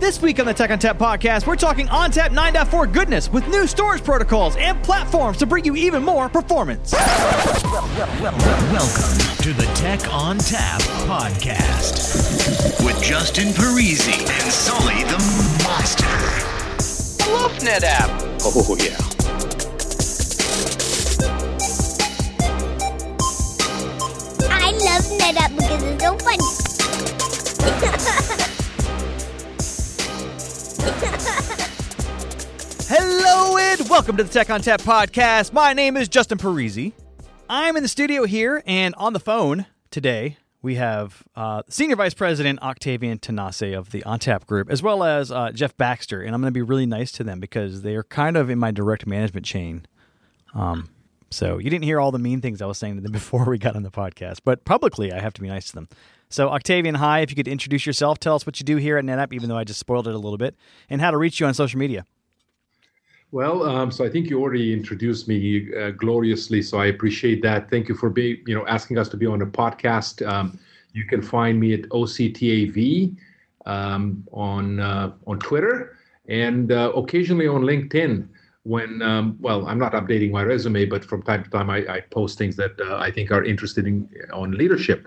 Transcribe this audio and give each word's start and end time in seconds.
This 0.00 0.22
week 0.22 0.40
on 0.40 0.46
the 0.46 0.54
Tech 0.54 0.70
ONTAP 0.70 0.96
podcast, 0.96 1.46
we're 1.46 1.56
talking 1.56 1.86
ONTAP 1.88 2.30
9.4 2.30 2.90
goodness 2.90 3.30
with 3.30 3.46
new 3.48 3.66
storage 3.66 4.02
protocols 4.02 4.56
and 4.56 4.82
platforms 4.82 5.36
to 5.36 5.44
bring 5.46 5.62
you 5.62 5.76
even 5.76 6.02
more 6.02 6.26
performance. 6.30 6.92
Welcome 6.94 7.04
to 9.42 9.52
the 9.52 9.70
Tech 9.74 10.00
ONTAP 10.00 10.80
podcast 11.06 12.82
with 12.82 13.00
Justin 13.02 13.48
Parisi 13.48 14.18
and 14.18 14.50
Sully 14.50 15.04
the 15.04 15.18
Monster. 15.64 16.06
I 17.22 17.28
love 17.34 17.52
NetApp. 17.58 18.08
Oh, 18.42 18.76
yeah. 18.80 18.96
I 24.50 24.72
love 24.72 25.04
NetApp 25.20 25.56
because 25.56 25.82
it's 25.82 26.02
so 26.02 26.16
funny. 26.16 26.59
Hello 33.32 33.56
and 33.56 33.88
welcome 33.88 34.16
to 34.16 34.24
the 34.24 34.28
Tech 34.28 34.48
ONTAP 34.48 34.78
podcast. 34.78 35.52
My 35.52 35.72
name 35.72 35.96
is 35.96 36.08
Justin 36.08 36.36
Parisi. 36.36 36.92
I'm 37.48 37.76
in 37.76 37.84
the 37.84 37.88
studio 37.88 38.24
here 38.24 38.60
and 38.66 38.92
on 38.96 39.12
the 39.12 39.20
phone 39.20 39.66
today 39.92 40.36
we 40.62 40.74
have 40.74 41.22
uh, 41.36 41.62
Senior 41.68 41.94
Vice 41.94 42.12
President 42.12 42.60
Octavian 42.60 43.20
Tanase 43.20 43.78
of 43.78 43.92
the 43.92 44.02
ONTAP 44.02 44.46
Group, 44.46 44.68
as 44.68 44.82
well 44.82 45.04
as 45.04 45.30
uh, 45.30 45.52
Jeff 45.52 45.76
Baxter. 45.76 46.22
And 46.22 46.34
I'm 46.34 46.40
going 46.40 46.52
to 46.52 46.58
be 46.58 46.60
really 46.60 46.86
nice 46.86 47.12
to 47.12 47.24
them 47.24 47.38
because 47.38 47.82
they 47.82 47.94
are 47.94 48.02
kind 48.02 48.36
of 48.36 48.50
in 48.50 48.58
my 48.58 48.72
direct 48.72 49.06
management 49.06 49.46
chain. 49.46 49.86
Um, 50.52 50.90
so 51.30 51.58
you 51.58 51.70
didn't 51.70 51.84
hear 51.84 52.00
all 52.00 52.10
the 52.10 52.18
mean 52.18 52.40
things 52.40 52.60
I 52.60 52.66
was 52.66 52.78
saying 52.78 52.96
to 52.96 53.00
them 53.00 53.12
before 53.12 53.44
we 53.44 53.58
got 53.58 53.76
on 53.76 53.84
the 53.84 53.92
podcast, 53.92 54.40
but 54.44 54.64
publicly 54.64 55.12
I 55.12 55.20
have 55.20 55.34
to 55.34 55.40
be 55.40 55.46
nice 55.46 55.68
to 55.68 55.74
them. 55.76 55.88
So 56.30 56.48
Octavian, 56.48 56.96
hi. 56.96 57.20
If 57.20 57.30
you 57.30 57.36
could 57.36 57.46
introduce 57.46 57.86
yourself, 57.86 58.18
tell 58.18 58.34
us 58.34 58.44
what 58.44 58.58
you 58.58 58.64
do 58.64 58.76
here 58.76 58.98
at 58.98 59.04
NetApp, 59.04 59.32
even 59.32 59.48
though 59.48 59.56
I 59.56 59.62
just 59.62 59.78
spoiled 59.78 60.08
it 60.08 60.16
a 60.16 60.18
little 60.18 60.36
bit, 60.36 60.56
and 60.88 61.00
how 61.00 61.12
to 61.12 61.16
reach 61.16 61.38
you 61.38 61.46
on 61.46 61.54
social 61.54 61.78
media. 61.78 62.04
Well, 63.32 63.62
um, 63.62 63.92
so 63.92 64.04
I 64.04 64.08
think 64.08 64.28
you 64.28 64.40
already 64.40 64.72
introduced 64.72 65.28
me 65.28 65.72
uh, 65.76 65.90
gloriously, 65.90 66.62
so 66.62 66.78
I 66.78 66.86
appreciate 66.86 67.42
that. 67.42 67.70
Thank 67.70 67.88
you 67.88 67.94
for 67.94 68.10
being, 68.10 68.38
you 68.46 68.56
know, 68.56 68.66
asking 68.66 68.98
us 68.98 69.08
to 69.10 69.16
be 69.16 69.26
on 69.26 69.40
a 69.42 69.46
podcast. 69.46 70.26
Um, 70.26 70.58
you 70.92 71.04
can 71.04 71.22
find 71.22 71.60
me 71.60 71.72
at 71.74 71.82
OCTAV 71.90 73.16
um, 73.66 74.26
on 74.32 74.80
uh, 74.80 75.12
on 75.28 75.38
Twitter 75.38 75.96
and 76.28 76.72
uh, 76.72 76.92
occasionally 76.96 77.46
on 77.46 77.62
LinkedIn. 77.62 78.26
When 78.64 79.00
um, 79.00 79.38
well, 79.40 79.66
I'm 79.66 79.78
not 79.78 79.92
updating 79.92 80.30
my 80.32 80.42
resume, 80.42 80.84
but 80.84 81.02
from 81.02 81.22
time 81.22 81.42
to 81.44 81.50
time 81.50 81.70
I, 81.70 81.78
I 81.88 82.00
post 82.10 82.36
things 82.36 82.56
that 82.56 82.78
uh, 82.78 82.98
I 82.98 83.10
think 83.10 83.30
are 83.30 83.42
interested 83.42 83.86
in 83.86 84.08
on 84.32 84.52
leadership. 84.52 85.06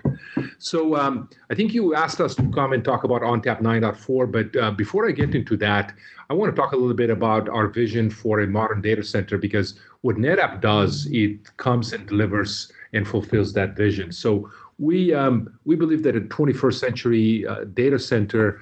So 0.58 0.96
um, 0.96 1.28
I 1.50 1.54
think 1.54 1.72
you 1.72 1.94
asked 1.94 2.20
us 2.20 2.34
to 2.34 2.50
come 2.50 2.72
and 2.72 2.84
talk 2.84 3.04
about 3.04 3.22
ONTAP 3.22 3.60
9.4, 3.60 4.32
but 4.32 4.60
uh, 4.60 4.70
before 4.72 5.08
I 5.08 5.12
get 5.12 5.36
into 5.36 5.56
that, 5.58 5.92
I 6.30 6.34
want 6.34 6.54
to 6.54 6.60
talk 6.60 6.72
a 6.72 6.76
little 6.76 6.96
bit 6.96 7.10
about 7.10 7.48
our 7.48 7.68
vision 7.68 8.10
for 8.10 8.40
a 8.40 8.46
modern 8.46 8.80
data 8.80 9.04
center 9.04 9.38
because 9.38 9.78
what 10.00 10.16
NetApp 10.16 10.60
does, 10.60 11.06
it 11.12 11.56
comes 11.56 11.92
and 11.92 12.06
delivers 12.08 12.72
and 12.92 13.06
fulfills 13.06 13.52
that 13.52 13.76
vision. 13.76 14.10
So 14.10 14.50
we 14.78 15.14
um, 15.14 15.58
we 15.64 15.76
believe 15.76 16.02
that 16.02 16.16
a 16.16 16.20
21st 16.20 16.74
century 16.74 17.46
uh, 17.46 17.64
data 17.74 17.98
center 17.98 18.60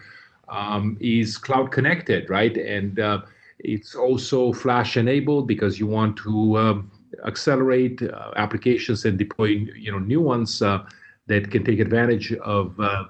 um, 0.48 0.96
is 1.00 1.38
cloud 1.38 1.72
connected, 1.72 2.28
right? 2.28 2.56
And 2.56 3.00
uh, 3.00 3.22
it's 3.62 3.94
also 3.94 4.52
flash 4.52 4.96
enabled 4.96 5.46
because 5.46 5.78
you 5.78 5.86
want 5.86 6.16
to 6.18 6.58
um, 6.58 6.90
accelerate 7.24 8.02
uh, 8.02 8.30
applications 8.36 9.04
and 9.04 9.18
deploy 9.18 9.46
you 9.76 9.90
know 9.92 9.98
new 9.98 10.20
ones 10.20 10.62
uh, 10.62 10.84
that 11.26 11.50
can 11.50 11.64
take 11.64 11.78
advantage 11.78 12.32
of 12.34 12.78
uh, 12.80 13.04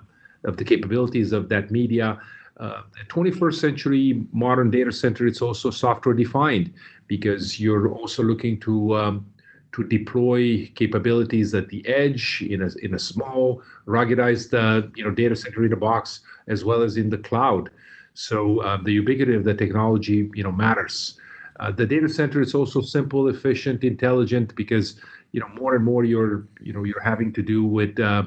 of 0.44 0.56
the 0.56 0.64
capabilities 0.64 1.32
of 1.32 1.48
that 1.48 1.70
media. 1.70 2.20
Uh, 2.58 2.82
the 2.92 3.04
21st 3.08 3.54
century 3.54 4.26
modern 4.32 4.70
data 4.70 4.92
center 4.92 5.26
it's 5.26 5.40
also 5.40 5.70
software 5.70 6.14
defined 6.14 6.72
because 7.08 7.58
you're 7.58 7.88
also 7.88 8.22
looking 8.22 8.60
to 8.60 8.94
um, 8.94 9.26
to 9.72 9.82
deploy 9.82 10.70
capabilities 10.74 11.54
at 11.54 11.68
the 11.70 11.86
edge 11.88 12.44
in 12.48 12.62
a 12.62 12.68
in 12.82 12.94
a 12.94 12.98
small 12.98 13.62
ruggedized 13.86 14.52
uh, 14.52 14.86
you 14.94 15.02
know 15.02 15.10
data 15.10 15.34
center 15.34 15.64
in 15.64 15.72
a 15.72 15.76
box 15.76 16.20
as 16.46 16.64
well 16.64 16.82
as 16.82 16.96
in 16.96 17.08
the 17.08 17.18
cloud. 17.18 17.70
So 18.14 18.60
uh, 18.60 18.78
the 18.82 18.92
ubiquity 18.92 19.34
of 19.34 19.44
the 19.44 19.54
technology 19.54 20.30
you 20.34 20.42
know 20.42 20.52
matters. 20.52 21.18
Uh, 21.60 21.70
the 21.70 21.86
data 21.86 22.08
center 22.08 22.40
is 22.40 22.54
also 22.54 22.80
simple, 22.80 23.28
efficient, 23.28 23.84
intelligent 23.84 24.54
because 24.56 25.00
you 25.32 25.40
know 25.40 25.48
more 25.48 25.74
and 25.74 25.84
more 25.84 26.04
you're 26.04 26.46
you 26.60 26.72
know 26.72 26.84
you're 26.84 27.00
having 27.00 27.32
to 27.32 27.42
do 27.42 27.64
with 27.64 27.98
uh, 28.00 28.24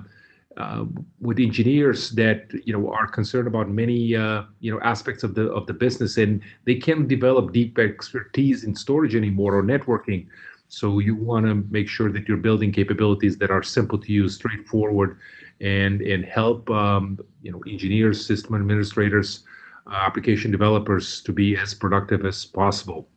uh, 0.58 0.86
with 1.20 1.40
engineers 1.40 2.12
that 2.12 2.50
you 2.66 2.74
know 2.74 2.90
are 2.92 3.08
concerned 3.08 3.48
about 3.48 3.70
many 3.70 4.16
uh, 4.16 4.44
you 4.60 4.72
know 4.72 4.80
aspects 4.82 5.24
of 5.24 5.36
the 5.36 5.52
of 5.52 5.68
the 5.68 5.74
business 5.74 6.18
and 6.18 6.42
they 6.66 6.76
can't 6.76 7.08
develop 7.08 7.52
deep 7.52 7.78
expertise 7.78 8.64
in 8.64 8.76
storage 8.76 9.16
anymore 9.16 9.56
or 9.56 9.64
networking 9.64 10.28
so 10.68 11.00
you 11.00 11.14
want 11.16 11.46
to 11.46 11.56
make 11.70 11.88
sure 11.88 12.12
that 12.12 12.28
you're 12.28 12.38
building 12.38 12.72
capabilities 12.72 13.38
that 13.38 13.52
are 13.52 13.62
simple 13.62 13.98
to 13.98 14.12
use 14.12 14.36
straightforward 14.36 15.18
and 15.62 16.02
and 16.02 16.26
help 16.26 16.70
um, 16.70 17.20
you 17.42 17.52
know 17.52 17.62
engineers 17.68 18.26
system 18.26 18.56
administrators 18.56 19.44
application 19.92 20.52
developers 20.52 21.22
to 21.22 21.32
be 21.32 21.58
as 21.58 21.74
productive 21.74 22.26
as 22.26 22.46
possible. 22.46 23.08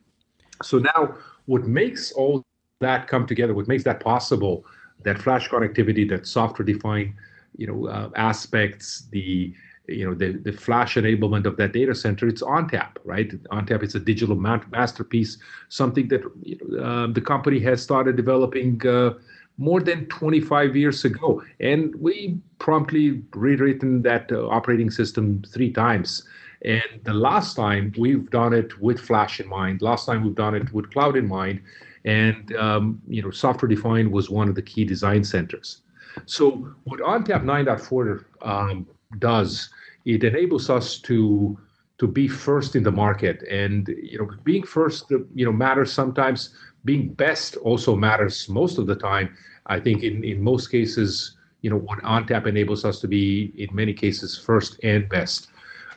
So 0.62 0.78
now 0.78 1.16
what 1.46 1.66
makes 1.66 2.12
all 2.12 2.44
that 2.80 3.08
come 3.08 3.26
together 3.26 3.54
what 3.54 3.66
makes 3.66 3.82
that 3.84 3.98
possible 4.00 4.64
that 5.02 5.18
flash 5.18 5.48
connectivity 5.48 6.08
that 6.08 6.26
software 6.26 6.64
defined 6.64 7.12
you 7.56 7.66
know 7.66 7.88
uh, 7.88 8.10
aspects 8.14 9.08
the 9.10 9.52
you 9.88 10.04
know 10.04 10.14
the, 10.14 10.32
the 10.32 10.52
flash 10.52 10.94
enablement 10.94 11.44
of 11.46 11.56
that 11.56 11.72
data 11.72 11.94
center 11.94 12.28
it's 12.28 12.42
ontap 12.42 12.96
right? 13.04 13.30
ONTAP 13.50 13.82
is 13.82 13.94
a 13.94 14.00
digital 14.00 14.36
ma- 14.36 14.60
masterpiece 14.70 15.38
something 15.70 16.06
that 16.08 16.22
you 16.42 16.58
know, 16.68 16.84
uh, 16.84 17.06
the 17.08 17.20
company 17.20 17.58
has 17.58 17.82
started 17.82 18.14
developing 18.14 18.86
uh, 18.86 19.14
more 19.58 19.80
than 19.80 20.06
25 20.06 20.76
years 20.76 21.04
ago. 21.04 21.42
And 21.60 21.94
we 21.96 22.38
promptly 22.58 23.22
rewritten 23.34 24.02
that 24.02 24.30
uh, 24.32 24.46
operating 24.48 24.90
system 24.90 25.42
three 25.52 25.72
times 25.72 26.22
and 26.64 26.82
the 27.04 27.14
last 27.14 27.54
time 27.54 27.92
we've 27.98 28.30
done 28.30 28.52
it 28.52 28.78
with 28.80 29.00
flash 29.00 29.40
in 29.40 29.48
mind 29.48 29.80
last 29.82 30.06
time 30.06 30.24
we've 30.24 30.34
done 30.34 30.54
it 30.54 30.72
with 30.72 30.90
cloud 30.90 31.16
in 31.16 31.26
mind 31.26 31.60
and 32.04 32.54
um, 32.56 33.00
you 33.06 33.22
know 33.22 33.30
software 33.30 33.68
defined 33.68 34.10
was 34.10 34.30
one 34.30 34.48
of 34.48 34.54
the 34.54 34.62
key 34.62 34.84
design 34.84 35.22
centers 35.22 35.82
so 36.26 36.74
what 36.84 37.00
ONTAP 37.00 37.44
9.4 37.44 38.24
um, 38.42 38.86
does, 39.18 39.70
it 40.04 40.24
enables 40.24 40.70
us 40.70 40.98
to 41.00 41.58
to 41.98 42.06
be 42.06 42.28
first 42.28 42.76
in 42.76 42.84
the 42.84 42.92
market, 42.92 43.42
and 43.50 43.88
you 43.88 44.18
know, 44.18 44.30
being 44.44 44.62
first, 44.62 45.10
you 45.10 45.44
know, 45.44 45.52
matters 45.52 45.92
sometimes. 45.92 46.54
Being 46.84 47.12
best 47.14 47.56
also 47.56 47.96
matters 47.96 48.48
most 48.48 48.78
of 48.78 48.86
the 48.86 48.94
time. 48.94 49.36
I 49.66 49.80
think 49.80 50.02
in 50.04 50.22
in 50.22 50.40
most 50.40 50.68
cases, 50.68 51.36
you 51.60 51.70
know, 51.70 51.76
what 51.76 51.98
ONTAP 52.02 52.46
enables 52.46 52.84
us 52.84 53.00
to 53.00 53.08
be 53.08 53.52
in 53.56 53.68
many 53.74 53.92
cases 53.92 54.38
first 54.38 54.78
and 54.84 55.08
best. 55.08 55.48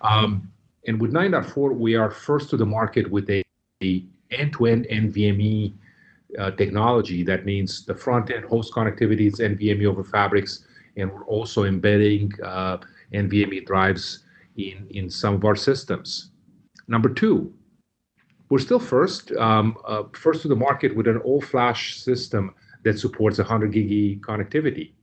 Um, 0.02 0.52
and 0.88 1.00
with 1.00 1.14
9.4, 1.14 1.76
we 1.76 1.96
are 1.96 2.10
first 2.10 2.50
to 2.52 2.58
the 2.58 2.66
market 2.66 3.10
with 3.10 3.30
a, 3.30 3.44
a 3.84 4.06
end-to-end 4.32 4.88
NVMe 4.90 5.74
uh, 6.40 6.52
technology. 6.52 7.24
That 7.24 7.46
means 7.46 7.86
the 7.86 7.96
front 7.96 8.32
end 8.32 8.46
host 8.46 8.74
connectivity 8.74 9.28
is 9.28 9.40
NVMe 9.40 9.86
over 9.86 10.04
fabrics, 10.04 10.66
and 10.98 11.12
we're 11.12 11.26
also 11.26 11.66
embedding 11.66 12.32
uh, 12.44 12.78
NVMe 13.14 13.66
drives 13.66 14.24
in, 14.58 14.88
in 14.90 15.10
some 15.10 15.36
of 15.36 15.46
our 15.46 15.56
systems. 15.56 16.32
Number 16.88 17.10
two, 17.10 17.54
we're 18.50 18.60
still 18.60 18.80
first, 18.80 19.32
um, 19.34 19.78
uh, 19.86 20.04
first 20.14 20.42
to 20.42 20.48
the 20.48 20.56
market 20.56 20.96
with 20.96 21.08
an 21.08 21.18
all 21.18 21.42
flash 21.42 21.98
system 21.98 22.54
that 22.84 23.00
supports 23.00 23.38
100 23.38 23.72
gig 23.72 24.22
connectivity. 24.22 24.94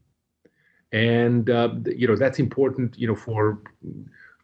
And 0.93 1.51
uh, 1.51 1.71
you 1.85 2.09
know 2.09 2.17
that's 2.17 2.39
important, 2.39 2.99
you 2.99 3.07
know, 3.07 3.15
for 3.15 3.61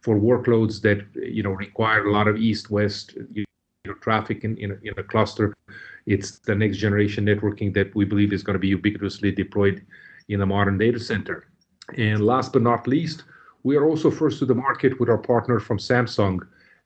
for 0.05 0.15
workloads 0.31 0.81
that 0.83 1.01
you 1.15 1.43
know 1.43 1.55
require 1.67 2.06
a 2.06 2.12
lot 2.12 2.29
of 2.29 2.37
east-west 2.37 3.15
you 3.33 3.45
know, 3.87 3.95
traffic 4.06 4.45
in, 4.45 4.56
in 4.59 4.71
a, 4.73 4.77
in 4.89 4.95
a 4.99 5.03
cluster 5.03 5.55
it's 6.06 6.39
the 6.41 6.55
next 6.55 6.77
generation 6.79 7.25
networking 7.25 7.73
that 7.75 7.95
we 7.95 8.05
believe 8.05 8.33
is 8.33 8.43
going 8.43 8.55
to 8.55 8.59
be 8.59 8.75
ubiquitously 8.75 9.35
deployed 9.35 9.85
in 10.29 10.41
a 10.41 10.47
modern 10.47 10.79
data 10.79 11.01
center. 11.01 11.47
And 11.97 12.25
last 12.25 12.53
but 12.53 12.62
not 12.62 12.87
least, 12.87 13.25
we 13.62 13.77
are 13.77 13.87
also 13.87 14.11
first 14.11 14.39
to 14.41 14.47
the 14.47 14.55
market 14.55 14.99
with 15.01 15.09
our 15.09 15.19
partner 15.19 15.59
from 15.61 15.79
Samsung 15.79 16.41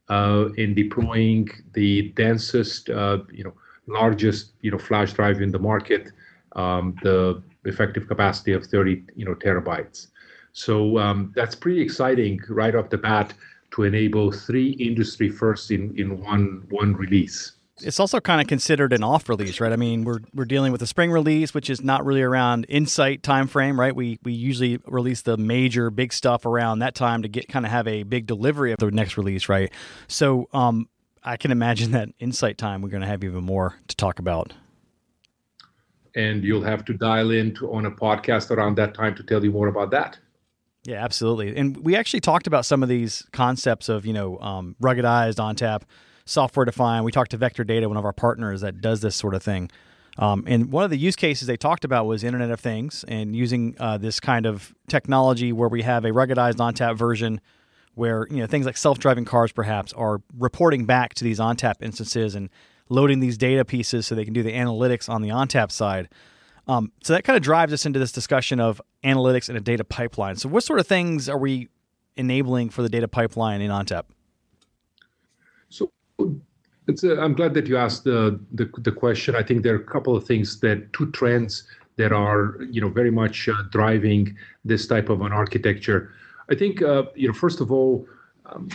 uh, 0.08 0.48
in 0.56 0.74
deploying 0.74 1.48
the 1.72 2.10
densest, 2.10 2.90
uh, 2.90 3.18
you 3.32 3.44
know, 3.44 3.54
largest, 3.86 4.52
you 4.60 4.70
know, 4.70 4.78
flash 4.78 5.12
drive 5.12 5.40
in 5.40 5.50
the 5.50 5.58
market, 5.58 6.12
um, 6.56 6.96
the 7.02 7.42
effective 7.64 8.06
capacity 8.06 8.52
of 8.52 8.64
30, 8.64 9.02
you 9.16 9.24
know, 9.24 9.34
terabytes. 9.34 10.08
So 10.58 10.98
um, 10.98 11.32
that's 11.36 11.54
pretty 11.54 11.80
exciting 11.80 12.40
right 12.48 12.74
off 12.74 12.90
the 12.90 12.98
bat 12.98 13.32
to 13.70 13.84
enable 13.84 14.32
three 14.32 14.70
industry 14.72 15.28
firsts 15.28 15.70
in 15.70 15.96
in 15.96 16.20
one 16.20 16.66
one 16.70 16.94
release. 16.94 17.52
it's 17.80 18.00
also 18.00 18.18
kind 18.18 18.40
of 18.40 18.48
considered 18.48 18.92
an 18.92 19.04
off 19.04 19.28
release, 19.28 19.60
right? 19.60 19.72
I 19.72 19.76
mean, 19.76 20.02
we're 20.02 20.18
we're 20.34 20.46
dealing 20.46 20.72
with 20.72 20.82
a 20.82 20.86
spring 20.88 21.12
release, 21.12 21.54
which 21.54 21.70
is 21.70 21.80
not 21.80 22.04
really 22.04 22.22
around 22.22 22.66
Insight 22.68 23.22
time 23.22 23.46
frame, 23.46 23.78
right? 23.78 23.94
We 23.94 24.18
we 24.24 24.32
usually 24.32 24.80
release 24.86 25.22
the 25.22 25.36
major 25.36 25.90
big 25.90 26.12
stuff 26.12 26.44
around 26.44 26.80
that 26.80 26.96
time 26.96 27.22
to 27.22 27.28
get 27.28 27.48
kind 27.48 27.64
of 27.64 27.70
have 27.70 27.86
a 27.86 28.02
big 28.02 28.26
delivery 28.26 28.72
of 28.72 28.78
the 28.80 28.90
next 28.90 29.16
release, 29.16 29.48
right? 29.48 29.70
So, 30.08 30.48
um, 30.52 30.88
I 31.22 31.36
can 31.36 31.52
imagine 31.52 31.92
that 31.92 32.08
Insight 32.18 32.58
time 32.58 32.82
we're 32.82 32.88
going 32.88 33.02
to 33.02 33.06
have 33.06 33.22
even 33.22 33.44
more 33.44 33.76
to 33.86 33.94
talk 33.94 34.18
about. 34.18 34.54
And 36.16 36.42
you'll 36.42 36.64
have 36.64 36.84
to 36.86 36.94
dial 36.94 37.30
in 37.30 37.54
to, 37.54 37.72
on 37.72 37.86
a 37.86 37.92
podcast 37.92 38.50
around 38.50 38.76
that 38.78 38.92
time 38.94 39.14
to 39.14 39.22
tell 39.22 39.44
you 39.44 39.52
more 39.52 39.68
about 39.68 39.92
that. 39.92 40.18
Yeah, 40.88 41.04
absolutely. 41.04 41.54
And 41.54 41.76
we 41.84 41.96
actually 41.96 42.20
talked 42.20 42.46
about 42.46 42.64
some 42.64 42.82
of 42.82 42.88
these 42.88 43.26
concepts 43.30 43.90
of, 43.90 44.06
you 44.06 44.14
know, 44.14 44.38
um, 44.38 44.74
ruggedized 44.80 45.34
ONTAP, 45.34 45.82
software 46.24 46.64
defined. 46.64 47.04
We 47.04 47.12
talked 47.12 47.32
to 47.32 47.36
Vector 47.36 47.62
Data, 47.62 47.86
one 47.88 47.98
of 47.98 48.06
our 48.06 48.14
partners 48.14 48.62
that 48.62 48.80
does 48.80 49.02
this 49.02 49.14
sort 49.14 49.34
of 49.34 49.42
thing. 49.42 49.70
Um, 50.16 50.44
and 50.46 50.72
one 50.72 50.84
of 50.84 50.90
the 50.90 50.96
use 50.96 51.14
cases 51.14 51.46
they 51.46 51.58
talked 51.58 51.84
about 51.84 52.06
was 52.06 52.24
Internet 52.24 52.50
of 52.50 52.58
Things 52.58 53.04
and 53.06 53.36
using 53.36 53.76
uh, 53.78 53.98
this 53.98 54.18
kind 54.18 54.46
of 54.46 54.74
technology 54.88 55.52
where 55.52 55.68
we 55.68 55.82
have 55.82 56.06
a 56.06 56.10
ruggedized 56.10 56.56
ONTAP 56.56 56.96
version 56.96 57.42
where, 57.94 58.26
you 58.30 58.38
know, 58.38 58.46
things 58.46 58.64
like 58.64 58.78
self-driving 58.78 59.26
cars 59.26 59.52
perhaps 59.52 59.92
are 59.92 60.22
reporting 60.38 60.86
back 60.86 61.12
to 61.14 61.24
these 61.24 61.38
ONTAP 61.38 61.82
instances 61.82 62.34
and 62.34 62.48
loading 62.88 63.20
these 63.20 63.36
data 63.36 63.62
pieces 63.62 64.06
so 64.06 64.14
they 64.14 64.24
can 64.24 64.32
do 64.32 64.42
the 64.42 64.54
analytics 64.54 65.06
on 65.06 65.20
the 65.20 65.28
ONTAP 65.28 65.70
side. 65.70 66.08
Um, 66.68 66.92
so 67.02 67.14
that 67.14 67.24
kind 67.24 67.36
of 67.36 67.42
drives 67.42 67.72
us 67.72 67.86
into 67.86 67.98
this 67.98 68.12
discussion 68.12 68.60
of 68.60 68.80
analytics 69.02 69.48
and 69.48 69.56
a 69.56 69.60
data 69.60 69.84
pipeline. 69.84 70.36
So, 70.36 70.48
what 70.48 70.62
sort 70.62 70.78
of 70.78 70.86
things 70.86 71.28
are 71.28 71.38
we 71.38 71.68
enabling 72.16 72.70
for 72.70 72.82
the 72.82 72.90
data 72.90 73.08
pipeline 73.08 73.62
in 73.62 73.70
ONTAP? 73.70 74.04
So, 75.70 75.90
it's 76.86 77.04
a, 77.04 77.18
I'm 77.18 77.32
glad 77.32 77.54
that 77.54 77.66
you 77.66 77.78
asked 77.78 78.04
the, 78.04 78.38
the, 78.52 78.70
the 78.78 78.92
question. 78.92 79.34
I 79.34 79.42
think 79.42 79.62
there 79.62 79.74
are 79.74 79.80
a 79.80 79.84
couple 79.84 80.14
of 80.14 80.24
things 80.24 80.60
that 80.60 80.92
two 80.92 81.10
trends 81.12 81.64
that 81.96 82.12
are 82.12 82.58
you 82.70 82.80
know 82.80 82.88
very 82.88 83.10
much 83.10 83.48
uh, 83.48 83.54
driving 83.70 84.36
this 84.64 84.86
type 84.86 85.08
of 85.08 85.22
an 85.22 85.32
architecture. 85.32 86.12
I 86.50 86.54
think 86.54 86.82
uh, 86.82 87.04
you 87.14 87.28
know 87.28 87.34
first 87.34 87.60
of 87.60 87.72
all. 87.72 88.06
Um, 88.46 88.70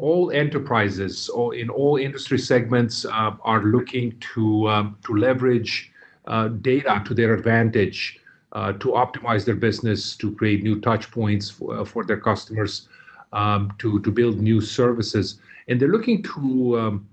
all 0.00 0.32
enterprises 0.32 1.28
all, 1.28 1.52
in 1.52 1.70
all 1.70 1.96
industry 1.96 2.38
segments 2.38 3.04
uh, 3.04 3.36
are 3.44 3.62
looking 3.62 4.18
to 4.34 4.68
um, 4.68 4.96
to 5.04 5.14
leverage 5.14 5.91
uh, 6.26 6.48
data 6.48 7.02
to 7.06 7.14
their 7.14 7.34
advantage 7.34 8.18
uh, 8.52 8.72
to 8.74 8.88
optimize 8.88 9.44
their 9.44 9.54
business, 9.54 10.14
to 10.16 10.34
create 10.34 10.62
new 10.62 10.80
touch 10.80 11.10
points 11.10 11.50
for, 11.50 11.80
uh, 11.80 11.84
for 11.84 12.04
their 12.04 12.20
customers, 12.20 12.88
um, 13.32 13.72
to, 13.78 14.00
to 14.00 14.10
build 14.10 14.38
new 14.40 14.60
services. 14.60 15.40
And 15.68 15.80
they're 15.80 15.88
looking 15.88 16.22
to 16.24 16.78
um, 16.78 17.08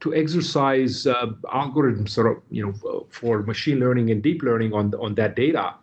to 0.00 0.14
exercise 0.14 1.06
uh, 1.06 1.26
algorithms 1.52 2.10
sort 2.10 2.26
of 2.26 2.42
you 2.50 2.66
know 2.66 3.06
for 3.10 3.42
machine 3.42 3.78
learning 3.78 4.10
and 4.10 4.22
deep 4.22 4.42
learning 4.42 4.72
on 4.72 4.94
on 4.94 5.14
that 5.14 5.36
data 5.36 5.74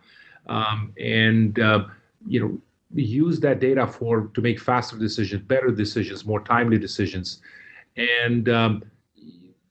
um, 0.48 0.92
and 1.00 1.58
uh, 1.60 1.84
you 2.26 2.40
know 2.40 2.58
use 2.94 3.38
that 3.40 3.60
data 3.60 3.86
for 3.86 4.30
to 4.34 4.40
make 4.40 4.58
faster 4.58 4.98
decisions 4.98 5.42
better 5.42 5.70
decisions 5.70 6.26
more 6.26 6.40
timely 6.40 6.78
decisions 6.78 7.40
and 7.96 8.48
um, 8.48 8.82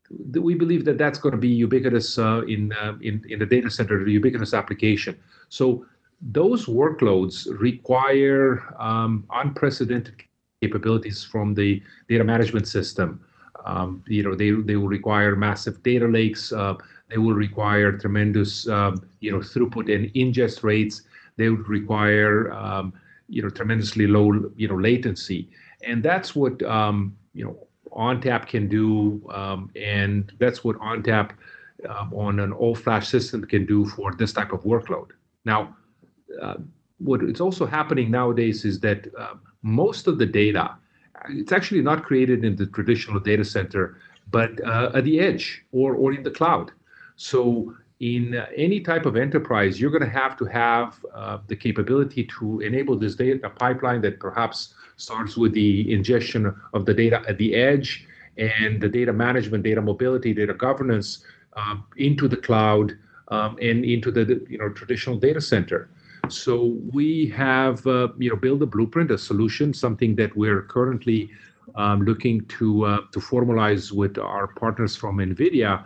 we 0.09 0.55
believe 0.55 0.85
that 0.85 0.97
that's 0.97 1.19
going 1.19 1.33
to 1.33 1.37
be 1.37 1.49
ubiquitous 1.49 2.17
uh, 2.17 2.41
in, 2.47 2.73
uh, 2.73 2.93
in 3.01 3.23
in 3.29 3.39
the 3.39 3.45
data 3.45 3.69
center, 3.69 4.03
the 4.03 4.11
ubiquitous 4.11 4.53
application. 4.53 5.17
So 5.49 5.85
those 6.21 6.65
workloads 6.65 7.47
require 7.59 8.63
um, 8.79 9.25
unprecedented 9.31 10.23
capabilities 10.61 11.23
from 11.23 11.53
the 11.53 11.81
data 12.09 12.23
management 12.23 12.67
system. 12.67 13.23
Um, 13.65 14.03
you 14.07 14.23
know, 14.23 14.35
they 14.35 14.51
they 14.51 14.75
will 14.77 14.87
require 14.87 15.35
massive 15.35 15.83
data 15.83 16.07
lakes. 16.07 16.51
Uh, 16.51 16.75
they 17.09 17.17
will 17.17 17.33
require 17.33 17.91
tremendous 17.97 18.67
um, 18.67 19.01
you 19.19 19.31
know 19.31 19.39
throughput 19.39 19.93
and 19.93 20.13
ingest 20.13 20.63
rates. 20.63 21.03
They 21.35 21.49
would 21.49 21.67
require 21.67 22.51
um, 22.53 22.93
you 23.27 23.41
know 23.41 23.49
tremendously 23.49 24.07
low 24.07 24.51
you 24.55 24.67
know 24.67 24.77
latency, 24.77 25.49
and 25.83 26.01
that's 26.01 26.35
what 26.35 26.61
um, 26.63 27.15
you 27.33 27.43
know 27.45 27.66
ONTAP 27.97 28.47
can 28.47 28.67
do, 28.67 29.21
um, 29.33 29.71
and 29.75 30.31
that's 30.39 30.63
what 30.63 30.77
ONTAP 30.77 31.31
um, 31.89 32.13
on 32.13 32.39
an 32.39 32.51
all-flash 32.53 33.07
system 33.07 33.43
can 33.45 33.65
do 33.65 33.85
for 33.85 34.13
this 34.13 34.33
type 34.33 34.51
of 34.53 34.61
workload. 34.63 35.09
Now, 35.45 35.75
uh, 36.41 36.55
what 36.99 37.21
it's 37.21 37.41
also 37.41 37.65
happening 37.65 38.09
nowadays 38.11 38.65
is 38.65 38.79
that 38.81 39.07
uh, 39.17 39.35
most 39.61 40.07
of 40.07 40.17
the 40.17 40.25
data, 40.25 40.75
it's 41.29 41.51
actually 41.51 41.81
not 41.81 42.03
created 42.03 42.45
in 42.45 42.55
the 42.55 42.67
traditional 42.67 43.19
data 43.19 43.45
center, 43.45 43.97
but 44.29 44.51
uh, 44.65 44.91
at 44.93 45.03
the 45.03 45.19
edge 45.19 45.63
or, 45.71 45.95
or 45.95 46.13
in 46.13 46.23
the 46.23 46.31
cloud. 46.31 46.71
So 47.15 47.73
in 47.99 48.35
any 48.55 48.79
type 48.79 49.05
of 49.05 49.15
enterprise, 49.15 49.81
you're 49.81 49.89
going 49.89 50.03
to 50.03 50.09
have 50.09 50.37
to 50.37 50.45
have 50.45 51.03
uh, 51.13 51.39
the 51.47 51.55
capability 51.55 52.29
to 52.39 52.59
enable 52.59 52.95
this 52.95 53.15
data 53.15 53.49
pipeline 53.49 54.01
that 54.01 54.19
perhaps 54.19 54.75
starts 54.97 55.35
with 55.35 55.53
the 55.53 55.91
ingestion 55.91 56.53
of 56.73 56.85
the 56.85 56.93
data 56.93 57.23
at 57.27 57.37
the 57.37 57.55
edge 57.55 58.07
and 58.37 58.79
the 58.79 58.87
data 58.87 59.11
management, 59.11 59.63
data 59.63 59.81
mobility, 59.81 60.33
data 60.33 60.53
governance 60.53 61.23
um, 61.53 61.85
into 61.97 62.27
the 62.27 62.37
cloud 62.37 62.95
um, 63.29 63.57
and 63.61 63.83
into 63.83 64.11
the 64.11 64.45
you 64.47 64.59
know 64.59 64.69
traditional 64.69 65.17
data 65.17 65.41
center. 65.41 65.89
So 66.29 66.77
we 66.93 67.27
have 67.29 67.85
uh, 67.87 68.09
you 68.19 68.29
know 68.29 68.35
built 68.35 68.61
a 68.61 68.67
blueprint, 68.67 69.09
a 69.09 69.17
solution, 69.17 69.73
something 69.73 70.15
that 70.17 70.35
we're 70.37 70.61
currently 70.63 71.31
um, 71.75 72.01
looking 72.03 72.45
to 72.59 72.85
uh, 72.85 73.01
to 73.11 73.19
formalize 73.19 73.91
with 73.91 74.19
our 74.19 74.47
partners 74.47 74.95
from 74.95 75.17
NVIDIA 75.17 75.83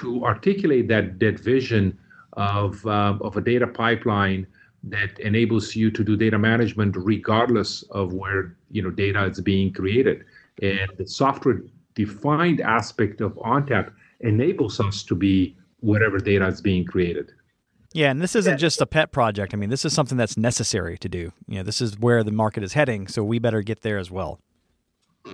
to 0.00 0.24
articulate 0.24 0.88
that 0.88 1.18
that 1.20 1.38
vision 1.40 1.98
of 2.34 2.86
uh, 2.86 3.18
of 3.20 3.36
a 3.36 3.40
data 3.40 3.66
pipeline 3.66 4.46
that 4.82 5.18
enables 5.18 5.74
you 5.74 5.90
to 5.90 6.04
do 6.04 6.16
data 6.16 6.38
management 6.38 6.96
regardless 6.96 7.82
of 7.90 8.12
where 8.12 8.56
you 8.70 8.82
know 8.82 8.90
data 8.90 9.24
is 9.24 9.40
being 9.40 9.72
created. 9.72 10.24
And 10.62 10.90
the 10.96 11.06
software 11.06 11.62
defined 11.94 12.60
aspect 12.60 13.20
of 13.20 13.32
ONTAP 13.36 13.92
enables 14.20 14.80
us 14.80 15.02
to 15.04 15.14
be 15.14 15.56
wherever 15.80 16.18
data 16.18 16.46
is 16.46 16.60
being 16.60 16.84
created. 16.84 17.32
Yeah, 17.92 18.10
and 18.10 18.20
this 18.20 18.36
isn't 18.36 18.58
just 18.58 18.80
a 18.82 18.86
pet 18.86 19.10
project. 19.10 19.54
I 19.54 19.56
mean, 19.56 19.70
this 19.70 19.84
is 19.84 19.94
something 19.94 20.18
that's 20.18 20.36
necessary 20.36 20.98
to 20.98 21.08
do. 21.08 21.32
You 21.46 21.56
know, 21.58 21.62
this 21.62 21.80
is 21.80 21.98
where 21.98 22.22
the 22.22 22.30
market 22.30 22.62
is 22.62 22.74
heading, 22.74 23.06
so 23.06 23.24
we 23.24 23.38
better 23.38 23.62
get 23.62 23.82
there 23.82 23.96
as 23.96 24.10
well. 24.10 24.38
Uh, 25.26 25.32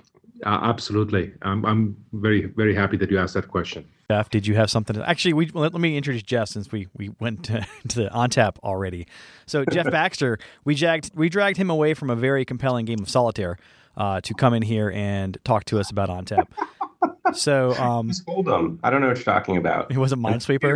absolutely. 0.62 1.32
I'm, 1.42 1.64
I'm 1.64 1.96
very, 2.12 2.46
very 2.46 2.74
happy 2.74 2.96
that 2.98 3.10
you 3.10 3.18
asked 3.18 3.34
that 3.34 3.48
question. 3.48 3.84
Jeff, 4.12 4.28
did 4.28 4.46
you 4.46 4.54
have 4.56 4.70
something? 4.70 4.94
To, 4.96 5.08
actually, 5.08 5.32
we 5.32 5.46
let, 5.46 5.72
let, 5.72 5.80
me 5.80 5.96
introduce 5.96 6.22
Jeff 6.22 6.48
since 6.48 6.70
we, 6.70 6.86
we 6.94 7.12
went 7.18 7.44
to, 7.44 7.66
to 7.88 7.96
the 8.02 8.08
ONTAP 8.10 8.58
already. 8.62 9.06
So 9.46 9.64
Jeff 9.64 9.90
Baxter, 9.90 10.38
we 10.66 10.74
dragged 10.74 11.12
we 11.14 11.30
dragged 11.30 11.56
him 11.56 11.70
away 11.70 11.94
from 11.94 12.10
a 12.10 12.16
very 12.16 12.44
compelling 12.44 12.84
game 12.84 13.00
of 13.00 13.08
solitaire 13.08 13.56
uh, 13.96 14.20
to 14.20 14.34
come 14.34 14.52
in 14.52 14.60
here 14.60 14.90
and 14.90 15.38
talk 15.44 15.64
to 15.64 15.80
us 15.80 15.90
about 15.90 16.10
ONTAP. 16.10 16.46
So, 17.32 17.72
um, 17.76 18.12
hold 18.28 18.48
on, 18.48 18.78
I 18.82 18.90
don't 18.90 19.00
know 19.00 19.08
what 19.08 19.16
you're 19.16 19.24
talking 19.24 19.56
about. 19.56 19.90
It 19.90 19.96
was 19.96 20.12
a 20.12 20.16
Minesweeper. 20.16 20.74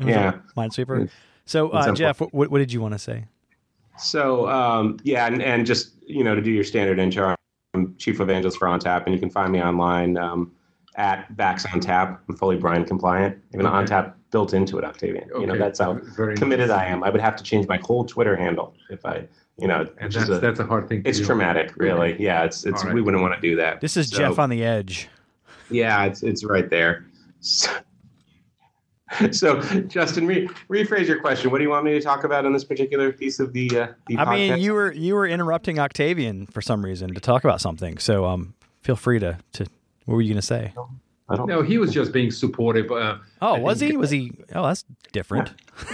It 0.00 0.06
yeah, 0.06 0.38
Minesweeper. 0.56 1.10
So, 1.44 1.68
uh, 1.68 1.92
Jeff, 1.92 2.20
what, 2.20 2.50
what 2.50 2.58
did 2.58 2.72
you 2.72 2.80
want 2.80 2.94
to 2.94 2.98
say? 2.98 3.26
So, 3.98 4.48
um, 4.48 4.96
yeah, 5.02 5.26
and, 5.26 5.42
and 5.42 5.66
just 5.66 5.92
you 6.06 6.24
know 6.24 6.34
to 6.34 6.40
do 6.40 6.50
your 6.50 6.64
standard 6.64 6.98
intro, 6.98 7.34
I'm 7.74 7.94
chief 7.96 8.20
evangelist 8.20 8.56
for 8.56 8.68
ONTAP, 8.68 9.04
and 9.04 9.14
you 9.14 9.20
can 9.20 9.28
find 9.28 9.52
me 9.52 9.62
online. 9.62 10.16
Um, 10.16 10.52
at 10.96 11.36
Bax 11.36 11.66
on 11.72 11.80
Tap. 11.80 12.22
I'm 12.28 12.36
fully 12.36 12.56
Brian 12.56 12.84
compliant. 12.84 13.38
Even 13.52 13.66
okay. 13.66 13.76
ONTAP 13.76 14.14
built 14.30 14.54
into 14.54 14.78
it, 14.78 14.84
Octavian. 14.84 15.30
Okay. 15.30 15.40
You 15.40 15.46
know, 15.46 15.58
that's 15.58 15.78
how 15.80 15.94
Very 16.16 16.36
committed 16.36 16.68
nice. 16.68 16.78
I 16.78 16.86
am. 16.86 17.02
I 17.02 17.10
would 17.10 17.20
have 17.20 17.36
to 17.36 17.44
change 17.44 17.66
my 17.68 17.78
whole 17.78 18.04
Twitter 18.04 18.36
handle 18.36 18.74
if 18.90 19.04
I, 19.04 19.26
you 19.58 19.68
know, 19.68 19.86
and 19.98 20.12
that's, 20.12 20.28
a, 20.28 20.38
that's 20.38 20.60
a 20.60 20.66
hard 20.66 20.88
thing. 20.88 21.02
it's 21.04 21.18
do. 21.18 21.22
It's 21.22 21.26
traumatic, 21.26 21.72
really. 21.76 22.16
Yeah, 22.20 22.44
it's 22.44 22.64
it's 22.64 22.84
right. 22.84 22.94
we 22.94 23.00
wouldn't 23.00 23.22
want 23.22 23.34
to 23.34 23.40
do 23.40 23.56
that. 23.56 23.80
This 23.80 23.96
is 23.96 24.08
so, 24.08 24.18
Jeff 24.18 24.38
on 24.38 24.50
the 24.50 24.64
edge. 24.64 25.08
Yeah, 25.70 26.04
it's 26.04 26.22
it's 26.22 26.44
right 26.44 26.68
there. 26.68 27.06
So, 27.40 27.70
so 29.30 29.60
Justin, 29.82 30.26
re- 30.26 30.48
rephrase 30.68 31.06
your 31.06 31.20
question. 31.20 31.50
What 31.50 31.58
do 31.58 31.64
you 31.64 31.70
want 31.70 31.84
me 31.84 31.92
to 31.92 32.00
talk 32.00 32.24
about 32.24 32.44
in 32.44 32.52
this 32.52 32.64
particular 32.64 33.12
piece 33.12 33.38
of 33.38 33.52
the? 33.52 33.68
Uh, 33.70 33.86
the 34.08 34.18
I 34.18 34.24
podcast? 34.24 34.34
mean, 34.34 34.58
you 34.58 34.72
were 34.74 34.92
you 34.92 35.14
were 35.14 35.26
interrupting 35.26 35.78
Octavian 35.78 36.46
for 36.46 36.60
some 36.60 36.84
reason 36.84 37.14
to 37.14 37.20
talk 37.20 37.44
about 37.44 37.60
something. 37.60 37.98
So 37.98 38.24
um, 38.24 38.54
feel 38.80 38.96
free 38.96 39.18
to 39.20 39.38
to 39.52 39.66
what 40.04 40.14
were 40.14 40.22
you 40.22 40.28
going 40.28 40.40
to 40.40 40.46
say? 40.46 40.72
no, 41.30 41.62
he 41.62 41.78
was 41.78 41.92
just 41.92 42.12
being 42.12 42.30
supportive. 42.30 42.90
Uh, 42.90 43.18
oh, 43.40 43.58
was 43.58 43.80
he? 43.80 43.96
Was 43.96 44.10
he? 44.10 44.32
Oh, 44.54 44.66
that's 44.66 44.84
different. 45.12 45.52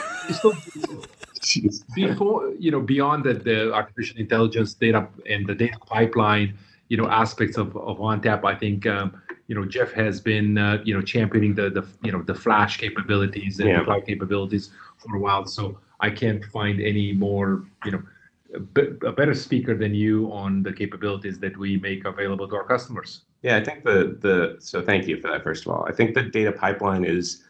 before 1.95 2.52
you 2.59 2.71
know, 2.71 2.81
beyond 2.81 3.25
the, 3.25 3.35
the 3.35 3.73
artificial 3.73 4.19
intelligence 4.19 4.75
data 4.75 5.07
and 5.29 5.47
the 5.47 5.55
data 5.55 5.79
pipeline, 5.87 6.57
you 6.88 6.97
know, 6.97 7.09
aspects 7.09 7.57
of 7.57 7.76
of 7.76 7.99
ONTAP, 7.99 8.45
I 8.45 8.55
think 8.55 8.87
um, 8.87 9.21
you 9.47 9.55
know 9.55 9.64
Jeff 9.64 9.93
has 9.93 10.21
been 10.21 10.59
uh, 10.59 10.83
you 10.85 10.95
know 10.95 11.02
championing 11.02 11.55
the 11.55 11.71
the 11.71 11.87
you 12.02 12.12
know 12.12 12.23
the 12.23 12.35
Flash 12.35 12.79
capabilities 12.79 13.61
and 13.61 13.69
yeah. 13.69 13.79
the 13.79 13.85
cloud 13.85 14.07
capabilities 14.07 14.71
for 14.99 15.17
a 15.17 15.21
while. 15.21 15.47
So 15.47 15.79
I 16.00 16.11
can't 16.11 16.45
find 16.45 16.81
any 16.81 17.12
more 17.12 17.64
you 17.85 17.93
know 17.93 18.02
a 18.55 19.12
better 19.12 19.35
speaker 19.35 19.76
than 19.76 19.95
you 19.95 20.31
on 20.33 20.64
the 20.64 20.73
capabilities 20.73 21.38
that 21.38 21.57
we 21.57 21.76
make 21.76 22.05
available 22.05 22.49
to 22.49 22.57
our 22.57 22.64
customers. 22.64 23.23
Yeah, 23.42 23.56
I 23.56 23.64
think 23.64 23.85
the 23.85 24.18
the 24.20 24.56
so 24.61 24.82
thank 24.82 25.06
you 25.06 25.20
for 25.20 25.28
that 25.28 25.42
first 25.42 25.66
of 25.66 25.73
all. 25.73 25.85
I 25.88 25.92
think 25.92 26.14
the 26.14 26.23
data 26.23 26.52
pipeline 26.52 27.04
is 27.04 27.42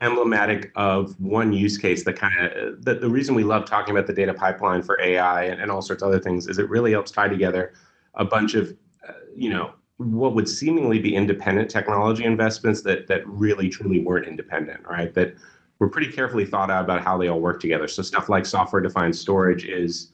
emblematic 0.00 0.72
of 0.74 1.18
one 1.20 1.52
use 1.52 1.78
case 1.78 2.04
that 2.04 2.16
kind 2.16 2.46
of 2.46 2.84
the, 2.84 2.94
the 2.94 3.08
reason 3.08 3.34
we 3.34 3.44
love 3.44 3.64
talking 3.64 3.94
about 3.94 4.06
the 4.06 4.12
data 4.12 4.34
pipeline 4.34 4.82
for 4.82 5.00
AI 5.00 5.44
and, 5.44 5.60
and 5.60 5.70
all 5.70 5.80
sorts 5.80 6.02
of 6.02 6.08
other 6.08 6.18
things 6.18 6.48
is 6.48 6.58
it 6.58 6.68
really 6.68 6.90
helps 6.90 7.12
tie 7.12 7.28
together 7.28 7.72
a 8.14 8.24
bunch 8.24 8.54
of 8.54 8.76
uh, 9.08 9.12
you 9.34 9.48
know 9.48 9.72
what 9.98 10.34
would 10.34 10.48
seemingly 10.48 10.98
be 10.98 11.14
independent 11.14 11.70
technology 11.70 12.24
investments 12.24 12.82
that 12.82 13.06
that 13.06 13.26
really 13.26 13.68
truly 13.68 14.00
weren't 14.00 14.26
independent, 14.26 14.84
right? 14.88 15.14
That 15.14 15.34
were 15.78 15.88
pretty 15.88 16.12
carefully 16.12 16.44
thought 16.44 16.70
out 16.70 16.84
about 16.84 17.02
how 17.02 17.18
they 17.18 17.28
all 17.28 17.40
work 17.40 17.60
together. 17.60 17.88
So 17.88 18.02
stuff 18.02 18.28
like 18.28 18.46
software 18.46 18.82
defined 18.82 19.16
storage 19.16 19.64
is 19.64 20.12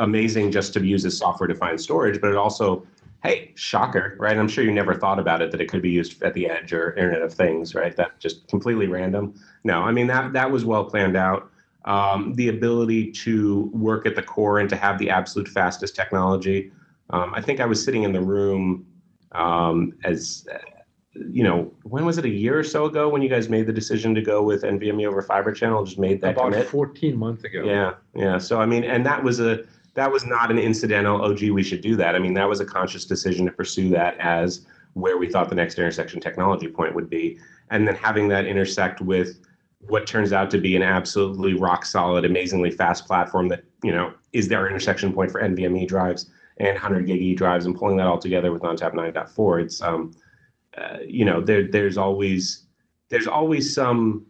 amazing 0.00 0.50
just 0.50 0.72
to 0.74 0.84
use 0.84 1.04
as 1.04 1.16
software 1.16 1.46
defined 1.46 1.80
storage, 1.80 2.20
but 2.20 2.30
it 2.30 2.36
also 2.36 2.84
hey, 3.24 3.52
shocker, 3.54 4.16
right? 4.20 4.36
I'm 4.36 4.48
sure 4.48 4.62
you 4.62 4.70
never 4.70 4.94
thought 4.94 5.18
about 5.18 5.40
it 5.40 5.50
that 5.50 5.60
it 5.60 5.68
could 5.68 5.80
be 5.82 5.90
used 5.90 6.22
at 6.22 6.34
the 6.34 6.48
edge 6.48 6.72
or 6.72 6.92
Internet 6.92 7.22
of 7.22 7.32
Things, 7.32 7.74
right? 7.74 7.96
That 7.96 8.20
just 8.20 8.46
completely 8.48 8.86
random. 8.86 9.34
No, 9.64 9.80
I 9.80 9.92
mean 9.92 10.06
that 10.08 10.32
that 10.34 10.50
was 10.50 10.64
well 10.64 10.84
planned 10.84 11.16
out. 11.16 11.50
Um, 11.86 12.34
the 12.34 12.48
ability 12.48 13.12
to 13.12 13.70
work 13.74 14.06
at 14.06 14.14
the 14.14 14.22
core 14.22 14.58
and 14.58 14.70
to 14.70 14.76
have 14.76 14.98
the 14.98 15.10
absolute 15.10 15.48
fastest 15.48 15.94
technology. 15.96 16.70
Um, 17.10 17.34
I 17.34 17.42
think 17.42 17.60
I 17.60 17.66
was 17.66 17.82
sitting 17.82 18.04
in 18.04 18.12
the 18.12 18.22
room 18.22 18.86
um, 19.32 19.92
as 20.04 20.46
you 21.14 21.44
know, 21.44 21.72
when 21.84 22.04
was 22.04 22.18
it 22.18 22.24
a 22.24 22.28
year 22.28 22.58
or 22.58 22.64
so 22.64 22.86
ago 22.86 23.08
when 23.08 23.22
you 23.22 23.28
guys 23.28 23.48
made 23.48 23.66
the 23.66 23.72
decision 23.72 24.14
to 24.14 24.22
go 24.22 24.42
with 24.42 24.62
NVMe 24.62 25.06
over 25.06 25.22
Fibre 25.22 25.52
Channel? 25.52 25.84
Just 25.84 25.98
made 25.98 26.20
that 26.22 26.32
About 26.32 26.52
commit. 26.52 26.68
14 26.68 27.16
months 27.16 27.44
ago. 27.44 27.62
Yeah, 27.64 27.94
yeah. 28.14 28.38
So 28.38 28.60
I 28.60 28.66
mean, 28.66 28.84
and 28.84 29.06
that 29.06 29.22
was 29.22 29.40
a 29.40 29.64
that 29.94 30.10
was 30.10 30.26
not 30.26 30.50
an 30.50 30.58
incidental. 30.58 31.24
Oh, 31.24 31.34
gee, 31.34 31.50
we 31.50 31.62
should 31.62 31.80
do 31.80 31.96
that. 31.96 32.14
I 32.14 32.18
mean, 32.18 32.34
that 32.34 32.48
was 32.48 32.60
a 32.60 32.64
conscious 32.64 33.04
decision 33.04 33.46
to 33.46 33.52
pursue 33.52 33.88
that 33.90 34.18
as 34.18 34.66
where 34.94 35.18
we 35.18 35.28
thought 35.28 35.48
the 35.48 35.54
next 35.54 35.78
intersection 35.78 36.20
technology 36.20 36.68
point 36.68 36.94
would 36.94 37.10
be, 37.10 37.38
and 37.70 37.86
then 37.86 37.94
having 37.96 38.28
that 38.28 38.46
intersect 38.46 39.00
with 39.00 39.40
what 39.88 40.06
turns 40.06 40.32
out 40.32 40.50
to 40.50 40.58
be 40.58 40.76
an 40.76 40.82
absolutely 40.82 41.54
rock 41.54 41.84
solid, 41.84 42.24
amazingly 42.24 42.70
fast 42.70 43.06
platform 43.06 43.48
that 43.48 43.64
you 43.82 43.92
know 43.92 44.12
is 44.32 44.48
their 44.48 44.68
intersection 44.68 45.12
point 45.12 45.30
for 45.30 45.40
NVMe 45.40 45.86
drives 45.86 46.30
and 46.58 46.68
100 46.68 47.06
gig 47.06 47.20
E 47.20 47.34
drives, 47.34 47.66
and 47.66 47.76
pulling 47.76 47.96
that 47.96 48.06
all 48.06 48.18
together 48.18 48.52
with 48.52 48.62
ONTAP 48.62 48.94
9.4. 48.94 49.62
It's 49.62 49.82
um, 49.82 50.12
uh, 50.76 50.98
you 51.06 51.24
know, 51.24 51.40
there 51.40 51.68
there's 51.68 51.96
always 51.96 52.64
there's 53.08 53.26
always 53.26 53.74
some 53.74 54.26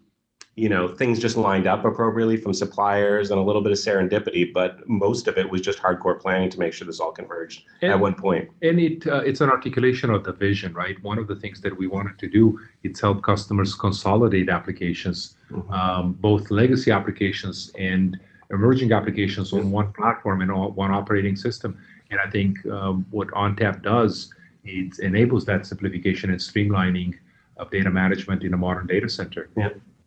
you 0.56 0.68
know 0.68 0.86
things 0.86 1.18
just 1.18 1.36
lined 1.36 1.66
up 1.66 1.84
appropriately 1.84 2.36
from 2.36 2.54
suppliers 2.54 3.30
and 3.30 3.40
a 3.40 3.42
little 3.42 3.60
bit 3.60 3.72
of 3.72 3.78
serendipity 3.78 4.52
but 4.52 4.88
most 4.88 5.26
of 5.26 5.36
it 5.36 5.48
was 5.50 5.60
just 5.60 5.78
hardcore 5.80 6.18
planning 6.20 6.48
to 6.48 6.58
make 6.58 6.72
sure 6.72 6.86
this 6.86 7.00
all 7.00 7.10
converged 7.10 7.64
And- 7.82 7.92
at 7.92 7.98
one 8.00 8.14
point. 8.14 8.48
and 8.62 8.78
it 8.78 9.06
uh, 9.06 9.22
it's 9.24 9.40
an 9.40 9.50
articulation 9.50 10.10
of 10.10 10.22
the 10.24 10.32
vision 10.32 10.72
right? 10.72 10.96
One 11.02 11.18
of 11.18 11.26
the 11.26 11.36
things 11.36 11.60
that 11.62 11.76
we 11.76 11.86
wanted 11.86 12.18
to 12.18 12.28
do 12.28 12.60
is 12.84 13.00
help 13.00 13.22
customers 13.22 13.74
consolidate 13.74 14.48
applications 14.48 15.36
um, 15.70 16.12
both 16.20 16.50
legacy 16.50 16.90
applications 16.90 17.70
and 17.78 18.18
emerging 18.50 18.92
applications 18.92 19.52
on 19.52 19.70
one 19.70 19.92
platform 19.92 20.40
and 20.42 20.50
on 20.50 20.74
one 20.74 20.92
operating 20.92 21.36
system. 21.36 21.76
And 22.10 22.20
i 22.20 22.30
think 22.30 22.64
um, 22.66 23.04
what 23.10 23.28
ONTAP 23.28 23.82
does 23.82 24.32
it 24.64 24.98
enables 25.00 25.44
that 25.46 25.66
simplification 25.66 26.30
and 26.30 26.38
streamlining 26.38 27.14
of 27.56 27.70
data 27.70 27.90
management 27.90 28.42
in 28.44 28.54
a 28.54 28.56
modern 28.56 28.86
data 28.86 29.08
center 29.08 29.48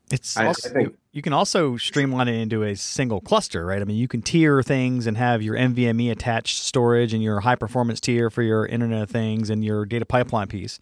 It's 0.10 0.38
I- 0.38 0.50
I 0.50 0.54
think- 0.54 0.96
you 1.12 1.22
can 1.22 1.34
also 1.34 1.76
streamline 1.78 2.28
it 2.28 2.36
into 2.36 2.64
a 2.64 2.76
single 2.76 3.20
cluster, 3.20 3.66
right? 3.66 3.82
I 3.82 3.86
mean, 3.86 3.98
you 3.98 4.08
can 4.08 4.22
tier 4.22 4.62
things 4.64 5.06
and 5.08 5.18
have 5.18 5.42
your 5.42 5.56
NVMe 5.56 6.10
attached 6.12 6.60
storage 6.60 7.14
and 7.14 7.22
your 7.22 7.42
high 7.42 7.56
performance 7.56 8.00
tier 8.00 8.30
for 8.30 8.42
your 8.42 8.66
Internet 8.66 9.02
of 9.04 9.10
Things 9.10 9.50
and 9.50 9.66
your 9.66 9.86
data 9.86 10.06
pipeline 10.06 10.48
piece. 10.48 10.80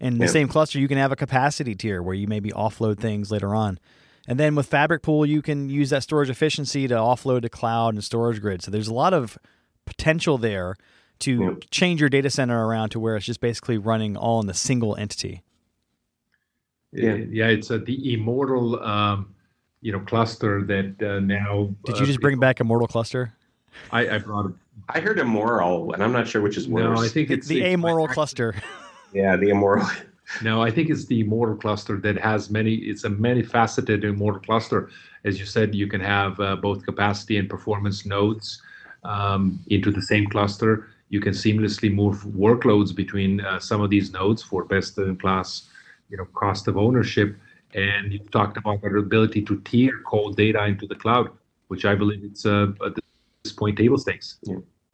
In 0.00 0.18
the 0.18 0.24
Yeah. 0.24 0.30
same 0.30 0.48
cluster, 0.48 0.78
you 0.78 0.88
can 0.88 0.98
have 0.98 1.12
a 1.12 1.16
capacity 1.16 1.74
tier 1.74 2.02
where 2.02 2.14
you 2.14 2.26
maybe 2.26 2.50
offload 2.50 2.98
things 2.98 3.30
later 3.30 3.54
on. 3.54 3.78
And 4.26 4.38
then 4.38 4.54
with 4.54 4.70
FabricPool, 4.70 5.26
you 5.28 5.42
can 5.42 5.68
use 5.68 5.90
that 5.90 6.02
storage 6.04 6.30
efficiency 6.30 6.88
to 6.88 6.94
offload 6.94 7.42
to 7.42 7.48
cloud 7.48 7.94
and 7.94 8.02
StorageGRID. 8.02 8.62
So 8.62 8.70
there's 8.70 8.88
a 8.88 8.94
lot 8.94 9.12
of 9.12 9.36
potential 9.84 10.38
there 10.38 10.76
to 11.20 11.40
Yeah. 11.40 11.50
change 11.70 12.00
your 12.00 12.08
data 12.08 12.30
center 12.30 12.66
around 12.66 12.90
to 12.90 13.00
where 13.00 13.16
it's 13.16 13.26
just 13.26 13.40
basically 13.40 13.78
running 13.78 14.16
all 14.16 14.40
in 14.40 14.46
the 14.46 14.54
single 14.54 14.96
entity. 14.96 15.42
Yeah. 16.92 17.14
yeah 17.30 17.46
it's 17.48 17.70
a, 17.70 17.78
the 17.78 18.12
immortal 18.14 18.82
um, 18.82 19.34
you 19.80 19.92
know 19.92 20.00
cluster 20.00 20.62
that 20.64 21.02
uh, 21.02 21.20
now 21.20 21.74
Did 21.84 21.96
uh, 21.96 21.98
you 22.00 22.06
just 22.06 22.20
bring 22.20 22.38
back 22.38 22.60
Immortal 22.60 22.86
Cluster? 22.86 23.32
I, 23.90 24.16
I 24.16 24.18
brought 24.18 24.46
it. 24.46 24.52
i 24.90 25.00
heard 25.00 25.18
immoral 25.18 25.92
and 25.94 26.04
i'm 26.04 26.12
not 26.12 26.28
sure 26.28 26.42
which 26.42 26.56
is 26.58 26.68
worse 26.68 26.82
No, 26.84 27.02
I 27.02 27.08
think 27.08 27.30
It's 27.30 27.46
it's 27.46 27.48
the 27.48 27.62
it's 27.62 27.72
amoral 27.74 28.06
my- 28.06 28.14
cluster. 28.18 28.54
yeah 29.14 29.36
the 29.36 29.48
immoral 29.48 29.86
No, 30.42 30.62
I 30.62 30.70
think 30.70 30.88
it's 30.90 31.06
the 31.06 31.20
immortal 31.20 31.56
cluster 31.56 31.98
that 32.00 32.16
has 32.18 32.48
many. 32.48 32.74
It's 32.74 33.04
a 33.04 33.10
many 33.10 33.42
faceted 33.42 34.02
immortal 34.04 34.40
cluster. 34.40 34.88
As 35.24 35.38
you 35.38 35.44
said, 35.44 35.74
you 35.74 35.86
can 35.88 36.00
have 36.00 36.38
uh, 36.40 36.56
both 36.56 36.86
capacity 36.86 37.36
and 37.36 37.50
performance 37.50 38.06
nodes 38.06 38.62
um, 39.04 39.58
into 39.68 39.90
the 39.90 40.00
same 40.00 40.26
cluster. 40.30 40.88
You 41.10 41.20
can 41.20 41.34
seamlessly 41.34 41.92
move 41.92 42.16
workloads 42.24 42.94
between 42.94 43.40
uh, 43.42 43.58
some 43.58 43.82
of 43.82 43.90
these 43.90 44.10
nodes 44.12 44.42
for 44.42 44.64
best 44.64 44.96
in 44.96 45.16
class, 45.16 45.68
you 46.12 46.18
know, 46.18 46.26
cost 46.26 46.68
of 46.68 46.76
ownership. 46.76 47.34
And 47.74 48.12
you 48.12 48.20
talked 48.30 48.58
about 48.58 48.84
our 48.84 48.98
ability 48.98 49.42
to 49.42 49.60
tier 49.62 50.02
cold 50.06 50.36
data 50.36 50.62
into 50.66 50.86
the 50.86 50.94
cloud, 50.94 51.30
which 51.68 51.86
I 51.86 51.94
believe 51.94 52.22
it's 52.22 52.44
uh, 52.44 52.66
at 52.84 52.94
this 53.42 53.52
point 53.52 53.78
table 53.78 53.98
stakes. 53.98 54.38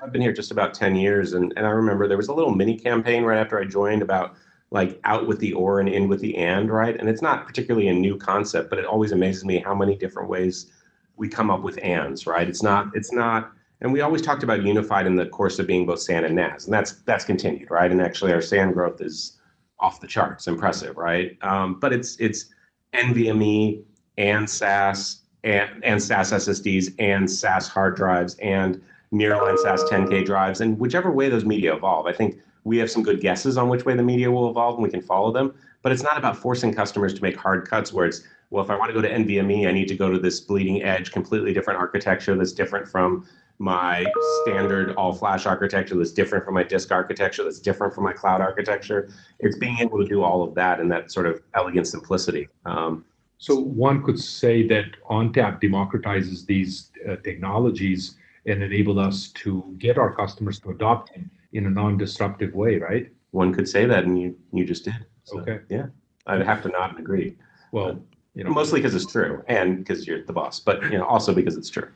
I've 0.01 0.13
been 0.13 0.23
here 0.23 0.33
just 0.33 0.53
about 0.53 0.75
10 0.75 0.95
years, 0.95 1.33
and, 1.33 1.53
and 1.57 1.67
I 1.67 1.71
remember 1.71 2.07
there 2.07 2.17
was 2.17 2.29
a 2.29 2.33
little 2.33 2.55
mini 2.55 2.79
campaign 2.79 3.25
right 3.25 3.39
after 3.39 3.59
I 3.59 3.65
joined 3.65 4.01
about 4.01 4.37
like 4.71 5.01
out 5.05 5.27
with 5.27 5.41
the 5.41 5.53
or 5.55 5.81
and 5.81 5.89
in 5.89 6.09
with 6.09 6.21
the 6.21 6.37
and, 6.37 6.71
right? 6.71 6.97
And 6.97 7.09
it's 7.09 7.23
not 7.23 7.47
particularly 7.47 7.89
a 7.89 7.93
new 7.93 8.17
concept, 8.17 8.71
but 8.71 8.79
it 8.79 8.85
always 8.85 9.13
amazes 9.13 9.45
me 9.45 9.59
how 9.59 9.75
many 9.75 9.97
different 9.97 10.29
ways 10.29 10.71
we 11.17 11.29
come 11.29 11.51
up 11.51 11.63
with 11.63 11.83
ands, 11.83 12.27
right? 12.27 12.49
It's 12.49 12.63
not, 12.63 12.95
it's 12.95 13.13
not, 13.13 13.51
and 13.81 13.93
we 13.93 14.03
always 14.03 14.23
talked 14.23 14.45
about 14.45 14.63
unified 14.63 15.07
in 15.07 15.17
the 15.17 15.27
course 15.27 15.59
of 15.59 15.67
being 15.67 15.87
both 15.87 16.01
SAN 16.01 16.25
and 16.25 16.37
NAS, 16.37 16.67
and 16.67 16.75
that's 16.75 16.93
that's 17.07 17.25
continued, 17.25 17.71
right? 17.71 17.91
And 17.91 18.01
actually, 18.01 18.33
our 18.33 18.43
SAN 18.43 18.73
growth 18.73 19.01
is 19.01 19.38
off 19.81 20.01
the 20.01 20.07
charts, 20.07 20.47
impressive, 20.47 20.97
right? 20.97 21.37
Um, 21.43 21.79
but 21.81 21.93
it's 21.93 22.17
it's 22.17 22.47
NVMe 22.95 23.83
and 24.17 24.49
SAS 24.49 25.23
and, 25.45 25.85
and 25.85 26.03
SAS 26.03 26.33
SSDs 26.33 26.95
and 26.99 27.31
SAS 27.31 27.69
hard 27.69 27.97
drives 27.97 28.35
and 28.37 28.83
nearline 29.13 29.57
SAS 29.59 29.85
10K 29.85 30.25
drives, 30.25 30.61
and 30.61 30.79
whichever 30.79 31.11
way 31.11 31.29
those 31.29 31.45
media 31.45 31.75
evolve. 31.75 32.07
I 32.07 32.13
think 32.13 32.39
we 32.65 32.79
have 32.79 32.91
some 32.91 33.03
good 33.03 33.21
guesses 33.21 33.57
on 33.57 33.69
which 33.69 33.85
way 33.85 33.95
the 33.95 34.03
media 34.03 34.31
will 34.31 34.51
evolve 34.51 34.75
and 34.75 34.83
we 34.83 34.91
can 34.91 35.01
follow 35.01 35.33
them. 35.33 35.55
But 35.83 35.93
it's 35.93 36.03
not 36.03 36.19
about 36.19 36.37
forcing 36.37 36.75
customers 36.75 37.15
to 37.15 37.23
make 37.23 37.37
hard 37.37 37.69
cuts 37.69 37.93
where 37.93 38.07
it's, 38.07 38.23
well, 38.51 38.63
if 38.63 38.71
I 38.71 38.77
want 38.77 38.91
to 38.91 38.95
go 38.95 39.01
to 39.01 39.11
NVMe, 39.11 39.67
I 39.67 39.73
need 39.73 39.89
to 39.89 39.97
go 39.97 40.11
to 40.11 40.19
this 40.19 40.41
bleeding 40.41 40.83
edge, 40.83 41.13
completely 41.13 41.53
different 41.53 41.79
architecture 41.79 42.37
that's 42.37 42.53
different 42.53 42.89
from 42.89 43.27
my 43.59 44.07
standard 44.43 44.95
all 44.97 45.13
flash 45.13 45.47
architecture, 45.47 45.97
that's 45.97 46.13
different 46.13 46.45
from 46.45 46.55
my 46.55 46.63
disk 46.63 46.93
architecture, 46.93 47.43
that's 47.45 47.59
different 47.59 47.95
from 47.95 48.05
my 48.05 48.13
cloud 48.13 48.41
architecture. 48.41 49.11
It's 49.41 49.59
being 49.59 49.79
able 49.79 49.99
to 49.99 50.07
do 50.07 50.23
all 50.23 50.43
of 50.43 50.55
that 50.55 50.81
in 50.81 50.89
that 50.89 51.11
sort 51.11 51.27
of 51.27 51.41
elegant 51.55 51.87
simplicity. 51.87 52.49
Um, 52.65 53.05
So 53.39 53.55
one 53.61 54.03
could 54.03 54.19
say 54.19 54.67
that 54.69 54.87
ONTAP 55.11 55.61
democratizes 55.63 56.45
these 56.47 56.91
uh, 57.09 57.17
technologies 57.23 58.17
and 58.47 58.63
enable 58.63 58.99
us 58.99 59.29
to 59.43 59.51
get 59.79 59.99
our 59.99 60.13
customers 60.15 60.59
to 60.61 60.71
adopt 60.71 61.13
them 61.13 61.31
in 61.53 61.67
a 61.67 61.71
non-disruptive 61.71 62.55
way, 62.55 62.79
right? 62.79 63.09
one 63.33 63.55
could 63.55 63.69
say 63.69 63.85
that, 63.87 64.05
and 64.05 64.21
you 64.21 64.37
you 64.53 64.65
just 64.65 64.85
did. 64.85 65.05
So, 65.25 65.41
Okay. 65.41 65.61
Yeah, 65.69 65.87
I'd 66.27 66.43
have 66.43 66.63
to 66.63 66.69
nod 66.69 66.91
and 66.91 66.99
agree. 66.99 67.37
Well, 67.73 68.01
you 68.35 68.45
know, 68.45 68.51
Mostly 68.51 68.81
because 68.81 68.95
it's 68.95 69.11
true, 69.11 69.43
and 69.49 69.79
because 69.79 70.07
you're 70.07 70.25
the 70.25 70.33
boss, 70.33 70.61
but 70.61 70.83
you 70.91 70.99
know 70.99 71.05
also 71.05 71.35
because 71.35 71.57
it's 71.57 71.71
true. 71.71 71.89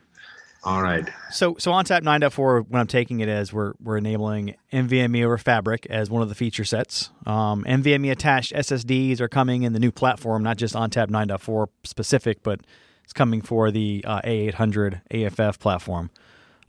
All 0.63 0.81
right. 0.81 1.07
So, 1.31 1.55
so 1.59 1.71
ONTAP 1.71 2.01
9.4, 2.03 2.65
when 2.69 2.79
I'm 2.79 2.87
taking 2.87 3.19
it 3.19 3.29
as 3.29 3.51
we're 3.51 3.73
we're 3.81 3.97
enabling 3.97 4.55
NVMe 4.71 5.23
over 5.25 5.37
Fabric 5.37 5.85
as 5.89 6.09
one 6.09 6.21
of 6.21 6.29
the 6.29 6.35
feature 6.35 6.63
sets. 6.63 7.09
Um, 7.25 7.63
NVMe 7.65 8.11
attached 8.11 8.53
SSDs 8.53 9.19
are 9.19 9.27
coming 9.27 9.63
in 9.63 9.73
the 9.73 9.79
new 9.79 9.91
platform, 9.91 10.41
not 10.43 10.57
just 10.57 10.73
ONTAP 10.75 11.07
9.4 11.09 11.67
specific, 11.83 12.43
but 12.43 12.61
it's 13.03 13.13
coming 13.13 13.41
for 13.41 13.71
the 13.71 14.03
uh, 14.07 14.21
A800 14.21 15.01
AFF 15.11 15.59
platform. 15.59 16.09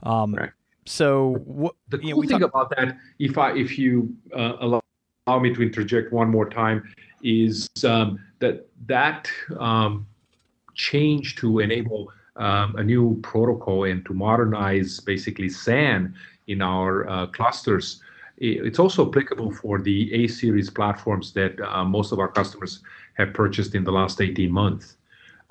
Um, 0.03 0.35
Right. 0.35 0.51
So, 0.87 1.37
what, 1.45 1.73
The 1.89 1.97
you 1.97 2.03
know, 2.09 2.11
cool 2.11 2.19
we 2.19 2.27
thing 2.27 2.39
talk- 2.41 2.49
about 2.49 2.69
that, 2.77 2.97
if 3.17 3.37
I 3.39 3.53
if 3.53 3.77
you 3.79 4.13
uh, 4.35 4.53
allow, 4.59 4.81
allow 5.25 5.39
me 5.39 5.51
to 5.53 5.63
interject 5.63 6.11
one 6.13 6.29
more 6.29 6.47
time, 6.49 6.83
is 7.23 7.67
um, 7.83 8.19
that 8.39 8.67
that 8.85 9.27
um, 9.57 10.05
change 10.75 11.37
to 11.37 11.59
enable 11.59 12.11
um, 12.35 12.75
a 12.75 12.83
new 12.83 13.19
protocol 13.21 13.85
and 13.85 14.05
to 14.05 14.13
modernize 14.13 14.99
basically 14.99 15.49
SAN 15.49 16.13
in 16.47 16.61
our 16.61 17.07
uh, 17.09 17.27
clusters. 17.27 18.01
It's 18.37 18.79
also 18.79 19.07
applicable 19.07 19.51
for 19.51 19.79
the 19.81 20.13
A 20.13 20.27
series 20.27 20.69
platforms 20.69 21.31
that 21.33 21.59
uh, 21.61 21.85
most 21.85 22.11
of 22.11 22.19
our 22.19 22.27
customers 22.27 22.81
have 23.13 23.33
purchased 23.33 23.75
in 23.75 23.83
the 23.83 23.91
last 23.91 24.19
18 24.19 24.51
months. 24.51 24.97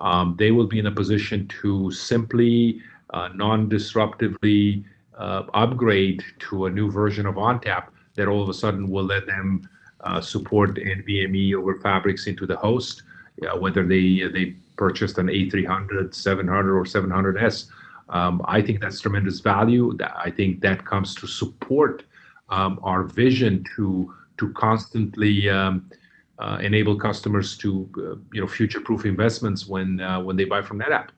Um, 0.01 0.37
they 0.39 0.51
will 0.51 0.67
be 0.67 0.79
in 0.79 0.87
a 0.87 0.93
position 0.93 1.49
to 1.63 1.91
simply, 1.91 2.81
uh, 3.11 3.29
non 3.35 3.71
disruptively 3.71 4.85
uh, 5.17 5.45
upgrade 5.55 6.23
to 6.51 6.67
a 6.67 6.71
new 6.71 6.91
version 6.91 7.27
of 7.27 7.37
ONTAP 7.37 7.89
that 8.17 8.29
all 8.29 8.43
of 8.43 8.49
a 8.49 8.55
sudden 8.55 8.91
will 8.91 9.05
let 9.05 9.27
them 9.27 9.69
uh, 10.01 10.21
support 10.21 10.75
NVMe 10.75 11.55
over 11.55 11.77
fabrics 11.81 12.27
into 12.27 12.47
the 12.47 12.57
host, 12.57 13.03
uh, 13.43 13.57
whether 13.57 13.87
they 13.87 14.29
they 14.33 14.55
purchased 14.77 15.19
an 15.19 15.27
A300, 15.27 16.15
700, 16.15 16.77
or 16.77 16.85
700S. 16.85 17.67
Um, 18.09 18.43
I 18.47 18.61
think 18.61 18.81
that's 18.81 19.01
tremendous 19.01 19.41
value. 19.41 19.97
I 20.17 20.31
think 20.31 20.61
that 20.61 20.85
comes 20.85 21.15
to 21.17 21.27
support 21.27 22.05
um, 22.49 22.79
our 22.83 23.05
vision 23.05 23.65
to 23.77 24.15
to 24.37 24.53
constantly 24.53 25.49
um, 25.49 25.89
uh, 26.39 26.59
enable 26.61 26.97
customers 26.97 27.57
to 27.59 27.89
uh, 27.97 28.17
you 28.33 28.41
know 28.41 28.47
future-proof 28.47 29.05
investments 29.05 29.67
when 29.67 30.01
uh, 30.01 30.21
when 30.21 30.37
they 30.37 30.45
buy 30.45 30.61
from 30.61 30.81
NetApp. 30.81 31.09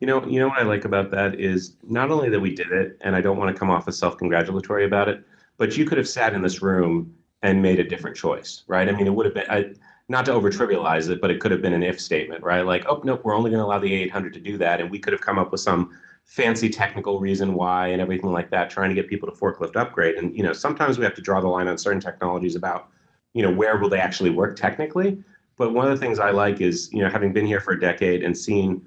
You 0.00 0.08
know, 0.08 0.26
you 0.26 0.38
know 0.38 0.48
what 0.48 0.58
I 0.58 0.64
like 0.64 0.84
about 0.84 1.10
that 1.12 1.40
is 1.40 1.76
not 1.82 2.10
only 2.10 2.28
that 2.28 2.40
we 2.40 2.54
did 2.54 2.72
it, 2.72 2.98
and 3.00 3.16
I 3.16 3.20
don't 3.20 3.38
want 3.38 3.54
to 3.54 3.58
come 3.58 3.70
off 3.70 3.88
as 3.88 3.96
self-congratulatory 3.96 4.84
about 4.84 5.08
it, 5.08 5.24
but 5.56 5.78
you 5.78 5.86
could 5.86 5.96
have 5.96 6.08
sat 6.08 6.34
in 6.34 6.42
this 6.42 6.60
room 6.60 7.14
and 7.42 7.62
made 7.62 7.78
a 7.78 7.84
different 7.84 8.16
choice, 8.16 8.64
right? 8.66 8.88
I 8.88 8.92
mean, 8.92 9.06
it 9.06 9.14
would 9.14 9.26
have 9.26 9.34
been. 9.34 9.46
I, 9.48 9.72
not 10.08 10.26
to 10.26 10.32
over 10.32 10.50
trivialize 10.50 11.08
it, 11.08 11.20
but 11.20 11.30
it 11.30 11.40
could 11.40 11.50
have 11.50 11.62
been 11.62 11.72
an 11.72 11.82
if 11.82 12.00
statement, 12.00 12.42
right? 12.42 12.62
Like, 12.62 12.84
oh, 12.88 13.00
nope, 13.04 13.22
we're 13.24 13.34
only 13.34 13.50
going 13.50 13.60
to 13.60 13.64
allow 13.64 13.78
the 13.78 13.92
800 13.92 14.34
to 14.34 14.40
do 14.40 14.58
that. 14.58 14.80
And 14.80 14.90
we 14.90 14.98
could 14.98 15.12
have 15.12 15.22
come 15.22 15.38
up 15.38 15.50
with 15.50 15.62
some 15.62 15.98
fancy 16.24 16.68
technical 16.68 17.20
reason 17.20 17.54
why 17.54 17.88
and 17.88 18.00
everything 18.00 18.32
like 18.32 18.50
that, 18.50 18.70
trying 18.70 18.90
to 18.90 18.94
get 18.94 19.08
people 19.08 19.30
to 19.30 19.36
forklift 19.36 19.76
upgrade. 19.76 20.16
And, 20.16 20.36
you 20.36 20.42
know, 20.42 20.52
sometimes 20.52 20.98
we 20.98 21.04
have 21.04 21.14
to 21.14 21.22
draw 21.22 21.40
the 21.40 21.48
line 21.48 21.68
on 21.68 21.78
certain 21.78 22.00
technologies 22.00 22.54
about, 22.54 22.88
you 23.32 23.42
know, 23.42 23.50
where 23.50 23.78
will 23.78 23.88
they 23.88 23.98
actually 23.98 24.30
work 24.30 24.56
technically. 24.56 25.22
But 25.56 25.72
one 25.72 25.86
of 25.86 25.98
the 25.98 26.04
things 26.04 26.18
I 26.18 26.30
like 26.30 26.60
is, 26.60 26.90
you 26.92 27.02
know, 27.02 27.08
having 27.08 27.32
been 27.32 27.46
here 27.46 27.60
for 27.60 27.72
a 27.72 27.80
decade 27.80 28.22
and 28.22 28.36
seen 28.36 28.84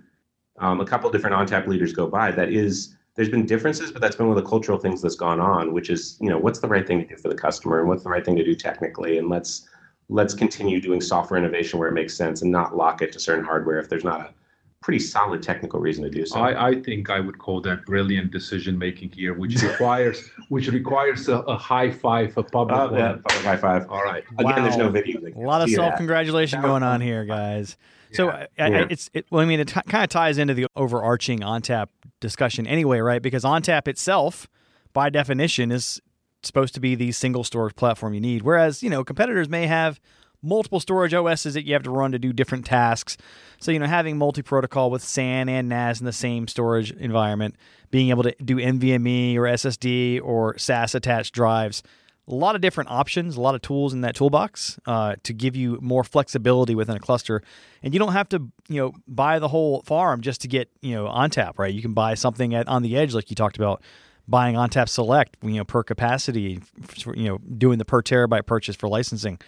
um, 0.59 0.81
a 0.81 0.85
couple 0.85 1.09
different 1.09 1.35
ONTAP 1.35 1.67
leaders 1.67 1.93
go 1.93 2.07
by, 2.07 2.31
that 2.31 2.51
is, 2.51 2.95
there's 3.15 3.29
been 3.29 3.45
differences, 3.45 3.91
but 3.91 4.01
that's 4.01 4.15
been 4.15 4.27
one 4.27 4.37
of 4.37 4.43
the 4.43 4.49
cultural 4.49 4.77
things 4.77 5.01
that's 5.01 5.15
gone 5.15 5.39
on, 5.39 5.73
which 5.73 5.89
is, 5.89 6.17
you 6.19 6.29
know, 6.29 6.37
what's 6.37 6.59
the 6.59 6.67
right 6.67 6.85
thing 6.85 6.99
to 6.99 7.07
do 7.07 7.15
for 7.15 7.29
the 7.29 7.35
customer 7.35 7.79
and 7.79 7.87
what's 7.87 8.03
the 8.03 8.09
right 8.09 8.23
thing 8.23 8.35
to 8.35 8.43
do 8.43 8.53
technically. 8.53 9.17
And 9.17 9.29
let's, 9.29 9.67
let's 10.09 10.33
continue 10.33 10.79
doing 10.79 11.01
software 11.01 11.37
innovation 11.39 11.79
where 11.79 11.89
it 11.89 11.93
makes 11.93 12.15
sense 12.15 12.41
and 12.41 12.51
not 12.51 12.75
lock 12.75 13.01
it 13.01 13.11
to 13.11 13.19
certain 13.19 13.43
hardware 13.43 13.77
if 13.79 13.89
there's 13.89 14.03
not 14.05 14.21
a 14.21 14.33
pretty 14.81 14.99
solid 14.99 15.41
technical 15.43 15.79
reason 15.79 16.03
to 16.03 16.09
do 16.09 16.25
so. 16.25 16.39
I, 16.39 16.69
I 16.69 16.81
think 16.81 17.09
I 17.09 17.19
would 17.19 17.37
call 17.39 17.59
that 17.61 17.85
brilliant 17.85 18.31
decision 18.31 18.77
making 18.77 19.11
here, 19.11 19.33
which 19.33 19.61
requires 19.63 20.29
which 20.49 20.67
requires 20.69 21.27
a, 21.27 21.39
a 21.39 21.57
high 21.57 21.91
five, 21.91 22.37
a 22.37 22.43
public 22.43 22.77
Oh, 22.79 22.87
one. 22.91 22.99
yeah, 22.99 23.13
public 23.27 23.43
high 23.45 23.57
five. 23.57 23.89
All 23.89 24.03
right. 24.03 24.23
Again, 24.37 24.63
there's 24.63 24.77
no 24.77 24.89
video. 24.89 25.19
A 25.19 25.39
lot 25.39 25.61
of 25.61 25.65
can 25.65 25.69
see 25.69 25.75
self 25.75 25.95
congratulation 25.97 26.61
going 26.61 26.83
on 26.83 27.01
here, 27.01 27.25
guys. 27.25 27.75
So 28.13 28.29
I, 28.29 28.47
I, 28.57 28.69
it's 28.89 29.09
it, 29.13 29.25
well, 29.29 29.41
I 29.41 29.45
mean, 29.45 29.59
it 29.59 29.67
t- 29.67 29.81
kind 29.87 30.03
of 30.05 30.09
ties 30.09 30.37
into 30.37 30.53
the 30.53 30.67
overarching 30.77 31.39
ONTAP 31.39 31.87
discussion 32.21 32.65
anyway, 32.65 32.99
right? 32.99 33.21
Because 33.21 33.43
ONTAP 33.43 33.89
itself, 33.89 34.47
by 34.93 35.09
definition, 35.09 35.71
is 35.71 35.99
supposed 36.43 36.73
to 36.75 36.79
be 36.79 36.95
the 36.95 37.11
single 37.11 37.43
storage 37.43 37.75
platform 37.75 38.13
you 38.13 38.21
need. 38.21 38.41
Whereas 38.41 38.83
you 38.83 38.89
know 38.89 39.03
competitors 39.03 39.49
may 39.49 39.67
have 39.67 39.99
multiple 40.43 40.79
storage 40.79 41.13
OSs 41.13 41.55
that 41.55 41.65
you 41.65 41.73
have 41.73 41.83
to 41.83 41.89
run 41.89 42.11
to 42.11 42.19
do 42.19 42.31
different 42.31 42.65
tasks. 42.65 43.17
So 43.59 43.71
you 43.71 43.79
know 43.79 43.87
having 43.87 44.17
multi-protocol 44.17 44.91
with 44.91 45.03
SAN 45.03 45.49
and 45.49 45.69
NAS 45.69 45.99
in 45.99 46.05
the 46.05 46.13
same 46.13 46.47
storage 46.47 46.91
environment, 46.91 47.55
being 47.91 48.09
able 48.09 48.23
to 48.23 48.35
do 48.43 48.57
NVMe 48.57 49.35
or 49.35 49.43
SSD 49.43 50.21
or 50.23 50.57
SAS 50.57 50.95
attached 50.95 51.33
drives 51.33 51.83
a 52.29 52.35
lot 52.35 52.55
of 52.55 52.61
different 52.61 52.91
options, 52.91 53.37
a 53.37 53.41
lot 53.41 53.55
of 53.55 53.61
tools 53.61 53.93
in 53.93 54.01
that 54.01 54.15
toolbox 54.15 54.79
uh, 54.85 55.15
to 55.23 55.33
give 55.33 55.55
you 55.55 55.79
more 55.81 56.03
flexibility 56.03 56.75
within 56.75 56.95
a 56.95 56.99
cluster. 56.99 57.41
And 57.81 57.93
you 57.93 57.99
don't 57.99 58.11
have 58.11 58.27
to, 58.29 58.47
you 58.67 58.81
know, 58.81 58.93
buy 59.07 59.39
the 59.39 59.47
whole 59.47 59.81
farm 59.83 60.21
just 60.21 60.41
to 60.41 60.47
get, 60.47 60.69
you 60.81 60.93
know, 60.93 61.05
ONTAP, 61.05 61.57
right? 61.57 61.73
You 61.73 61.81
can 61.81 61.93
buy 61.93 62.15
something 62.15 62.53
at 62.53 62.67
on 62.67 62.83
the 62.83 62.97
edge, 62.97 63.13
like 63.13 63.29
you 63.29 63.35
talked 63.35 63.55
about, 63.55 63.81
buying 64.27 64.55
ONTAP 64.55 64.89
Select, 64.89 65.37
you 65.41 65.53
know, 65.53 65.63
per 65.63 65.83
capacity, 65.83 66.59
for, 66.81 67.15
you 67.15 67.27
know, 67.27 67.37
doing 67.37 67.77
the 67.77 67.85
per 67.85 68.01
terabyte 68.01 68.45
purchase 68.45 68.75
for 68.75 68.89
licensing. 68.89 69.39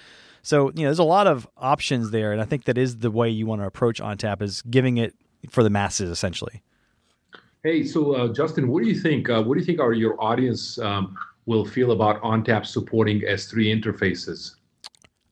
So, 0.41 0.71
you 0.75 0.83
know, 0.83 0.86
there's 0.86 1.00
a 1.00 1.03
lot 1.03 1.27
of 1.27 1.48
options 1.57 2.12
there, 2.12 2.31
and 2.31 2.41
I 2.41 2.45
think 2.45 2.65
that 2.65 2.77
is 2.77 3.00
the 3.00 3.12
way 3.12 3.29
you 3.29 3.45
want 3.45 3.62
to 3.62 3.65
approach 3.67 4.00
ONTAP 4.00 4.41
is 4.41 4.62
giving 4.63 4.98
it 4.98 5.15
for 5.50 5.63
the 5.63 5.69
masses 5.69 6.09
essentially. 6.09 6.62
Hey, 7.63 7.83
so 7.83 8.13
uh, 8.13 8.33
Justin, 8.33 8.69
what 8.69 8.83
do 8.83 8.89
you 8.89 9.00
think? 9.00 9.29
Uh, 9.29 9.43
what 9.43 9.55
do 9.55 9.59
you 9.59 9.65
think 9.65 9.79
our 9.79 9.91
your 9.91 10.21
audience 10.21 10.79
um, 10.79 11.17
will 11.45 11.65
feel 11.65 11.91
about 11.91 12.21
ONTAP 12.21 12.65
supporting 12.65 13.21
S3 13.21 13.83
interfaces? 13.83 14.55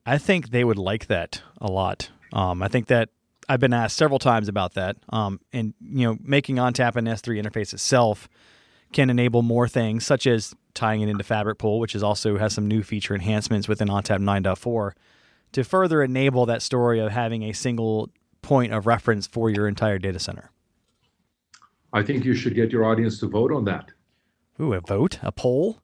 I 0.05 0.17
think 0.17 0.49
they 0.49 0.63
would 0.63 0.77
like 0.77 1.07
that 1.07 1.41
a 1.61 1.71
lot. 1.71 2.09
Um, 2.33 2.61
I 2.61 2.67
think 2.67 2.87
that 2.87 3.09
I've 3.47 3.59
been 3.61 3.73
asked 3.73 3.95
several 3.95 4.19
times 4.19 4.49
about 4.49 4.73
that. 4.73 4.97
Um, 5.09 5.39
and 5.53 5.73
you 5.81 6.07
know, 6.07 6.17
making 6.21 6.57
ONTAP 6.57 6.97
an 6.97 7.05
S3 7.05 7.41
interface 7.41 7.73
itself 7.73 8.27
can 8.93 9.09
enable 9.09 9.41
more 9.41 9.67
things, 9.67 10.05
such 10.05 10.27
as 10.27 10.55
tying 10.73 11.01
it 11.01 11.09
into 11.09 11.23
FabricPool, 11.23 11.79
which 11.79 11.95
is 11.95 12.03
also 12.03 12.37
has 12.37 12.53
some 12.53 12.67
new 12.67 12.83
feature 12.83 13.15
enhancements 13.15 13.67
within 13.67 13.87
ONTAP 13.87 14.19
9.4 14.19 14.91
to 15.53 15.63
further 15.63 16.03
enable 16.03 16.45
that 16.45 16.61
story 16.61 16.99
of 16.99 17.11
having 17.11 17.43
a 17.43 17.53
single 17.53 18.09
point 18.41 18.73
of 18.73 18.85
reference 18.85 19.27
for 19.27 19.49
your 19.49 19.67
entire 19.67 19.97
data 19.97 20.19
center. 20.19 20.51
I 21.93 22.03
think 22.03 22.25
you 22.25 22.33
should 22.35 22.53
get 22.55 22.71
your 22.71 22.85
audience 22.85 23.19
to 23.21 23.27
vote 23.27 23.51
on 23.51 23.65
that. 23.65 23.91
Ooh, 24.59 24.73
a 24.73 24.81
vote, 24.81 25.19
a 25.21 25.31
poll. 25.31 25.79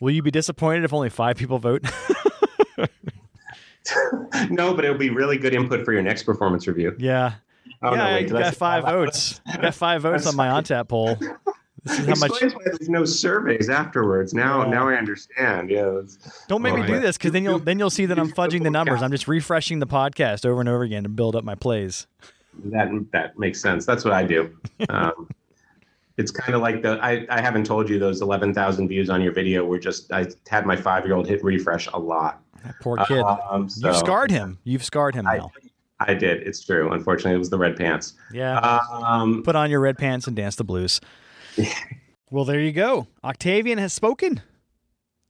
Will 0.00 0.10
you 0.10 0.22
be 0.22 0.30
disappointed 0.30 0.84
if 0.84 0.92
only 0.92 1.10
five 1.10 1.36
people 1.36 1.58
vote? 1.58 1.84
no, 4.50 4.74
but 4.74 4.84
it'll 4.84 4.98
be 4.98 5.10
really 5.10 5.38
good 5.38 5.54
input 5.54 5.84
for 5.84 5.92
your 5.92 6.02
next 6.02 6.24
performance 6.24 6.66
review. 6.66 6.94
yeah. 6.98 7.34
Oh, 7.82 7.90
yeah, 7.90 7.96
no, 7.96 8.04
I 8.04 8.12
wait, 8.14 8.28
did 8.28 8.36
I 8.36 8.42
got 8.42 8.54
five 8.54 8.84
votes. 8.86 9.40
I 9.46 9.58
got 9.58 9.74
five 9.74 10.02
votes 10.02 10.26
on 10.26 10.34
my 10.34 10.48
ONTAP 10.48 10.88
poll. 10.88 11.18
This 11.86 12.00
is 12.00 12.06
how 12.06 12.14
much. 12.16 12.40
There's 12.40 12.88
no 12.88 13.04
surveys 13.04 13.68
afterwards. 13.68 14.34
Now, 14.34 14.64
Yeah. 14.64 14.70
now 14.70 14.88
I 14.88 14.94
understand. 14.96 15.70
Yeah, 15.70 16.00
Don't 16.48 16.62
make 16.62 16.74
me 16.74 16.84
do 16.86 16.98
this 16.98 17.16
because 17.16 17.32
then 17.32 17.44
you'll 17.44 17.60
then 17.60 17.78
you'll 17.78 17.90
see 17.90 18.06
that 18.06 18.18
I'm 18.18 18.32
fudging 18.32 18.62
the 18.64 18.70
numbers. 18.70 19.02
I'm 19.02 19.12
just 19.12 19.28
refreshing 19.28 19.78
the 19.78 19.86
podcast 19.86 20.44
over 20.44 20.60
and 20.60 20.68
over 20.68 20.82
again 20.82 21.04
to 21.04 21.08
build 21.08 21.36
up 21.36 21.44
my 21.44 21.54
plays. 21.54 22.06
that 22.64 22.88
that 23.12 23.38
makes 23.38 23.60
sense. 23.60 23.86
That's 23.86 24.04
what 24.04 24.12
I 24.14 24.24
do. 24.24 24.56
Um, 24.88 25.28
it's 26.18 26.30
kind 26.30 26.54
of 26.54 26.62
like 26.62 26.82
the 26.82 26.98
I, 27.02 27.26
I 27.28 27.40
haven't 27.42 27.64
told 27.64 27.88
you 27.90 27.98
those 27.98 28.22
eleven 28.22 28.54
thousand 28.54 28.88
views 28.88 29.10
on 29.10 29.20
your 29.20 29.32
video 29.32 29.64
were 29.64 29.78
just 29.78 30.10
I 30.12 30.26
had 30.48 30.64
my 30.66 30.76
five 30.76 31.04
year 31.04 31.14
old 31.14 31.26
hit 31.28 31.44
refresh 31.44 31.88
a 31.92 31.98
lot. 31.98 32.42
That 32.64 32.74
poor 32.80 32.96
kid. 33.04 33.22
Um, 33.50 33.68
so 33.68 33.88
You've 33.88 33.96
scarred 33.98 34.30
him. 34.30 34.58
You've 34.64 34.84
scarred 34.84 35.14
him 35.14 35.26
I, 35.26 35.38
now. 35.38 35.52
I 36.00 36.14
did. 36.14 36.42
It's 36.46 36.64
true. 36.64 36.90
Unfortunately, 36.92 37.34
it 37.34 37.38
was 37.38 37.50
the 37.50 37.58
red 37.58 37.76
pants. 37.76 38.14
Yeah. 38.32 38.58
Um, 38.90 39.42
Put 39.42 39.56
on 39.56 39.70
your 39.70 39.80
red 39.80 39.98
pants 39.98 40.26
and 40.26 40.34
dance 40.36 40.56
the 40.56 40.64
blues. 40.64 41.00
well, 42.30 42.44
there 42.44 42.60
you 42.60 42.72
go. 42.72 43.06
Octavian 43.24 43.78
has 43.78 43.92
spoken. 43.92 44.42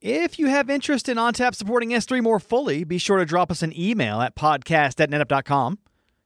If 0.00 0.38
you 0.38 0.46
have 0.48 0.68
interest 0.70 1.08
in 1.08 1.16
ONTAP 1.16 1.54
supporting 1.54 1.90
S3 1.90 2.22
more 2.22 2.38
fully, 2.38 2.84
be 2.84 2.98
sure 2.98 3.16
to 3.18 3.24
drop 3.24 3.50
us 3.50 3.62
an 3.62 3.78
email 3.78 4.20
at 4.20 4.36
podcast 4.36 5.00
at 5.00 5.10
netapp.com 5.10 5.78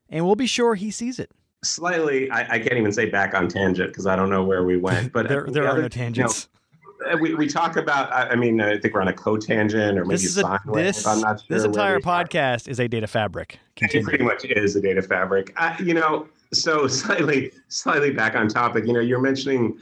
and 0.08 0.26
we'll 0.26 0.34
be 0.36 0.46
sure 0.46 0.74
he 0.74 0.90
sees 0.90 1.18
it. 1.18 1.30
slightly, 1.64 2.30
I, 2.30 2.54
I 2.54 2.58
can't 2.58 2.74
even 2.76 2.92
say 2.92 3.06
back 3.08 3.32
on 3.34 3.48
tangent 3.48 3.90
because 3.90 4.06
I 4.06 4.16
don't 4.16 4.28
know 4.30 4.42
where 4.44 4.64
we 4.64 4.76
went. 4.76 5.12
But 5.12 5.28
There, 5.28 5.44
there 5.44 5.62
the 5.62 5.68
are 5.68 5.72
other- 5.72 5.82
no 5.82 5.88
tangents. 5.88 6.42
you 6.42 6.48
know, 6.54 6.59
we, 7.20 7.34
we 7.34 7.48
talk 7.48 7.76
about. 7.76 8.12
I 8.12 8.34
mean, 8.36 8.60
I 8.60 8.78
think 8.78 8.94
we're 8.94 9.00
on 9.00 9.08
a 9.08 9.12
co-tangent 9.12 9.98
or 9.98 10.04
maybe 10.04 10.22
this 10.22 10.36
is 10.36 10.38
a, 10.38 10.60
this, 10.72 11.06
I'm 11.06 11.20
not 11.20 11.40
sure 11.40 11.56
this 11.56 11.64
entire 11.64 12.00
podcast 12.00 12.68
is 12.68 12.78
a 12.78 12.88
data 12.88 13.06
fabric. 13.06 13.58
It 13.76 14.04
pretty 14.04 14.24
much 14.24 14.44
is 14.44 14.76
a 14.76 14.80
data 14.80 15.02
fabric. 15.02 15.52
Uh, 15.56 15.74
you 15.82 15.94
know, 15.94 16.28
so 16.52 16.86
slightly, 16.88 17.52
slightly 17.68 18.10
back 18.10 18.34
on 18.34 18.48
topic. 18.48 18.86
You 18.86 18.92
know, 18.92 19.00
you're 19.00 19.20
mentioning 19.20 19.78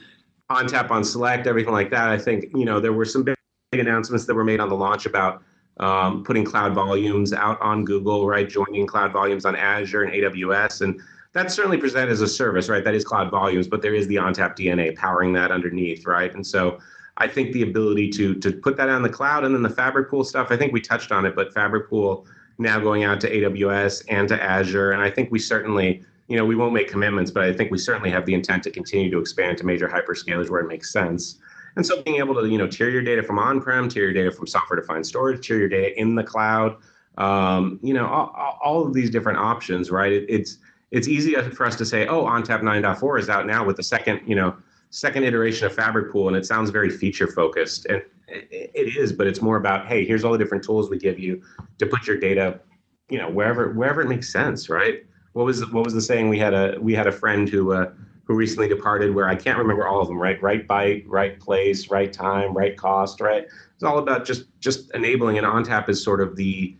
ONTAP 0.50 0.90
on 0.90 1.04
select, 1.04 1.46
everything 1.46 1.72
like 1.72 1.90
that. 1.90 2.08
I 2.08 2.18
think 2.18 2.46
you 2.54 2.64
know 2.64 2.80
there 2.80 2.92
were 2.92 3.04
some 3.04 3.22
big 3.22 3.36
announcements 3.72 4.24
that 4.26 4.34
were 4.34 4.44
made 4.44 4.60
on 4.60 4.68
the 4.68 4.76
launch 4.76 5.06
about 5.06 5.42
um, 5.80 6.24
putting 6.24 6.44
cloud 6.44 6.74
volumes 6.74 7.32
out 7.32 7.60
on 7.60 7.84
Google, 7.84 8.26
right? 8.26 8.48
Joining 8.48 8.86
cloud 8.86 9.12
volumes 9.12 9.44
on 9.44 9.56
Azure 9.56 10.04
and 10.04 10.12
AWS, 10.12 10.82
and 10.82 11.00
that's 11.32 11.54
certainly 11.54 11.76
presented 11.76 12.10
as 12.10 12.20
a 12.20 12.28
service, 12.28 12.68
right? 12.68 12.82
That 12.82 12.94
is 12.94 13.04
cloud 13.04 13.30
volumes, 13.30 13.68
but 13.68 13.82
there 13.82 13.94
is 13.94 14.06
the 14.08 14.16
ONTAP 14.16 14.56
DNA 14.56 14.96
powering 14.96 15.32
that 15.34 15.50
underneath, 15.50 16.06
right? 16.06 16.34
And 16.34 16.46
so 16.46 16.78
I 17.18 17.28
think 17.28 17.52
the 17.52 17.62
ability 17.62 18.10
to 18.10 18.34
to 18.36 18.52
put 18.52 18.76
that 18.76 18.88
on 18.88 19.02
the 19.02 19.08
cloud 19.08 19.44
and 19.44 19.54
then 19.54 19.62
the 19.62 19.68
FabricPool 19.68 20.24
stuff, 20.24 20.48
I 20.50 20.56
think 20.56 20.72
we 20.72 20.80
touched 20.80 21.12
on 21.12 21.26
it, 21.26 21.34
but 21.34 21.52
FabricPool 21.52 22.26
now 22.58 22.80
going 22.80 23.04
out 23.04 23.20
to 23.20 23.30
AWS 23.30 24.04
and 24.08 24.28
to 24.28 24.42
Azure, 24.42 24.92
and 24.92 25.02
I 25.02 25.10
think 25.10 25.30
we 25.30 25.38
certainly, 25.38 26.02
you 26.28 26.36
know, 26.36 26.44
we 26.44 26.56
won't 26.56 26.72
make 26.72 26.88
commitments, 26.88 27.30
but 27.30 27.44
I 27.44 27.52
think 27.52 27.70
we 27.70 27.78
certainly 27.78 28.10
have 28.10 28.26
the 28.26 28.34
intent 28.34 28.62
to 28.64 28.70
continue 28.70 29.10
to 29.10 29.18
expand 29.18 29.58
to 29.58 29.66
major 29.66 29.88
hyperscalers 29.88 30.50
where 30.50 30.60
it 30.60 30.66
makes 30.66 30.92
sense. 30.92 31.38
And 31.76 31.86
so 31.86 32.02
being 32.02 32.16
able 32.16 32.34
to, 32.34 32.48
you 32.48 32.58
know, 32.58 32.66
tier 32.66 32.88
your 32.88 33.02
data 33.02 33.22
from 33.22 33.38
on-prem, 33.38 33.88
tier 33.88 34.04
your 34.04 34.12
data 34.12 34.32
from 34.32 34.48
software-defined 34.48 35.06
storage, 35.06 35.46
tier 35.46 35.58
your 35.58 35.68
data 35.68 35.98
in 36.00 36.16
the 36.16 36.24
cloud, 36.24 36.76
um, 37.18 37.78
you 37.82 37.94
know, 37.94 38.06
all, 38.06 38.58
all 38.62 38.84
of 38.84 38.92
these 38.94 39.10
different 39.10 39.38
options, 39.38 39.90
right? 39.90 40.12
It, 40.12 40.26
it's 40.28 40.58
it's 40.90 41.06
easy 41.06 41.34
for 41.34 41.66
us 41.66 41.76
to 41.76 41.84
say, 41.84 42.06
oh, 42.06 42.24
ONTAP 42.24 42.62
9.4 42.62 43.20
is 43.20 43.28
out 43.28 43.46
now 43.46 43.62
with 43.62 43.76
the 43.76 43.82
second, 43.82 44.22
you 44.26 44.34
know, 44.34 44.56
second 44.90 45.24
iteration 45.24 45.66
of 45.66 45.76
FabricPool, 45.76 46.28
and 46.28 46.36
it 46.36 46.46
sounds 46.46 46.70
very 46.70 46.90
feature 46.90 47.26
focused, 47.26 47.86
and 47.86 48.02
it, 48.28 48.96
is, 48.96 49.12
but 49.12 49.26
it's 49.26 49.40
more 49.40 49.56
about, 49.56 49.86
hey, 49.86 50.04
here's 50.04 50.24
all 50.24 50.32
the 50.32 50.38
different 50.38 50.64
tools 50.64 50.90
we 50.90 50.98
give 50.98 51.18
you 51.18 51.42
to 51.78 51.86
put 51.86 52.06
your 52.06 52.18
data, 52.18 52.60
you 53.08 53.18
know, 53.18 53.30
wherever 53.30 53.72
wherever 53.72 54.02
it 54.02 54.08
makes 54.08 54.30
sense, 54.30 54.68
right? 54.68 55.04
What 55.32 55.46
was 55.46 55.64
what 55.72 55.84
was 55.84 55.94
the 55.94 56.00
saying? 56.02 56.28
We 56.28 56.38
had 56.38 56.54
a 56.54 56.76
we 56.80 56.94
had 56.94 57.06
a 57.06 57.12
friend 57.12 57.48
who 57.48 57.72
uh, 57.72 57.92
who 58.24 58.34
recently 58.34 58.68
departed, 58.68 59.14
where 59.14 59.28
I 59.28 59.34
can't 59.34 59.58
remember 59.58 59.86
all 59.86 60.00
of 60.00 60.08
them. 60.08 60.18
Right, 60.18 60.40
right 60.42 60.66
byte, 60.66 61.04
right 61.06 61.40
place, 61.40 61.90
right 61.90 62.12
time, 62.12 62.54
right 62.54 62.76
cost. 62.76 63.20
Right. 63.20 63.46
It's 63.74 63.84
all 63.84 63.98
about 63.98 64.26
just 64.26 64.46
just 64.60 64.90
enabling. 64.94 65.38
And 65.38 65.46
ONTAP 65.46 65.88
is 65.88 66.02
sort 66.02 66.20
of 66.20 66.36
the 66.36 66.76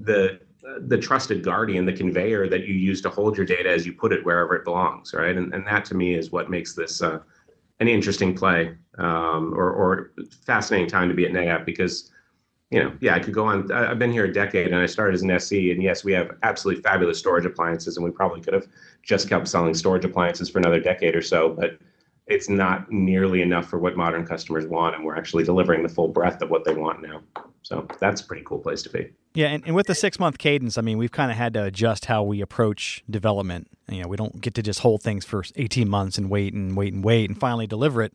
the 0.00 0.40
the 0.80 0.98
trusted 0.98 1.42
guardian, 1.42 1.86
the 1.86 1.92
conveyor 1.92 2.48
that 2.48 2.66
you 2.66 2.74
use 2.74 3.00
to 3.02 3.08
hold 3.08 3.36
your 3.36 3.46
data 3.46 3.70
as 3.70 3.86
you 3.86 3.92
put 3.92 4.12
it 4.12 4.24
wherever 4.24 4.54
it 4.54 4.64
belongs, 4.64 5.14
right? 5.14 5.36
And, 5.36 5.54
and 5.54 5.66
that 5.66 5.84
to 5.86 5.94
me 5.94 6.14
is 6.14 6.30
what 6.30 6.50
makes 6.50 6.74
this 6.74 7.00
uh, 7.00 7.20
an 7.80 7.88
interesting 7.88 8.34
play 8.34 8.74
um, 8.98 9.54
or, 9.54 9.70
or 9.70 10.12
fascinating 10.44 10.88
time 10.88 11.08
to 11.08 11.14
be 11.14 11.24
at 11.24 11.32
NetApp 11.32 11.64
because 11.64 12.10
you 12.70 12.82
know, 12.82 12.92
yeah, 13.00 13.14
I 13.14 13.18
could 13.18 13.32
go 13.32 13.46
on. 13.46 13.70
I've 13.72 13.98
been 13.98 14.12
here 14.12 14.26
a 14.26 14.32
decade 14.32 14.66
and 14.66 14.76
I 14.76 14.86
started 14.86 15.14
as 15.14 15.22
an 15.22 15.30
SE. 15.30 15.70
And 15.70 15.82
yes, 15.82 16.04
we 16.04 16.12
have 16.12 16.36
absolutely 16.42 16.82
fabulous 16.82 17.18
storage 17.18 17.46
appliances, 17.46 17.96
and 17.96 18.04
we 18.04 18.10
probably 18.10 18.42
could 18.42 18.52
have 18.52 18.66
just 19.02 19.28
kept 19.28 19.48
selling 19.48 19.72
storage 19.72 20.04
appliances 20.04 20.50
for 20.50 20.58
another 20.58 20.80
decade 20.80 21.16
or 21.16 21.22
so. 21.22 21.48
But 21.48 21.78
it's 22.26 22.50
not 22.50 22.90
nearly 22.92 23.40
enough 23.40 23.66
for 23.70 23.78
what 23.78 23.96
modern 23.96 24.26
customers 24.26 24.66
want. 24.66 24.94
And 24.94 25.04
we're 25.04 25.16
actually 25.16 25.44
delivering 25.44 25.82
the 25.82 25.88
full 25.88 26.08
breadth 26.08 26.42
of 26.42 26.50
what 26.50 26.64
they 26.64 26.74
want 26.74 27.00
now. 27.00 27.22
So 27.62 27.86
that's 28.00 28.20
a 28.20 28.24
pretty 28.24 28.42
cool 28.44 28.58
place 28.58 28.82
to 28.82 28.90
be. 28.90 29.10
Yeah. 29.34 29.48
And, 29.48 29.64
and 29.66 29.74
with 29.74 29.86
the 29.86 29.94
six 29.94 30.18
month 30.18 30.38
cadence, 30.38 30.78
I 30.78 30.80
mean, 30.82 30.98
we've 30.98 31.12
kind 31.12 31.30
of 31.30 31.36
had 31.36 31.54
to 31.54 31.64
adjust 31.64 32.06
how 32.06 32.22
we 32.22 32.40
approach 32.40 33.04
development. 33.10 33.68
You 33.88 34.02
know, 34.02 34.08
we 34.08 34.16
don't 34.16 34.40
get 34.40 34.54
to 34.54 34.62
just 34.62 34.80
hold 34.80 35.02
things 35.02 35.24
for 35.24 35.44
18 35.56 35.88
months 35.88 36.18
and 36.18 36.30
wait 36.30 36.54
and 36.54 36.76
wait 36.76 36.92
and 36.92 37.04
wait 37.04 37.28
and 37.28 37.38
finally 37.38 37.66
deliver 37.66 38.02
it 38.02 38.14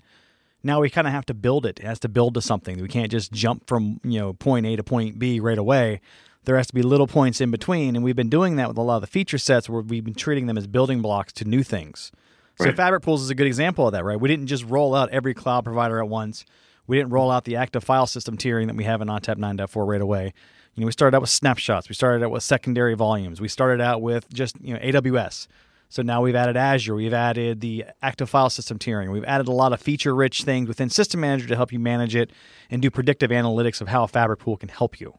now 0.63 0.79
we 0.79 0.89
kind 0.89 1.06
of 1.06 1.13
have 1.13 1.25
to 1.27 1.34
build 1.34 1.65
it. 1.65 1.79
It 1.79 1.86
has 1.86 1.99
to 1.99 2.10
build 2.10 2.34
to 2.36 2.41
something. 2.41 2.82
We 2.82 2.88
can't 2.88 3.12
just 3.12 3.32
jump 3.32 3.67
from 3.67 3.99
you 4.03 4.19
know 4.19 4.34
point 4.34 4.65
A 4.65 4.75
to 4.75 4.84
point 4.84 5.19
B 5.19 5.39
right 5.39 5.58
away. 5.58 6.01
There 6.45 6.58
has 6.58 6.67
to 6.67 6.73
be 6.73 6.82
little 6.82 7.08
points 7.08 7.39
in 7.39 7.51
between, 7.51 7.95
and 7.95 8.03
we've 8.03 8.15
been 8.15 8.29
doing 8.29 8.58
that 8.58 8.67
with 8.67 8.77
a 8.77 8.82
lot 8.82 8.97
of 8.97 9.01
the 9.01 9.08
feature 9.08 9.38
sets 9.38 9.69
where 9.69 9.82
we've 9.82 10.03
been 10.03 10.13
treating 10.13 10.45
them 10.45 10.58
as 10.58 10.67
building 10.67 11.01
blocks 11.01 11.32
to 11.34 11.45
new 11.45 11.63
things. 11.63 12.12
So 12.58 12.65
right. 12.65 12.75
FabricPools 12.75 13.19
is 13.19 13.29
a 13.29 13.36
good 13.36 13.47
example 13.47 13.88
of 13.88 13.93
that, 13.93 14.03
right? 14.03 14.19
We 14.19 14.27
didn't 14.27 14.47
just 14.47 14.65
roll 14.65 14.93
out 14.93 15.10
every 15.10 15.34
cloud 15.34 15.63
provider 15.63 15.99
at 15.99 16.10
once. 16.10 16.45
We 16.88 16.98
didn't 16.98 17.12
roll 17.12 17.32
out 17.32 17.46
the 17.46 17.56
active 17.56 17.84
file 17.84 18.08
system 18.08 18.38
tiering 18.38 18.67
that 18.67 18.76
we 18.76 18.84
have 18.84 19.02
in 19.02 19.08
ONTAP 19.08 19.38
9.4 19.38 19.88
right 19.88 20.02
away. 20.02 20.34
You 20.76 20.82
know, 20.82 20.86
we 20.86 20.91
started 20.91 21.15
out 21.15 21.22
with 21.22 21.30
snapshots. 21.30 21.88
We 21.88 21.96
started 21.96 22.26
out 22.26 22.32
with 22.32 22.43
secondary 22.43 22.96
volumes. 22.96 23.39
We 23.39 23.48
started 23.48 23.82
out 23.82 24.02
with 24.02 24.30
just 24.34 24.56
you 24.62 24.74
know 24.74 24.80
AWS. 24.80 25.48
So 25.93 26.02
now 26.02 26.24
we've 26.24 26.36
added 26.36 26.58
Azure, 26.58 26.96
we've 26.96 27.13
added 27.13 27.62
the 27.62 27.86
active 28.02 28.28
file 28.28 28.50
system 28.50 28.80
tiering, 28.80 29.12
we've 29.12 29.24
added 29.26 29.48
a 29.48 29.52
lot 29.52 29.74
of 29.74 29.80
feature 29.80 30.15
rich 30.15 30.41
things 30.41 30.67
within 30.67 30.89
System 30.89 31.19
Manager 31.19 31.48
to 31.48 31.56
help 31.56 31.72
you 31.72 31.78
manage 31.78 32.15
it 32.15 32.32
and 32.72 32.82
do 32.82 32.89
predictive 32.89 33.30
analytics 33.30 33.80
of 33.80 33.89
how 33.89 34.04
a 34.04 34.08
FabricPool 34.08 34.60
can 34.60 34.69
help 34.69 35.00
you. 35.00 35.13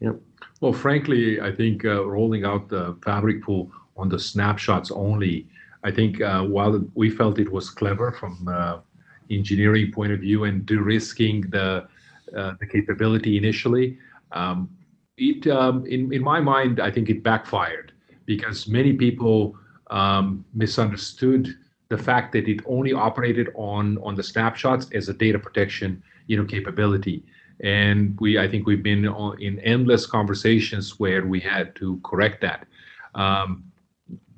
Yeah. 0.00 0.12
Well, 0.62 0.72
frankly, 0.72 1.42
I 1.42 1.52
think 1.52 1.84
uh, 1.84 2.06
rolling 2.06 2.46
out 2.46 2.70
the 2.70 2.94
FabricPool 2.94 3.70
on 3.98 4.08
the 4.08 4.18
snapshots 4.18 4.90
only, 4.90 5.46
I 5.84 5.90
think 5.90 6.22
uh, 6.22 6.42
while 6.42 6.82
we 6.94 7.10
felt 7.10 7.38
it 7.38 7.52
was 7.52 7.68
clever 7.68 8.10
from 8.12 8.48
uh, 8.48 8.78
engineering 9.30 9.92
point 9.92 10.12
of 10.12 10.20
view 10.20 10.44
and 10.44 10.64
de-risking 10.66 11.42
the 11.50 11.86
uh, 12.36 12.52
the 12.60 12.66
capability 12.66 13.38
initially, 13.38 13.98
um, 14.32 14.68
it 15.16 15.46
um, 15.46 15.86
in 15.86 16.12
in 16.12 16.22
my 16.22 16.40
mind, 16.40 16.80
I 16.80 16.90
think 16.90 17.08
it 17.08 17.22
backfired 17.22 17.92
because 18.26 18.68
many 18.68 18.92
people 18.92 19.56
um, 19.90 20.44
misunderstood 20.54 21.56
the 21.88 21.96
fact 21.96 22.32
that 22.32 22.46
it 22.46 22.60
only 22.66 22.92
operated 22.92 23.48
on 23.54 23.98
on 23.98 24.14
the 24.14 24.22
snapshots 24.22 24.88
as 24.92 25.08
a 25.08 25.14
data 25.14 25.38
protection 25.38 26.02
you 26.26 26.36
know 26.36 26.44
capability. 26.44 27.24
And 27.60 28.16
we 28.20 28.38
i 28.38 28.46
think 28.46 28.66
we've 28.66 28.82
been 28.82 29.04
in 29.40 29.58
endless 29.60 30.06
conversations 30.06 31.00
where 31.00 31.26
we 31.26 31.40
had 31.40 31.74
to 31.76 32.00
correct 32.04 32.40
that. 32.42 32.66
Um, 33.14 33.64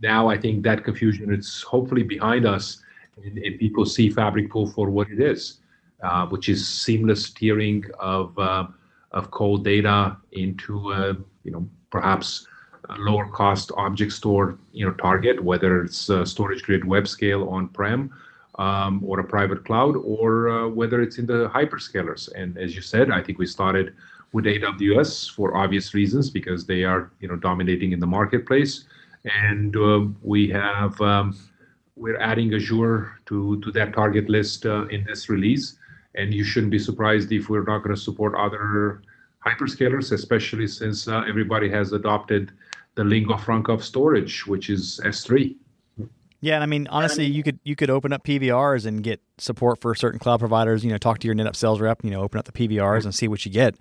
now 0.03 0.29
i 0.29 0.37
think 0.37 0.63
that 0.65 0.85
confusion 0.85 1.33
is 1.33 1.63
hopefully 1.63 2.03
behind 2.03 2.47
us 2.47 2.83
and, 3.25 3.39
and 3.39 3.59
people 3.59 3.85
see 3.85 4.11
FabricPool 4.11 4.75
for 4.75 4.91
what 4.91 5.09
it 5.11 5.21
is 5.21 5.61
uh, 6.03 6.27
which 6.27 6.49
is 6.49 6.67
seamless 6.67 7.31
tiering 7.31 7.89
of 7.99 8.39
uh, 8.39 8.67
of 9.13 9.31
cold 9.31 9.65
data 9.65 10.17
into 10.33 10.93
uh, 10.93 11.15
you 11.45 11.51
know 11.51 11.69
perhaps 11.91 12.47
a 12.89 12.97
lower 12.99 13.29
cost 13.29 13.71
object 13.77 14.13
store 14.13 14.59
you 14.73 14.87
know 14.87 14.93
target, 14.95 15.43
whether 15.43 15.83
it's 15.83 16.09
StorageGRID 16.09 16.85
Webscale 16.85 17.51
on 17.51 17.69
prem 17.69 18.11
um, 18.57 19.03
or 19.07 19.21
a 19.21 19.25
private 19.25 19.65
cloud, 19.65 19.97
or 19.97 20.49
uh, 20.49 20.69
whether 20.69 21.03
it's 21.03 21.19
in 21.19 21.27
the 21.27 21.49
hyperscalers. 21.51 22.31
And 22.35 22.57
as 22.59 22.75
you 22.75 22.83
said, 22.83 23.11
I 23.11 23.23
think 23.23 23.39
we 23.39 23.47
started 23.47 23.95
with 24.33 24.45
AWS 24.45 25.31
for 25.33 25.57
obvious 25.57 25.93
reasons 25.93 26.31
because 26.31 26.65
they 26.65 26.85
are 26.85 27.11
you 27.21 27.29
know 27.29 27.37
dominating 27.37 27.93
in 27.93 28.01
the 28.01 28.07
marketplace, 28.07 28.85
and 29.25 29.77
uh, 29.77 30.07
we 30.23 30.49
have 30.49 30.99
um, 31.01 31.37
we're 31.97 32.19
adding 32.19 32.55
Azure 32.55 33.13
to 33.27 33.61
to 33.61 33.73
that 33.73 33.93
target 33.95 34.29
list 34.29 34.67
uh, 34.67 34.87
in 34.87 35.05
this 35.05 35.29
release. 35.29 35.77
And 36.15 36.35
you 36.35 36.43
shouldn't 36.43 36.73
be 36.73 36.79
surprised 36.79 37.31
if 37.31 37.49
we're 37.49 37.65
not 37.65 37.85
going 37.85 37.95
to 37.95 38.01
support 38.01 38.35
other 38.35 39.03
hyperscalers, 39.47 40.13
especially 40.13 40.67
since 40.67 41.07
uh, 41.07 41.23
everybody 41.29 41.71
has 41.71 41.93
adopted 41.93 42.53
the 42.97 43.05
lingua 43.05 43.39
franca 43.39 43.73
of 43.73 43.85
storage, 43.85 44.47
which 44.47 44.71
is 44.71 45.01
S3. 45.05 45.57
Yeah, 46.43 46.55
and 46.55 46.63
I 46.63 46.67
mean 46.67 46.87
honestly, 46.89 47.27
you 47.27 47.43
could 47.43 47.61
you 47.65 47.77
could 47.77 47.91
open 47.91 48.13
up 48.13 48.25
PVRs 48.25 48.87
and 48.87 49.03
get 49.03 49.21
support 49.39 49.81
for 49.81 49.95
certain 49.95 50.19
cloud 50.19 50.41
providers. 50.41 50.85
You 50.85 50.91
know, 50.91 50.99
talk 50.99 51.19
to 51.19 51.27
your 51.27 51.35
NetApp 51.35 51.55
sales 51.55 51.81
rep. 51.81 52.03
You 52.03 52.11
know, 52.11 52.23
open 52.23 52.39
up 52.39 52.47
the 52.47 52.53
PVRs 52.53 53.05
and 53.05 53.15
see 53.15 53.29
what 53.29 53.45
you 53.45 53.53
get. 53.53 53.77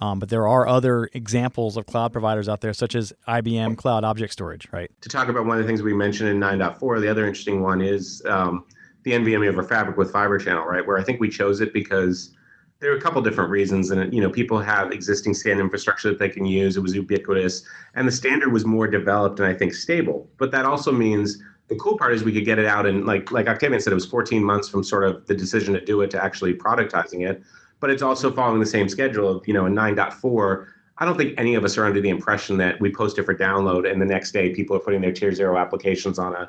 Um, 0.00 0.18
but 0.18 0.28
there 0.28 0.46
are 0.46 0.66
other 0.66 1.08
examples 1.12 1.76
of 1.76 1.86
cloud 1.86 2.12
providers 2.12 2.48
out 2.48 2.60
there, 2.60 2.72
such 2.72 2.94
as 2.94 3.12
IBM 3.26 3.76
Cloud 3.76 4.04
Object 4.04 4.32
Storage, 4.32 4.68
right? 4.72 4.90
To 5.00 5.08
talk 5.08 5.28
about 5.28 5.44
one 5.44 5.58
of 5.58 5.64
the 5.64 5.66
things 5.66 5.82
we 5.82 5.92
mentioned 5.92 6.28
in 6.28 6.38
9.4, 6.38 7.00
the 7.00 7.08
other 7.08 7.26
interesting 7.26 7.62
one 7.62 7.80
is 7.80 8.22
um, 8.26 8.64
the 9.02 9.12
NVMe 9.12 9.48
over 9.48 9.62
Fabric 9.62 9.96
with 9.96 10.12
Fibre 10.12 10.38
Channel, 10.38 10.64
right? 10.64 10.86
Where 10.86 10.98
I 10.98 11.02
think 11.02 11.20
we 11.20 11.28
chose 11.28 11.60
it 11.60 11.72
because 11.72 12.34
there 12.80 12.92
are 12.92 12.96
a 12.96 13.00
couple 13.00 13.20
different 13.22 13.50
reasons 13.50 13.90
and 13.90 14.12
you 14.12 14.20
know 14.20 14.30
people 14.30 14.58
have 14.58 14.92
existing 14.92 15.34
SAN 15.34 15.58
infrastructure 15.58 16.08
that 16.10 16.18
they 16.18 16.28
can 16.28 16.44
use 16.44 16.76
it 16.76 16.80
was 16.80 16.94
ubiquitous 16.94 17.64
and 17.94 18.06
the 18.06 18.12
standard 18.12 18.52
was 18.52 18.64
more 18.64 18.86
developed 18.86 19.40
and 19.40 19.48
i 19.48 19.54
think 19.54 19.74
stable 19.74 20.30
but 20.38 20.50
that 20.50 20.64
also 20.64 20.92
means 20.92 21.42
the 21.68 21.76
cool 21.76 21.98
part 21.98 22.14
is 22.14 22.22
we 22.22 22.32
could 22.32 22.44
get 22.44 22.58
it 22.58 22.66
out 22.66 22.86
and 22.86 23.04
like 23.04 23.32
like 23.32 23.48
octavian 23.48 23.80
said 23.80 23.92
it 23.92 23.94
was 23.94 24.06
14 24.06 24.42
months 24.42 24.68
from 24.68 24.84
sort 24.84 25.04
of 25.04 25.26
the 25.26 25.34
decision 25.34 25.74
to 25.74 25.84
do 25.84 26.00
it 26.02 26.10
to 26.10 26.22
actually 26.22 26.54
productizing 26.54 27.28
it 27.28 27.42
but 27.80 27.90
it's 27.90 28.02
also 28.02 28.32
following 28.32 28.60
the 28.60 28.66
same 28.66 28.88
schedule 28.88 29.28
of 29.28 29.46
you 29.46 29.54
know 29.54 29.66
in 29.66 29.74
9.4 29.74 30.66
i 30.98 31.04
don't 31.04 31.16
think 31.16 31.34
any 31.38 31.54
of 31.54 31.64
us 31.64 31.76
are 31.78 31.84
under 31.84 32.00
the 32.00 32.08
impression 32.08 32.56
that 32.56 32.80
we 32.80 32.92
post 32.92 33.18
it 33.18 33.24
for 33.24 33.34
download 33.34 33.90
and 33.90 34.00
the 34.00 34.06
next 34.06 34.32
day 34.32 34.54
people 34.54 34.76
are 34.76 34.80
putting 34.80 35.00
their 35.00 35.12
tier 35.12 35.32
zero 35.32 35.56
applications 35.58 36.18
on 36.18 36.34
a 36.34 36.48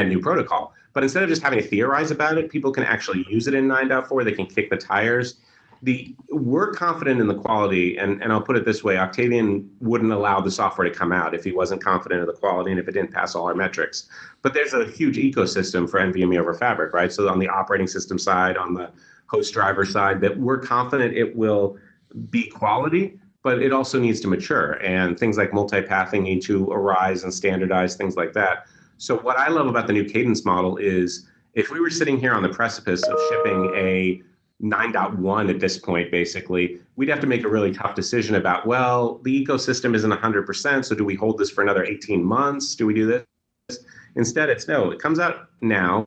a 0.00 0.04
new 0.04 0.20
protocol 0.20 0.72
but 0.98 1.04
instead 1.04 1.22
of 1.22 1.28
just 1.28 1.42
having 1.42 1.60
to 1.60 1.64
theorize 1.64 2.10
about 2.10 2.38
it, 2.38 2.50
people 2.50 2.72
can 2.72 2.82
actually 2.82 3.24
use 3.28 3.46
it 3.46 3.54
in 3.54 3.68
9.4. 3.68 4.24
They 4.24 4.32
can 4.32 4.46
kick 4.46 4.68
the 4.68 4.76
tires. 4.76 5.36
The 5.82 6.12
we're 6.30 6.72
confident 6.72 7.20
in 7.20 7.28
the 7.28 7.36
quality, 7.36 7.98
and, 7.98 8.20
and 8.20 8.32
I'll 8.32 8.42
put 8.42 8.56
it 8.56 8.64
this 8.64 8.82
way: 8.82 8.98
Octavian 8.98 9.70
wouldn't 9.80 10.10
allow 10.10 10.40
the 10.40 10.50
software 10.50 10.88
to 10.88 10.92
come 10.92 11.12
out 11.12 11.34
if 11.34 11.44
he 11.44 11.52
wasn't 11.52 11.84
confident 11.84 12.20
of 12.20 12.26
the 12.26 12.32
quality 12.32 12.72
and 12.72 12.80
if 12.80 12.88
it 12.88 12.92
didn't 12.92 13.12
pass 13.12 13.36
all 13.36 13.46
our 13.46 13.54
metrics. 13.54 14.08
But 14.42 14.54
there's 14.54 14.74
a 14.74 14.86
huge 14.86 15.18
ecosystem 15.18 15.88
for 15.88 16.00
NVMe 16.00 16.36
over 16.36 16.52
Fabric, 16.52 16.92
right? 16.92 17.12
So 17.12 17.28
on 17.28 17.38
the 17.38 17.46
operating 17.46 17.86
system 17.86 18.18
side, 18.18 18.56
on 18.56 18.74
the 18.74 18.90
host 19.28 19.52
driver 19.52 19.84
side, 19.84 20.20
that 20.20 20.36
we're 20.38 20.58
confident 20.58 21.16
it 21.16 21.36
will 21.36 21.78
be 22.30 22.48
quality, 22.48 23.18
but 23.42 23.62
it 23.62 23.72
also 23.72 24.00
needs 24.00 24.20
to 24.20 24.28
mature. 24.28 24.72
And 24.82 25.18
things 25.18 25.38
like 25.38 25.52
multipathing 25.52 26.22
need 26.22 26.42
to 26.42 26.70
arise 26.70 27.24
and 27.24 27.32
standardize 27.32 27.94
things 27.94 28.16
like 28.16 28.32
that. 28.32 28.66
So 28.96 29.18
what 29.18 29.38
I 29.38 29.48
love 29.48 29.66
about 29.66 29.86
the 29.86 29.92
new 29.92 30.04
cadence 30.04 30.44
model 30.44 30.76
is 30.76 31.28
if 31.54 31.70
we 31.70 31.80
were 31.80 31.90
sitting 31.90 32.18
here 32.18 32.32
on 32.32 32.42
the 32.42 32.48
precipice 32.48 33.02
of 33.02 33.18
shipping 33.28 33.72
a 33.76 34.22
9.1 34.62 35.50
at 35.50 35.60
this 35.60 35.78
point, 35.78 36.10
basically, 36.10 36.80
we'd 36.96 37.08
have 37.08 37.20
to 37.20 37.26
make 37.26 37.44
a 37.44 37.48
really 37.48 37.72
tough 37.72 37.94
decision 37.94 38.34
about, 38.34 38.66
well, 38.66 39.20
the 39.22 39.44
ecosystem 39.44 39.94
isn't 39.94 40.10
100%, 40.10 40.84
so 40.84 40.94
do 40.94 41.04
we 41.04 41.14
hold 41.14 41.38
this 41.38 41.50
for 41.50 41.62
another 41.62 41.84
18 41.84 42.24
months? 42.24 42.74
Do 42.74 42.86
we 42.86 42.94
do 42.94 43.06
this? 43.06 43.84
Instead, 44.16 44.48
it's 44.48 44.66
no, 44.66 44.90
it 44.90 44.98
comes 44.98 45.20
out 45.20 45.48
now. 45.60 46.04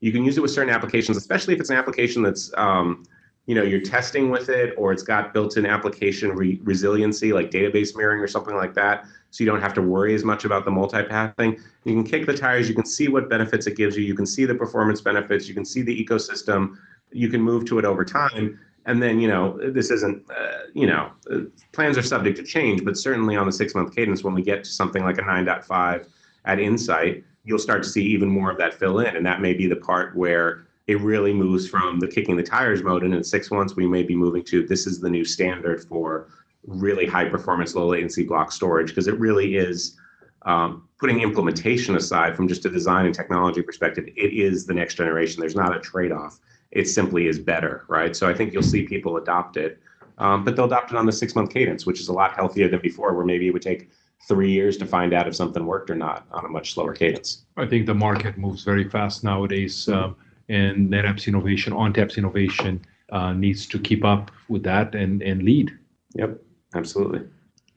You 0.00 0.12
can 0.12 0.24
use 0.24 0.36
it 0.36 0.40
with 0.40 0.50
certain 0.50 0.72
applications, 0.72 1.16
especially 1.16 1.54
if 1.54 1.60
it's 1.60 1.70
an 1.70 1.76
application 1.76 2.22
that's, 2.22 2.52
um, 2.56 3.04
you 3.46 3.54
know, 3.54 3.62
you're 3.62 3.80
testing 3.80 4.30
with 4.30 4.48
it 4.48 4.74
or 4.76 4.92
it's 4.92 5.02
got 5.02 5.32
built-in 5.32 5.66
application 5.66 6.30
re- 6.30 6.60
resiliency 6.62 7.32
like 7.32 7.50
database 7.50 7.96
mirroring 7.96 8.20
or 8.20 8.28
something 8.28 8.54
like 8.56 8.74
that 8.74 9.04
so 9.30 9.44
you 9.44 9.50
don't 9.50 9.60
have 9.60 9.74
to 9.74 9.82
worry 9.82 10.14
as 10.14 10.24
much 10.24 10.44
about 10.44 10.64
the 10.64 10.70
multipathing. 10.70 11.60
You 11.84 11.94
can 11.94 12.04
kick 12.04 12.26
the 12.26 12.36
tires, 12.36 12.68
you 12.68 12.74
can 12.74 12.84
see 12.84 13.08
what 13.08 13.30
benefits 13.30 13.66
it 13.66 13.76
gives 13.76 13.96
you, 13.96 14.04
you 14.04 14.14
can 14.14 14.26
see 14.26 14.44
the 14.44 14.54
performance 14.54 15.00
benefits, 15.00 15.48
you 15.48 15.54
can 15.54 15.64
see 15.64 15.82
the 15.82 16.04
ecosystem, 16.04 16.76
you 17.12 17.28
can 17.28 17.40
move 17.40 17.64
to 17.66 17.78
it 17.78 17.84
over 17.84 18.04
time. 18.04 18.58
And 18.86 19.02
then, 19.02 19.20
you 19.20 19.28
know, 19.28 19.58
this 19.70 19.90
isn't, 19.90 20.24
uh, 20.30 20.58
you 20.74 20.86
know, 20.86 21.10
uh, 21.30 21.40
plans 21.72 21.96
are 21.96 22.02
subject 22.02 22.36
to 22.38 22.42
change, 22.42 22.84
but 22.84 22.96
certainly 22.96 23.36
on 23.36 23.46
the 23.46 23.52
six 23.52 23.74
month 23.74 23.94
cadence, 23.94 24.24
when 24.24 24.34
we 24.34 24.42
get 24.42 24.64
to 24.64 24.70
something 24.70 25.04
like 25.04 25.18
a 25.18 25.22
9.5 25.22 26.06
at 26.46 26.58
Insight, 26.58 27.24
you'll 27.44 27.58
start 27.58 27.82
to 27.82 27.88
see 27.88 28.04
even 28.04 28.28
more 28.28 28.50
of 28.50 28.58
that 28.58 28.74
fill 28.74 29.00
in. 29.00 29.16
And 29.16 29.24
that 29.26 29.40
may 29.40 29.54
be 29.54 29.66
the 29.66 29.76
part 29.76 30.14
where 30.14 30.66
it 30.86 31.00
really 31.00 31.32
moves 31.32 31.68
from 31.68 32.00
the 32.00 32.08
kicking 32.08 32.36
the 32.36 32.42
tires 32.42 32.82
mode. 32.82 33.02
And 33.02 33.14
in 33.14 33.24
six 33.24 33.50
months, 33.50 33.76
we 33.76 33.86
may 33.86 34.02
be 34.02 34.16
moving 34.16 34.42
to 34.44 34.66
this 34.66 34.86
is 34.86 35.00
the 35.00 35.10
new 35.10 35.24
standard 35.24 35.84
for 35.84 36.28
really 36.66 37.06
high 37.06 37.28
performance, 37.28 37.74
low 37.74 37.88
latency 37.88 38.24
block 38.24 38.52
storage 38.52 38.88
because 38.88 39.08
it 39.08 39.18
really 39.18 39.56
is 39.56 39.96
um, 40.42 40.88
putting 40.98 41.20
implementation 41.20 41.96
aside 41.96 42.34
from 42.36 42.48
just 42.48 42.64
a 42.64 42.70
design 42.70 43.06
and 43.06 43.14
technology 43.14 43.62
perspective, 43.62 44.06
it 44.16 44.32
is 44.32 44.66
the 44.66 44.74
next 44.74 44.94
generation. 44.94 45.40
There's 45.40 45.56
not 45.56 45.76
a 45.76 45.80
trade 45.80 46.12
off. 46.12 46.38
It 46.70 46.88
simply 46.88 47.26
is 47.26 47.38
better, 47.38 47.84
right? 47.88 48.14
So 48.14 48.28
I 48.28 48.34
think 48.34 48.52
you'll 48.52 48.62
see 48.62 48.84
people 48.84 49.16
adopt 49.16 49.56
it, 49.56 49.78
um, 50.18 50.44
but 50.44 50.56
they'll 50.56 50.66
adopt 50.66 50.92
it 50.92 50.96
on 50.96 51.06
the 51.06 51.12
six 51.12 51.34
month 51.34 51.52
cadence, 51.52 51.84
which 51.84 52.00
is 52.00 52.08
a 52.08 52.12
lot 52.12 52.34
healthier 52.34 52.68
than 52.68 52.80
before, 52.80 53.14
where 53.14 53.24
maybe 53.24 53.48
it 53.48 53.50
would 53.50 53.62
take 53.62 53.90
three 54.22 54.52
years 54.52 54.76
to 54.78 54.86
find 54.86 55.12
out 55.12 55.26
if 55.26 55.34
something 55.34 55.66
worked 55.66 55.90
or 55.90 55.94
not 55.94 56.26
on 56.30 56.44
a 56.44 56.48
much 56.48 56.74
slower 56.74 56.94
cadence. 56.94 57.44
I 57.56 57.66
think 57.66 57.86
the 57.86 57.94
market 57.94 58.36
moves 58.36 58.62
very 58.62 58.88
fast 58.88 59.24
nowadays, 59.24 59.88
um, 59.88 60.16
and 60.48 60.90
NetApp's 60.90 61.26
innovation, 61.26 61.72
ONTAP's 61.72 62.18
innovation, 62.18 62.84
uh, 63.12 63.32
needs 63.32 63.66
to 63.66 63.78
keep 63.78 64.04
up 64.04 64.30
with 64.48 64.62
that 64.64 64.94
and 64.94 65.22
and 65.22 65.42
lead. 65.42 65.76
Yep, 66.14 66.40
absolutely. 66.74 67.22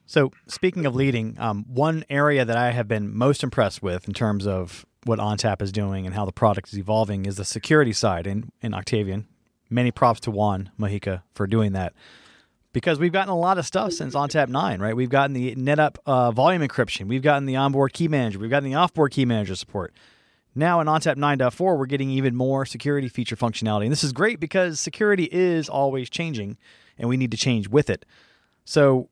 So, 0.06 0.32
speaking 0.48 0.86
of 0.86 0.96
leading, 0.96 1.40
um, 1.40 1.66
one 1.68 2.04
area 2.10 2.46
that 2.46 2.58
I 2.58 2.72
have 2.72 2.88
been 2.88 3.16
most 3.16 3.42
impressed 3.42 3.82
with 3.82 4.08
in 4.08 4.14
terms 4.14 4.46
of 4.46 4.86
what 5.06 5.20
ONTAP 5.20 5.62
is 5.62 5.72
doing 5.72 6.06
and 6.06 6.14
how 6.14 6.26
the 6.26 6.32
product 6.32 6.70
is 6.70 6.78
evolving 6.78 7.26
is 7.26 7.38
the 7.38 7.46
security 7.46 7.94
side 7.94 8.28
in, 8.28 8.52
in 8.62 8.74
Octavian. 8.74 9.28
Many 9.70 9.92
props 9.92 10.20
to 10.22 10.32
Juan 10.32 10.70
Mojica 10.80 11.24
for 11.34 11.48
doing 11.48 11.74
that 11.74 11.94
because 12.74 13.00
we've 13.00 13.12
gotten 13.14 13.32
a 13.32 13.38
lot 13.38 13.58
of 13.58 13.66
stuff 13.66 13.94
since 13.94 14.16
ONTAP 14.16 14.50
9, 14.50 14.82
right? 14.82 14.96
We've 14.96 15.10
gotten 15.10 15.34
the 15.34 15.56
NetApp 15.56 15.98
uh, 16.06 16.32
volume 16.32 16.62
encryption, 16.62 17.06
we've 17.06 17.22
gotten 17.22 17.46
the 17.46 17.56
onboard 17.56 17.94
key 17.94 18.08
manager, 18.08 18.40
we've 18.40 18.50
gotten 18.50 18.70
the 18.70 18.76
offboard 18.76 19.12
key 19.12 19.26
manager 19.26 19.56
support. 19.56 19.94
Now 20.56 20.82
in 20.82 20.88
ONTAP 20.88 21.16
9.4, 21.16 21.78
we're 21.78 21.86
getting 21.86 22.10
even 22.10 22.36
more 22.36 22.66
security 22.66 23.08
feature 23.08 23.36
functionality. 23.36 23.84
And 23.84 23.92
this 23.92 24.04
is 24.04 24.12
great 24.12 24.40
because 24.40 24.80
security 24.80 25.30
is 25.32 25.70
always 25.70 26.10
changing 26.10 26.58
and 26.98 27.10
we 27.10 27.18
need 27.18 27.32
to 27.32 27.38
change 27.38 27.68
with 27.70 27.90
it. 27.90 28.06
So, 28.66 29.10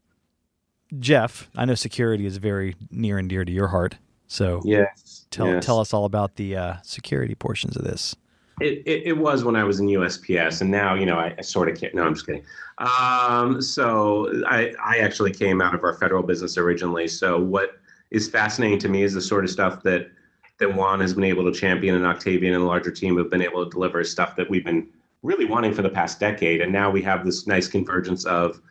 Jeff, 1.00 1.50
I 1.56 1.66
know 1.66 1.76
security 1.76 2.26
is 2.26 2.38
very 2.38 2.76
near 2.92 3.18
and 3.18 3.28
dear 3.28 3.44
to 3.44 3.52
your 3.52 3.70
heart. 3.70 3.96
So, 4.28 4.62
yes, 4.64 5.26
tell, 5.30 5.48
yes. 5.48 5.66
tell 5.66 5.80
us 5.80 5.94
all 5.94 6.06
about 6.06 6.36
the 6.36 6.56
uh, 6.56 6.76
security 6.84 7.36
portions 7.36 7.76
of 7.76 7.84
this. 7.84 8.16
It, 8.62 8.84
it, 8.86 9.04
it, 9.08 9.18
was 9.18 9.44
when 9.44 9.56
I 9.56 9.64
was 9.64 9.80
in 9.80 9.88
USPS, 9.88 10.62
and 10.62 10.70
now 10.70 10.94
you 10.94 11.06
know 11.06 11.18
I, 11.18 11.34
I 11.38 11.42
sort 11.42 11.70
of 11.70 11.80
can't. 11.80 11.94
No, 11.96 12.04
I'm 12.04 12.14
just 12.14 12.26
kidding. 12.26 12.44
Um, 12.78 13.62
so 13.62 14.32
I 14.46 14.74
I 14.84 14.98
actually 15.00 15.32
came 15.32 15.62
out 15.62 15.74
of 15.74 15.84
our 15.84 15.94
federal 15.96 16.24
business 16.24 16.58
originally. 16.58 17.08
So 17.08 17.40
what 17.40 17.80
is 18.12 18.30
fascinating 18.30 18.80
to 18.80 18.90
me 18.90 19.04
is 19.04 19.14
the 19.14 19.22
sort 19.22 19.44
of 19.44 19.50
stuff 19.50 19.84
that 19.84 20.12
that 20.60 20.74
Juan 20.74 21.00
has 21.00 21.14
been 21.14 21.24
able 21.24 21.44
to 21.52 21.58
champion, 21.58 21.96
and 21.96 22.06
Octavian 22.06 22.54
and 22.54 22.64
the 22.64 22.68
larger 22.68 22.92
team 22.92 23.18
have 23.18 23.30
been 23.30 23.42
able 23.42 23.66
to 23.66 23.70
deliver 23.70 24.04
stuff 24.04 24.36
that 24.36 24.50
we've 24.50 24.66
been 24.66 24.88
really 25.24 25.46
wanting 25.46 25.74
for 25.74 25.82
the 25.82 25.90
past 25.90 26.20
decade, 26.20 26.62
and 26.62 26.72
now 26.72 26.90
we 26.90 27.02
have 27.02 27.26
this 27.26 27.48
nice 27.48 27.68
convergence 27.68 28.26
of 28.26 28.62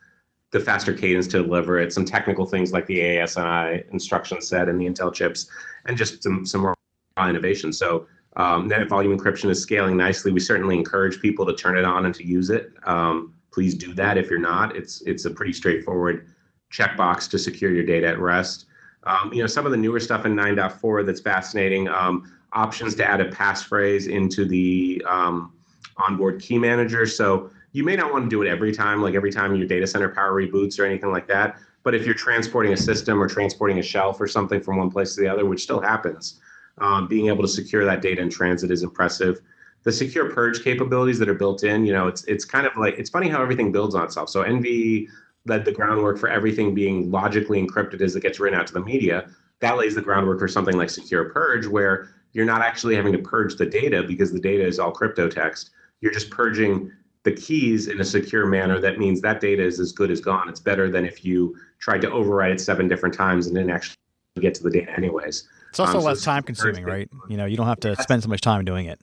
the 0.51 0.61
faster 0.61 0.93
cadence 0.93 1.27
to 1.29 1.43
deliver 1.43 1.79
it, 1.79 1.93
some 1.93 2.05
technical 2.05 2.45
things 2.45 2.73
like 2.73 2.87
the 2.87 3.01
AES 3.01 3.37
instruction 3.93 4.41
set 4.41 4.69
and 4.69 4.81
the 4.81 4.87
Intel 4.87 5.13
chips, 5.13 5.49
and 5.87 5.97
just 5.97 6.23
some 6.23 6.47
some 6.47 6.63
more 6.63 6.75
innovation. 7.19 7.73
So 7.73 8.07
um, 8.37 8.69
net 8.69 8.89
volume 8.89 9.17
encryption 9.17 9.51
is 9.51 9.61
scaling 9.61 9.97
nicely. 9.97 10.33
We 10.33 10.41
certainly 10.41 10.77
encourage 10.77 11.21
people 11.21 11.45
to 11.47 11.55
turn 11.55 11.77
it 11.77 11.85
on 11.85 12.07
and 12.07 12.15
to 12.15 12.27
use 12.27 12.51
it. 12.51 12.73
Um, 12.85 13.35
please 13.53 13.75
do 13.75 13.93
that 13.95 14.17
if 14.17 14.31
you're 14.31 14.39
not. 14.39 14.77
It's 14.77 15.03
it's 15.03 15.25
a 15.25 15.31
pretty 15.31 15.53
straightforward 15.53 16.29
checkbox 16.73 17.29
to 17.31 17.39
secure 17.39 17.73
your 17.73 17.85
data 17.85 18.07
at 18.07 18.19
rest. 18.19 18.67
Um, 19.05 19.33
you 19.33 19.41
know, 19.41 19.47
some 19.47 19.67
of 19.67 19.73
the 19.73 19.79
newer 19.79 19.99
stuff 19.99 20.27
in 20.27 20.37
9.4 20.37 21.07
that's 21.07 21.21
fascinating. 21.21 21.89
Um, 21.89 22.33
options 22.53 22.95
to 22.97 23.09
add 23.09 23.21
a 23.21 23.31
passphrase 23.31 24.09
into 24.09 24.45
the 24.45 25.03
um, 25.09 25.53
onboard 25.97 26.41
key 26.41 26.59
manager. 26.59 27.07
So 27.07 27.51
you 27.73 27.85
may 27.85 27.97
not 27.97 28.13
want 28.13 28.25
to 28.25 28.31
do 28.31 28.43
it 28.43 28.49
every 28.49 28.75
time, 28.75 29.03
like 29.03 29.15
every 29.15 29.33
time 29.33 29.55
your 29.55 29.67
data 29.67 29.87
center 29.87 30.09
power 30.09 30.33
reboots 30.33 30.79
or 30.79 30.85
anything 30.85 31.11
like 31.11 31.27
that. 31.29 31.59
But 31.83 31.95
if 31.95 32.05
you're 32.05 32.15
transporting 32.15 32.73
a 32.73 32.77
system 32.77 33.23
or 33.23 33.29
transporting 33.29 33.79
a 33.79 33.83
shelf 33.83 34.21
or 34.21 34.27
something 34.27 34.61
from 34.61 34.77
one 34.77 34.91
place 34.91 35.15
to 35.15 35.23
the 35.23 35.29
other, 35.29 35.47
which 35.47 35.63
still 35.63 35.81
happens, 35.81 36.41
um, 36.81 37.07
being 37.07 37.29
able 37.29 37.43
to 37.43 37.49
secure 37.49 37.85
that 37.85 38.03
data 38.03 38.21
in 38.21 38.31
transit 38.31 38.71
is 38.71 38.83
impressive. 38.83 39.41
The 39.83 39.93
secure 39.93 40.31
purge 40.31 40.63
capabilities 40.63 41.19
that 41.19 41.29
are 41.29 41.35
built 41.35 41.65
in, 41.65 41.87
you 41.87 41.93
know, 41.93 42.07
it's 42.07 42.25
it's 42.25 42.45
kind 42.45 42.67
of 42.67 42.77
like 42.77 42.99
it's 42.99 43.11
funny 43.11 43.29
how 43.29 43.43
everything 43.43 43.73
builds 43.73 43.95
on 43.95 44.05
itself. 44.05 44.29
So 44.29 44.45
NVE 44.45 45.09
led 45.47 45.65
the 45.65 45.73
groundwork 45.73 46.19
for 46.19 46.29
everything 46.29 46.75
being 46.75 47.11
logically 47.11 47.65
encrypted 47.65 48.01
as 48.03 48.15
it 48.15 48.21
gets 48.21 48.41
written 48.41 48.59
out 48.59 48.67
to 48.67 48.75
the 48.75 48.81
media. 48.81 49.31
That 49.61 49.79
lays 49.79 49.95
the 49.95 50.03
groundwork 50.03 50.39
for 50.39 50.49
something 50.49 50.77
like 50.77 50.91
secure 50.91 51.31
purge, 51.31 51.67
where 51.67 52.09
you're 52.33 52.47
not 52.47 52.63
actually 52.63 52.95
having 52.95 53.13
to 53.13 53.19
purge 53.19 53.57
the 53.57 53.67
data 53.67 54.03
because 54.03 54.33
the 54.33 54.41
data 54.41 54.67
is 54.67 54.79
all 54.79 54.93
crypto 54.93 55.29
text. 55.29 55.71
You're 56.01 56.13
just 56.13 56.31
purging 56.31 56.93
the 57.25 57.33
keys 57.33 57.89
in 57.89 58.01
a 58.01 58.05
secure 58.05 58.47
manner. 58.47 58.81
That 58.81 58.99
means 58.99 59.21
that 59.21 59.41
data 59.41 59.63
is 59.63 59.79
as 59.81 59.93
good 59.93 60.11
as 60.11 60.21
gone. 60.21 60.49
It's 60.49 60.61
better 60.61 60.91
than 60.91 61.05
if 61.05 61.25
you 61.25 61.57
tried 61.79 62.01
to 62.03 62.09
overwrite 62.09 62.53
it 62.53 62.61
seven 62.61 62.89
different 62.89 63.15
times 63.15 63.47
and 63.47 63.55
didn't 63.55 63.71
actually 63.71 63.97
get 64.41 64.55
to 64.55 64.63
the 64.63 64.71
data 64.71 64.91
anyways. 64.93 65.49
It's 65.71 65.81
also 65.81 65.99
um, 65.99 66.05
less 66.05 66.21
so 66.21 66.31
time 66.31 66.43
consuming, 66.43 66.85
right? 66.85 67.09
You 67.29 67.37
know, 67.37 67.47
you 67.47 67.57
don't 67.57 67.67
have 67.67 67.81
to 67.81 67.97
spend 68.03 68.23
so 68.23 68.29
much 68.29 68.41
time 68.41 68.65
doing 68.65 68.87
it. 68.87 69.01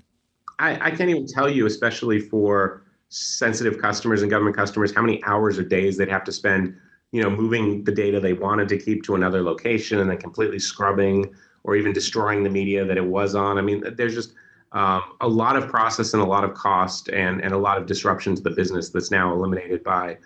I, 0.59 0.87
I 0.87 0.91
can't 0.91 1.09
even 1.09 1.27
tell 1.27 1.49
you, 1.49 1.65
especially 1.65 2.19
for 2.19 2.83
sensitive 3.09 3.79
customers 3.79 4.21
and 4.21 4.29
government 4.29 4.55
customers, 4.55 4.93
how 4.93 5.01
many 5.01 5.23
hours 5.23 5.57
or 5.57 5.63
days 5.63 5.97
they'd 5.97 6.09
have 6.09 6.23
to 6.25 6.31
spend, 6.31 6.75
you 7.11 7.23
know, 7.23 7.29
moving 7.29 7.83
the 7.83 7.91
data 7.91 8.19
they 8.19 8.33
wanted 8.33 8.67
to 8.69 8.77
keep 8.77 9.03
to 9.03 9.15
another 9.15 9.41
location 9.41 9.99
and 9.99 10.09
then 10.09 10.17
completely 10.17 10.59
scrubbing 10.59 11.33
or 11.63 11.75
even 11.75 11.93
destroying 11.93 12.43
the 12.43 12.49
media 12.49 12.85
that 12.85 12.97
it 12.97 13.05
was 13.05 13.35
on. 13.35 13.57
I 13.57 13.61
mean, 13.61 13.83
there's 13.95 14.13
just 14.13 14.33
um, 14.73 15.03
a 15.21 15.27
lot 15.27 15.55
of 15.55 15.69
process 15.69 16.13
and 16.13 16.21
a 16.21 16.25
lot 16.25 16.43
of 16.43 16.53
cost 16.53 17.09
and, 17.09 17.41
and 17.41 17.53
a 17.53 17.57
lot 17.57 17.77
of 17.77 17.85
disruption 17.85 18.35
to 18.35 18.41
the 18.41 18.49
business 18.49 18.89
that's 18.89 19.11
now 19.11 19.33
eliminated 19.33 19.83
by 19.83 20.17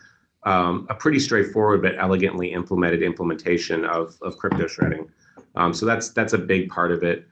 um, 0.44 0.88
a 0.90 0.96
pretty 0.96 1.20
straightforward 1.20 1.82
but 1.84 1.94
elegantly 2.00 2.52
implemented 2.52 3.04
implementation 3.04 3.86
of, 3.86 4.18
of 4.22 4.38
crypto 4.38 4.66
shredding. 4.66 5.08
Um, 5.56 5.74
so 5.74 5.86
that's 5.86 6.10
that's 6.10 6.34
a 6.34 6.38
big 6.38 6.70
part 6.70 6.92
of 6.92 7.04
it. 7.04 7.28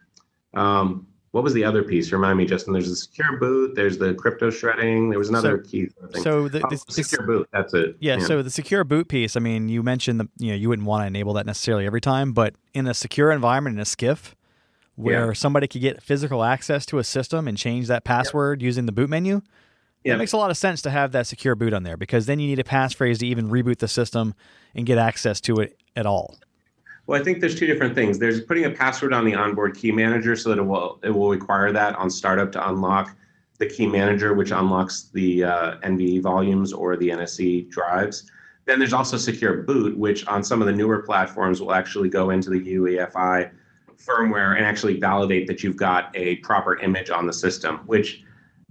Um, 0.53 1.07
what 1.31 1.43
was 1.43 1.53
the 1.53 1.63
other 1.63 1.83
piece? 1.83 2.11
Remind 2.11 2.37
me, 2.39 2.45
Justin. 2.45 2.73
There's 2.73 2.89
the 2.89 2.95
secure 2.95 3.37
boot. 3.37 3.75
There's 3.75 3.99
the 3.99 4.15
crypto 4.15 4.49
shredding. 4.49 5.09
There 5.09 5.19
was 5.19 5.29
another 5.29 5.63
so, 5.63 5.69
key. 5.69 5.85
Thing. 5.85 6.23
So 6.23 6.47
the, 6.47 6.65
oh, 6.65 6.69
the 6.69 6.77
secure 6.77 7.25
boot. 7.25 7.47
That's 7.53 7.73
it. 7.73 7.97
Yeah, 7.99 8.17
yeah, 8.17 8.25
So 8.25 8.41
the 8.41 8.49
secure 8.49 8.83
boot 8.83 9.09
piece. 9.09 9.35
I 9.35 9.39
mean, 9.39 9.69
you 9.69 9.83
mentioned 9.83 10.19
the 10.19 10.27
you 10.37 10.49
know 10.49 10.55
you 10.55 10.69
wouldn't 10.69 10.87
want 10.87 11.03
to 11.03 11.07
enable 11.07 11.33
that 11.33 11.45
necessarily 11.45 11.85
every 11.85 12.01
time, 12.01 12.33
but 12.33 12.55
in 12.73 12.87
a 12.87 12.93
secure 12.93 13.31
environment 13.31 13.75
in 13.75 13.79
a 13.79 13.85
SCIF, 13.85 14.33
where 14.95 15.27
yeah. 15.27 15.33
somebody 15.33 15.67
could 15.67 15.81
get 15.81 16.01
physical 16.01 16.43
access 16.43 16.85
to 16.87 16.97
a 16.97 17.03
system 17.03 17.47
and 17.47 17.57
change 17.57 17.87
that 17.87 18.03
password 18.03 18.61
using 18.61 18.85
the 18.85 18.91
boot 18.91 19.09
menu. 19.09 19.41
yeah. 20.03 20.15
It 20.15 20.17
makes 20.17 20.33
a 20.33 20.37
lot 20.37 20.49
of 20.49 20.57
sense 20.57 20.81
to 20.81 20.89
have 20.89 21.13
that 21.13 21.27
secure 21.27 21.55
boot 21.55 21.73
on 21.73 21.83
there 21.83 21.95
because 21.95 22.25
then 22.25 22.39
you 22.39 22.47
need 22.47 22.59
a 22.59 22.63
passphrase 22.63 23.19
to 23.19 23.27
even 23.27 23.49
reboot 23.49 23.77
the 23.77 23.87
system 23.87 24.33
and 24.75 24.85
get 24.85 24.97
access 24.97 25.39
to 25.41 25.57
it 25.57 25.77
at 25.95 26.05
all. 26.05 26.37
Well, 27.09 27.19
I 27.19 27.23
think 27.23 27.39
there's 27.39 27.55
two 27.55 27.65
different 27.65 27.95
things. 27.95 28.19
There's 28.19 28.39
putting 28.39 28.65
a 28.65 28.69
password 28.69 29.13
on 29.13 29.25
the 29.25 29.33
onboard 29.33 29.75
key 29.75 29.91
manager 29.91 30.35
so 30.35 30.49
that 30.49 30.59
it 30.59 30.61
will 30.61 30.99
it 31.01 31.09
will 31.09 31.31
require 31.31 31.71
that 31.71 31.95
on 31.95 32.07
startup 32.07 32.51
to 32.51 32.69
unlock 32.69 33.15
the 33.57 33.65
key 33.65 33.87
manager, 33.87 34.35
which 34.35 34.51
unlocks 34.51 35.09
the 35.11 35.43
uh, 35.43 35.77
NVE 35.77 36.21
volumes 36.21 36.71
or 36.71 36.97
the 36.97 37.09
NSE 37.09 37.67
drives. 37.71 38.29
Then 38.65 38.77
there's 38.77 38.93
also 38.93 39.17
secure 39.17 39.63
boot, 39.63 39.97
which 39.97 40.27
on 40.27 40.43
some 40.43 40.61
of 40.61 40.67
the 40.67 40.71
newer 40.71 41.01
platforms 41.01 41.59
will 41.59 41.73
actually 41.73 42.09
go 42.09 42.29
into 42.29 42.51
the 42.51 42.59
UEFI 42.59 43.49
firmware 43.97 44.55
and 44.55 44.63
actually 44.63 44.99
validate 44.99 45.47
that 45.47 45.63
you've 45.63 45.77
got 45.77 46.15
a 46.15 46.35
proper 46.35 46.77
image 46.77 47.09
on 47.09 47.25
the 47.25 47.33
system, 47.33 47.77
which 47.87 48.23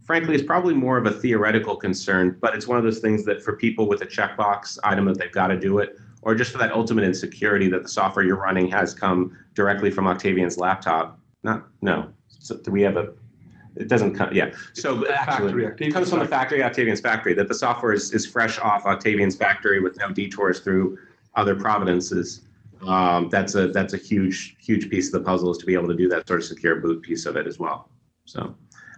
frankly 0.05 0.37
is 0.37 0.44
probably 0.44 0.74
more 0.74 0.96
of 0.96 1.07
a 1.07 1.11
theoretical 1.11 1.74
concern, 1.74 2.38
but 2.40 2.55
it's 2.55 2.68
one 2.68 2.79
of 2.79 2.85
those 2.85 3.01
things 3.01 3.24
that 3.24 3.42
for 3.42 3.57
people 3.57 3.88
with 3.88 4.01
a 4.03 4.07
checkbox 4.07 4.79
item 4.85 5.07
that 5.07 5.18
they've 5.18 5.33
got 5.33 5.48
to 5.48 5.59
do 5.59 5.79
it, 5.79 5.98
or 6.22 6.35
just 6.35 6.52
for 6.52 6.59
that 6.59 6.72
ultimate 6.72 7.04
insecurity 7.04 7.68
that 7.68 7.83
the 7.83 7.88
software 7.88 8.24
you're 8.24 8.40
running 8.40 8.68
has 8.68 8.94
come 8.94 9.37
directly 9.54 9.90
from 9.90 10.07
Octavian's 10.07 10.59
laptop. 10.59 11.18
Not 11.42 11.66
no. 11.83 12.12
So 12.28 12.57
do 12.57 12.70
we 12.70 12.83
have 12.83 12.96
a 12.96 13.12
it 13.76 13.88
doesn't 13.88 14.14
come 14.14 14.33
yeah. 14.33 14.52
So 14.72 15.07
actually 15.09 15.64
it 15.64 15.92
comes 15.92 16.11
from 16.11 16.18
the 16.18 16.26
factory, 16.26 16.62
Octavian's 16.62 17.00
factory, 17.00 17.35
that 17.35 17.48
the 17.48 17.54
software 17.54 17.92
is, 17.92 18.12
is 18.12 18.26
fresh 18.26 18.59
off 18.59 18.87
Octavian's 18.87 19.37
factory 19.37 19.81
with 19.81 19.96
no 19.98 20.11
detours 20.11 20.61
through 20.61 20.98
other 21.37 21.54
providences. 21.54 22.42
Um, 22.87 23.28
that's 23.28 23.54
a 23.54 23.68
that's 23.68 23.94
a 23.94 23.96
huge, 23.96 24.57
huge 24.61 24.90
piece 24.90 25.07
of 25.09 25.12
the 25.12 25.20
puzzle 25.20 25.50
is 25.50 25.59
to 25.59 25.66
be 25.66 25.74
able 25.74 25.88
to 25.88 25.96
do 25.96 26.09
that 26.09 26.26
sort 26.26 26.40
of 26.40 26.46
secure 26.46 26.76
boot 26.76 27.02
piece 27.02 27.26
of 27.26 27.37
it 27.37 27.46
as 27.46 27.59
well. 27.59 27.90
So 28.24 28.54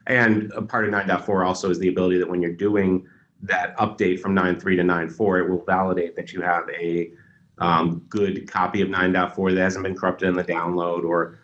and 0.07 0.51
a 0.53 0.63
part 0.63 0.87
of 0.87 0.93
9.4 0.93 1.47
also 1.47 1.71
is 1.71 1.79
the 1.79 1.89
ability 1.89 2.19
that 2.19 2.29
when 2.29 2.41
you're 2.41 2.53
doing 2.53 3.07
that 3.43 3.77
update 3.79 4.21
from 4.21 4.35
9.3 4.35 4.61
to 4.77 4.83
9.4, 4.83 5.41
it 5.41 5.49
will 5.49 5.65
validate 5.65 6.17
that 6.17 6.33
you 6.33 6.41
have 6.41 6.69
a 6.71 7.13
um, 7.59 8.03
good 8.09 8.51
copy 8.51 8.81
of 8.81 8.89
9.4 8.89 9.55
that 9.55 9.61
hasn't 9.61 9.85
been 9.85 9.97
corrupted 9.97 10.29
in 10.29 10.35
the 10.35 10.45
download 10.45 11.05
or 11.05 11.39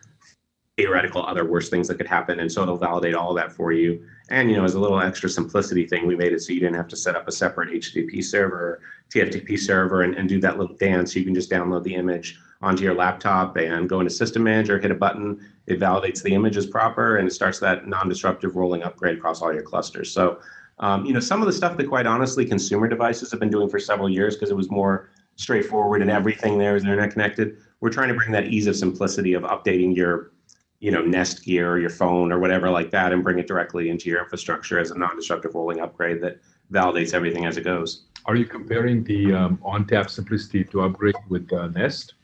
theoretical 0.77 1.25
other 1.25 1.43
worse 1.43 1.69
things 1.69 1.87
that 1.87 1.95
could 1.95 2.07
happen. 2.07 2.39
And 2.39 2.51
so 2.51 2.61
it'll 2.61 2.77
validate 2.77 3.15
all 3.15 3.33
that 3.33 3.51
for 3.51 3.71
you. 3.71 4.05
And, 4.29 4.49
you 4.49 4.57
know, 4.57 4.63
as 4.63 4.75
a 4.75 4.79
little 4.79 5.01
extra 5.01 5.27
simplicity 5.27 5.87
thing, 5.87 6.05
we 6.05 6.15
made 6.15 6.33
it 6.33 6.41
so 6.41 6.53
you 6.53 6.59
didn't 6.59 6.75
have 6.75 6.87
to 6.89 6.95
set 6.95 7.15
up 7.15 7.27
a 7.27 7.31
separate 7.31 7.69
HTTP 7.69 8.23
server, 8.23 8.81
TFTP 9.09 9.57
server, 9.57 10.03
and, 10.03 10.13
and 10.15 10.29
do 10.29 10.39
that 10.41 10.59
little 10.59 10.75
dance. 10.75 11.15
You 11.15 11.23
can 11.23 11.33
just 11.33 11.49
download 11.49 11.83
the 11.83 11.95
image 11.95 12.39
onto 12.61 12.83
your 12.83 12.93
laptop 12.93 13.57
and 13.57 13.89
go 13.89 13.99
into 13.99 14.11
System 14.11 14.43
Manager, 14.43 14.79
hit 14.79 14.91
a 14.91 14.95
button, 14.95 15.39
it 15.67 15.79
validates 15.79 16.23
the 16.23 16.33
image 16.33 16.57
as 16.57 16.65
proper, 16.65 17.17
and 17.17 17.27
it 17.27 17.31
starts 17.31 17.59
that 17.59 17.87
non-disruptive 17.87 18.55
rolling 18.55 18.83
upgrade 18.83 19.17
across 19.17 19.41
all 19.41 19.53
your 19.53 19.63
clusters. 19.63 20.11
So 20.11 20.39
um, 20.79 21.05
you 21.05 21.13
know, 21.13 21.19
some 21.19 21.41
of 21.41 21.47
the 21.47 21.53
stuff 21.53 21.77
that 21.77 21.87
quite 21.87 22.05
honestly 22.05 22.45
consumer 22.45 22.87
devices 22.87 23.31
have 23.31 23.39
been 23.39 23.49
doing 23.49 23.69
for 23.69 23.79
several 23.79 24.09
years 24.09 24.35
because 24.35 24.49
it 24.49 24.55
was 24.55 24.69
more 24.69 25.09
straightforward 25.35 26.01
and 26.01 26.11
everything 26.11 26.57
there 26.57 26.75
is 26.75 26.83
internet 26.83 27.11
connected. 27.11 27.57
we're 27.79 27.91
trying 27.91 28.07
to 28.07 28.15
bring 28.15 28.31
that 28.31 28.45
ease 28.47 28.65
of 28.67 28.75
simplicity 28.75 29.33
of 29.33 29.43
updating 29.43 29.95
your 29.95 30.31
you 30.79 30.91
know 30.91 31.01
Nest 31.01 31.43
gear 31.43 31.71
or 31.71 31.79
your 31.79 31.89
phone 31.89 32.31
or 32.31 32.39
whatever 32.39 32.69
like 32.69 32.91
that 32.91 33.13
and 33.13 33.23
bring 33.23 33.39
it 33.39 33.47
directly 33.47 33.89
into 33.89 34.09
your 34.09 34.21
infrastructure 34.21 34.79
as 34.79 34.91
a 34.91 34.97
non-disruptive 34.97 35.53
rolling 35.53 35.79
upgrade 35.79 36.21
that 36.21 36.39
validates 36.71 37.13
everything 37.13 37.45
as 37.45 37.57
it 37.57 37.63
goes 37.63 38.05
Are 38.25 38.35
you 38.35 38.45
comparing 38.45 39.03
the 39.03 39.33
um, 39.33 39.57
ONTAP 39.63 40.09
simplicity 40.09 40.63
to 40.65 40.81
upgrade 40.81 41.15
with 41.29 41.51
uh, 41.53 41.67
Nest? 41.67 42.15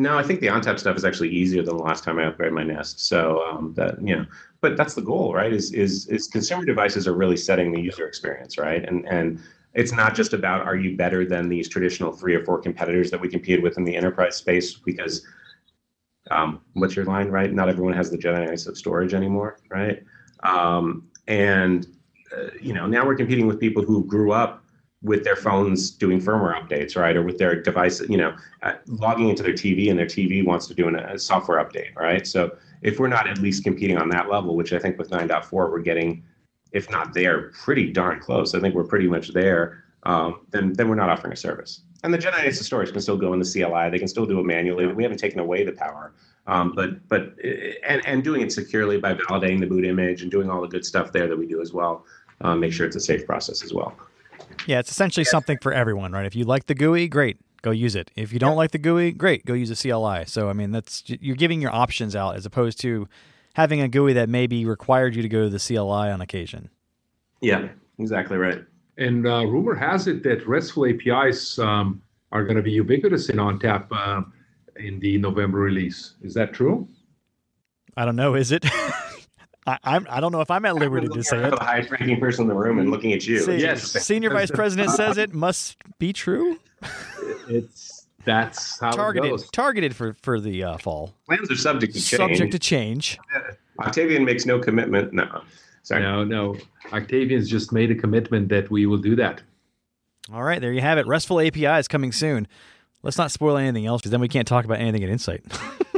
No 0.00 0.16
i 0.16 0.22
think 0.22 0.40
the 0.40 0.46
ONTAP 0.46 0.78
stuff 0.78 0.96
is 0.96 1.04
actually 1.04 1.28
easier 1.28 1.62
than 1.62 1.76
the 1.76 1.82
last 1.82 2.02
time 2.02 2.18
i 2.18 2.22
upgraded 2.22 2.52
my 2.52 2.62
Nest. 2.62 3.06
So 3.06 3.44
um, 3.44 3.74
that 3.74 4.00
you 4.02 4.16
know 4.16 4.24
but 4.62 4.76
that's 4.76 4.94
the 4.94 5.02
goal 5.02 5.34
right 5.34 5.52
is 5.52 5.72
is 5.72 6.06
is 6.06 6.26
consumer 6.26 6.64
devices 6.64 7.06
are 7.06 7.12
really 7.12 7.36
setting 7.36 7.70
the 7.70 7.80
user 7.80 8.06
experience 8.06 8.56
right? 8.56 8.82
And 8.88 9.06
and 9.06 9.38
it's 9.74 9.92
not 9.92 10.14
just 10.14 10.32
about 10.32 10.62
are 10.62 10.74
you 10.74 10.96
better 10.96 11.26
than 11.26 11.50
these 11.50 11.68
traditional 11.68 12.12
three 12.12 12.34
or 12.34 12.42
four 12.44 12.58
competitors 12.58 13.10
that 13.10 13.20
we 13.20 13.28
compete 13.28 13.62
with 13.62 13.76
in 13.76 13.84
the 13.84 13.94
enterprise 13.94 14.36
space 14.36 14.74
because 14.74 15.24
um, 16.30 16.60
what's 16.72 16.96
your 16.96 17.04
line 17.04 17.28
right? 17.28 17.52
Not 17.52 17.68
everyone 17.68 17.92
has 17.92 18.10
the 18.10 18.48
ice 18.50 18.66
of 18.66 18.78
storage 18.78 19.12
anymore 19.12 19.58
right? 19.68 20.02
Um, 20.44 21.10
and 21.28 21.86
uh, 22.34 22.48
you 22.58 22.72
know 22.72 22.86
now 22.86 23.04
we're 23.06 23.16
competing 23.16 23.46
with 23.46 23.60
people 23.60 23.82
who 23.82 24.06
grew 24.06 24.32
up 24.32 24.64
with 25.02 25.24
their 25.24 25.36
phones 25.36 25.90
doing 25.90 26.20
firmware 26.20 26.54
updates 26.60 26.96
right 26.96 27.16
or 27.16 27.22
with 27.22 27.38
their 27.38 27.60
device 27.60 28.00
you 28.08 28.18
know 28.18 28.36
uh, 28.62 28.74
logging 28.86 29.28
into 29.28 29.42
their 29.42 29.54
tv 29.54 29.88
and 29.88 29.98
their 29.98 30.06
tv 30.06 30.44
wants 30.44 30.66
to 30.66 30.74
do 30.74 30.88
an, 30.88 30.96
a 30.96 31.18
software 31.18 31.64
update 31.64 31.94
right 31.96 32.26
so 32.26 32.50
if 32.82 32.98
we're 32.98 33.08
not 33.08 33.28
at 33.28 33.38
least 33.38 33.64
competing 33.64 33.96
on 33.96 34.08
that 34.08 34.28
level 34.28 34.56
which 34.56 34.72
i 34.72 34.78
think 34.78 34.98
with 34.98 35.10
9.4 35.10 35.52
we're 35.52 35.80
getting 35.80 36.22
if 36.72 36.90
not 36.90 37.14
there, 37.14 37.50
pretty 37.50 37.92
darn 37.92 38.20
close. 38.20 38.54
I 38.54 38.60
think 38.60 38.74
we're 38.74 38.84
pretty 38.84 39.08
much 39.08 39.32
there. 39.32 39.84
Um, 40.04 40.46
then 40.50 40.72
then 40.72 40.88
we're 40.88 40.94
not 40.94 41.10
offering 41.10 41.32
a 41.32 41.36
service. 41.36 41.82
And 42.02 42.14
the 42.14 42.18
Gen 42.18 42.32
ISA 42.46 42.64
storage 42.64 42.92
can 42.92 43.00
still 43.02 43.18
go 43.18 43.34
in 43.34 43.40
the 43.40 43.44
CLI. 43.44 43.90
They 43.90 43.98
can 43.98 44.08
still 44.08 44.24
do 44.24 44.40
it 44.40 44.44
manually. 44.44 44.86
We 44.86 45.02
haven't 45.02 45.18
taken 45.18 45.40
away 45.40 45.64
the 45.64 45.72
power, 45.72 46.14
um, 46.46 46.72
but 46.74 47.06
but 47.08 47.34
and 47.86 48.04
and 48.06 48.24
doing 48.24 48.40
it 48.40 48.52
securely 48.52 48.98
by 48.98 49.14
validating 49.14 49.60
the 49.60 49.66
boot 49.66 49.84
image 49.84 50.22
and 50.22 50.30
doing 50.30 50.48
all 50.48 50.62
the 50.62 50.68
good 50.68 50.84
stuff 50.84 51.12
there 51.12 51.28
that 51.28 51.36
we 51.36 51.46
do 51.46 51.60
as 51.60 51.72
well. 51.72 52.06
Um, 52.40 52.60
make 52.60 52.72
sure 52.72 52.86
it's 52.86 52.96
a 52.96 53.00
safe 53.00 53.26
process 53.26 53.62
as 53.62 53.74
well. 53.74 53.94
Yeah, 54.66 54.78
it's 54.78 54.90
essentially 54.90 55.24
something 55.24 55.58
for 55.60 55.72
everyone, 55.72 56.12
right? 56.12 56.26
If 56.26 56.34
you 56.34 56.44
like 56.44 56.66
the 56.66 56.74
GUI, 56.74 57.08
great, 57.08 57.38
go 57.62 57.70
use 57.70 57.94
it. 57.94 58.10
If 58.16 58.32
you 58.32 58.38
don't 58.38 58.56
like 58.56 58.70
the 58.70 58.78
GUI, 58.78 59.12
great, 59.12 59.44
go 59.44 59.54
use 59.54 59.70
a 59.70 59.76
CLI. 59.76 60.24
So 60.26 60.48
I 60.48 60.52
mean, 60.52 60.70
that's 60.70 61.02
you're 61.06 61.36
giving 61.36 61.60
your 61.60 61.74
options 61.74 62.14
out 62.14 62.36
as 62.36 62.46
opposed 62.46 62.80
to 62.80 63.08
having 63.54 63.80
a 63.80 63.88
GUI 63.88 64.12
that 64.14 64.28
maybe 64.28 64.64
required 64.64 65.14
you 65.14 65.22
to 65.22 65.28
go 65.28 65.44
to 65.44 65.50
the 65.50 65.58
CLI 65.58 66.10
on 66.10 66.20
occasion. 66.20 66.70
Yeah, 67.40 67.68
exactly 67.98 68.36
right. 68.36 68.64
And 68.98 69.26
uh, 69.26 69.46
rumor 69.46 69.74
has 69.74 70.06
it 70.06 70.22
that 70.24 70.46
RESTful 70.46 70.86
APIs 70.86 71.58
um, 71.58 72.02
are 72.32 72.44
going 72.44 72.56
to 72.56 72.62
be 72.62 72.72
ubiquitous 72.72 73.30
in 73.30 73.36
ONTAP 73.36 73.86
uh, 73.90 74.22
in 74.76 75.00
the 75.00 75.18
November 75.18 75.58
release. 75.58 76.14
Is 76.22 76.34
that 76.34 76.52
true? 76.52 76.88
I 77.96 78.04
don't 78.04 78.16
know. 78.16 78.34
Is 78.34 78.52
it? 78.52 78.64
I, 79.66 79.78
I'm. 79.84 80.06
I 80.10 80.20
don't 80.20 80.32
know 80.32 80.40
if 80.40 80.50
I'm 80.50 80.64
at 80.64 80.74
liberty 80.76 81.08
to 81.08 81.22
say 81.22 81.38
it. 81.44 81.50
The 81.50 81.62
highest 81.62 81.90
ranking 81.90 82.18
person 82.18 82.42
in 82.44 82.48
the 82.48 82.54
room 82.54 82.78
and 82.78 82.90
looking 82.90 83.12
at 83.12 83.26
you. 83.26 83.40
See, 83.40 83.56
Yes. 83.58 83.82
Senior 83.92 84.30
Vice 84.30 84.50
President 84.50 84.90
says 84.90 85.18
it 85.18 85.34
must 85.34 85.76
be 85.98 86.12
true. 86.12 86.58
It's 87.48 88.06
that's 88.24 88.78
how 88.78 88.90
it 88.90 88.92
Targeted. 88.94 89.30
goes. 89.30 89.50
Targeted 89.50 89.96
for 89.96 90.14
for 90.22 90.40
the 90.40 90.62
uh, 90.62 90.78
fall. 90.78 91.14
Plans 91.26 91.50
are 91.50 91.56
subject 91.56 91.94
to 91.94 92.00
change. 92.00 92.18
Subject 92.20 92.52
to 92.52 92.58
change. 92.60 93.18
Octavian 93.80 94.24
makes 94.24 94.46
no 94.46 94.58
commitment. 94.60 95.12
No, 95.12 95.42
sorry. 95.82 96.02
No, 96.02 96.22
no. 96.24 96.56
Octavian's 96.92 97.48
just 97.50 97.72
made 97.72 97.90
a 97.90 97.94
commitment 97.94 98.48
that 98.50 98.70
we 98.70 98.86
will 98.86 98.98
do 98.98 99.16
that. 99.16 99.42
All 100.32 100.42
right, 100.44 100.60
there 100.60 100.72
you 100.72 100.80
have 100.80 100.96
it. 100.98 101.06
RESTful 101.08 101.40
API 101.40 101.64
is 101.66 101.88
coming 101.88 102.12
soon. 102.12 102.46
Let's 103.02 103.18
not 103.18 103.32
spoil 103.32 103.56
anything 103.56 103.86
else 103.86 104.00
because 104.00 104.12
then 104.12 104.20
we 104.20 104.28
can't 104.28 104.46
talk 104.46 104.64
about 104.64 104.78
anything 104.78 105.02
at 105.02 105.10
Insight. 105.10 105.42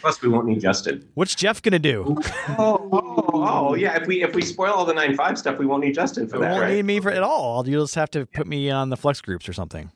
Plus, 0.00 0.20
we 0.22 0.28
won't 0.28 0.46
need 0.46 0.60
Justin. 0.60 1.08
What's 1.14 1.34
Jeff 1.34 1.60
gonna 1.62 1.78
do? 1.78 2.16
Oh, 2.58 2.88
oh, 2.92 3.24
oh, 3.32 3.74
yeah. 3.74 4.00
If 4.00 4.06
we 4.06 4.22
if 4.22 4.34
we 4.34 4.42
spoil 4.42 4.72
all 4.72 4.84
the 4.84 4.94
nine 4.94 5.16
five 5.16 5.38
stuff, 5.38 5.58
we 5.58 5.66
won't 5.66 5.82
need 5.84 5.94
Justin 5.94 6.28
for 6.28 6.36
You 6.36 6.42
that, 6.42 6.50
won't 6.52 6.62
right? 6.62 6.74
need 6.76 6.84
me 6.84 7.00
for 7.00 7.10
at 7.10 7.22
all. 7.22 7.68
You'll 7.68 7.84
just 7.84 7.94
have 7.96 8.10
to 8.12 8.26
put 8.26 8.46
me 8.46 8.70
on 8.70 8.90
the 8.90 8.96
FlexGroups 8.96 9.48
or 9.48 9.52
something. 9.52 9.90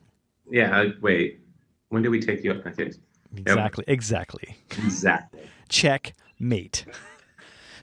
Yeah. 0.49 0.77
uh, 0.77 0.89
Wait. 1.01 1.39
When 1.89 2.01
do 2.03 2.09
we 2.09 2.19
take 2.19 2.43
you 2.43 2.51
up? 2.51 2.65
Okay. 2.65 2.91
Exactly. 3.35 3.83
Exactly. 3.87 4.57
Exactly. 4.71 5.41
Checkmate. 5.69 6.85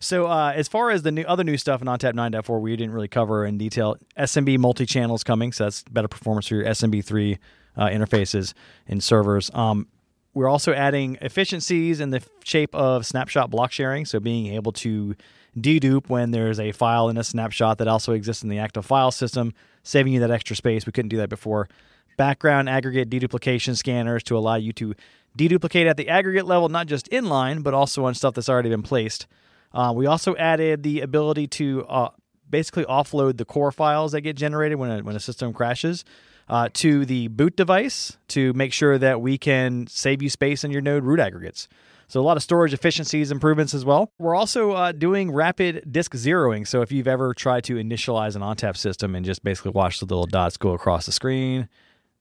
So, 0.03 0.27
uh, 0.27 0.53
as 0.57 0.67
far 0.67 0.91
as 0.91 1.03
the 1.03 1.13
new 1.13 1.23
other 1.25 1.45
new 1.45 1.59
stuff 1.59 1.83
in 1.83 1.87
ONTAP 1.87 2.15
9.4, 2.15 2.61
we 2.61 2.75
didn't 2.75 2.93
really 2.95 3.09
cover 3.09 3.45
in 3.45 3.59
detail. 3.59 3.97
SMB 4.19 4.59
multi-channel 4.59 5.15
is 5.15 5.23
coming, 5.23 5.53
so 5.53 5.65
that's 5.65 5.83
better 5.85 6.09
performance 6.09 6.49
for 6.49 6.55
your 6.55 6.65
SMB3 6.65 7.39
uh, 7.77 7.87
interfaces 7.89 8.55
and 8.89 9.03
servers. 9.03 9.51
Um, 9.53 9.89
we're 10.35 10.49
also 10.49 10.73
adding 10.73 11.19
efficiencies 11.21 12.01
in 12.01 12.11
the 12.11 12.23
shape 12.45 12.75
of 12.75 13.05
snapshot 13.05 13.51
block 13.51 13.73
sharing, 13.73 14.05
so 14.05 14.21
being 14.21 14.47
able 14.55 14.73
to 14.73 15.17
dedupe 15.59 16.09
when 16.09 16.31
there's 16.31 16.61
a 16.61 16.73
file 16.73 17.09
in 17.09 17.17
a 17.17 17.25
snapshot 17.25 17.79
that 17.79 17.89
also 17.89 18.13
exists 18.13 18.43
in 18.43 18.49
the 18.49 18.59
active 18.59 18.87
file 18.87 19.11
system, 19.11 19.53
saving 19.83 20.13
you 20.13 20.21
that 20.21 20.31
extra 20.31 20.55
space. 20.55 20.87
We 20.87 20.93
couldn't 20.93 21.09
do 21.09 21.17
that 21.17 21.29
before. 21.29 21.69
Background 22.17 22.69
aggregate 22.69 23.11
deduplication 23.11 23.77
scanners 23.77 24.23
to 24.25 24.37
allow 24.37 24.55
you 24.55 24.73
to 24.75 24.95
deduplicate 25.37 25.89
at 25.89 25.97
the 25.97 26.09
aggregate 26.09 26.47
level, 26.47 26.69
not 26.69 26.87
just 26.87 27.09
inline, 27.11 27.63
but 27.63 27.75
also 27.75 28.05
on 28.05 28.15
stuff 28.15 28.35
that's 28.35 28.49
already 28.49 28.69
been 28.69 28.83
placed. 28.83 29.27
Uh, 29.73 29.93
we 29.95 30.07
also 30.07 30.37
added 30.37 30.83
the 30.83 31.01
ability 31.01 31.47
to 31.47 31.85
uh, 31.89 32.11
basically 32.49 32.85
offload 32.85 33.37
the 33.37 33.45
core 33.45 33.73
files 33.73 34.13
that 34.13 34.21
get 34.21 34.37
generated 34.37 34.79
when 34.79 34.91
a, 34.91 35.03
when 35.03 35.17
a 35.17 35.21
system 35.21 35.53
crashes 35.53 36.05
uh, 36.51 36.69
to 36.75 37.07
the 37.07 37.29
boot 37.29 37.55
device 37.55 38.19
to 38.27 38.53
make 38.55 38.73
sure 38.73 38.99
that 38.99 39.21
we 39.21 39.39
can 39.39 39.87
save 39.87 40.21
you 40.21 40.29
space 40.29 40.65
in 40.65 40.73
your 40.73 40.83
node 40.83 41.05
root 41.05 41.21
aggregates. 41.21 41.69
So 42.09 42.21
a 42.21 42.23
lot 42.23 42.37
of 42.37 42.43
storage 42.43 42.75
efficiencies 42.75 43.31
improvements 43.31 43.73
as 43.73 43.85
well. 43.85 44.11
We're 44.19 44.35
also 44.35 44.73
uh, 44.73 44.91
doing 44.91 45.31
rapid 45.31 45.85
disk 45.93 46.13
zeroing. 46.13 46.67
So 46.67 46.83
if 46.83 46.91
you've 46.91 47.07
ever 47.07 47.35
tried 47.35 47.63
to 47.65 47.77
initialize 47.77 48.35
an 48.35 48.43
ONTAP 48.43 48.77
system 48.77 49.15
and 49.15 49.25
just 49.25 49.45
basically 49.45 49.71
watch 49.71 50.01
the 50.01 50.07
little 50.07 50.27
dots 50.27 50.57
go 50.57 50.73
across 50.73 51.07
the 51.07 51.13
screen, 51.13 51.69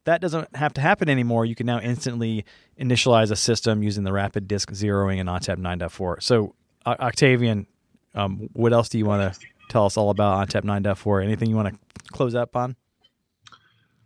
that 0.04 0.22
doesn't 0.22 0.56
have 0.56 0.74
to 0.74 0.82
happen 0.82 1.10
anymore. 1.10 1.44
You 1.48 1.56
can 1.56 1.65
now 1.65 1.80
instantly 1.80 2.46
initialize 2.80 3.32
a 3.32 3.36
system 3.36 3.82
using 3.82 4.04
the 4.04 4.13
rapid 4.13 4.48
disk 4.48 4.72
zeroing 4.72 5.18
in 5.18 5.26
ONTAP 5.26 5.58
9.4. 5.58 6.22
So 6.22 6.54
Octavian, 6.86 7.65
um, 8.13 8.50
what 8.54 8.74
else 8.74 8.89
do 8.89 9.00
you 9.00 9.06
want 9.06 9.34
to 9.34 9.39
tell 9.70 9.88
us 9.88 9.98
all 9.98 10.12
about 10.12 10.50
ONTAP 10.50 10.65
9.4? 10.65 11.24
Anything 11.24 11.50
you 11.50 11.56
want 11.56 11.74
to 11.74 12.12
close 12.12 12.36
up 12.36 12.56
on? 12.56 12.76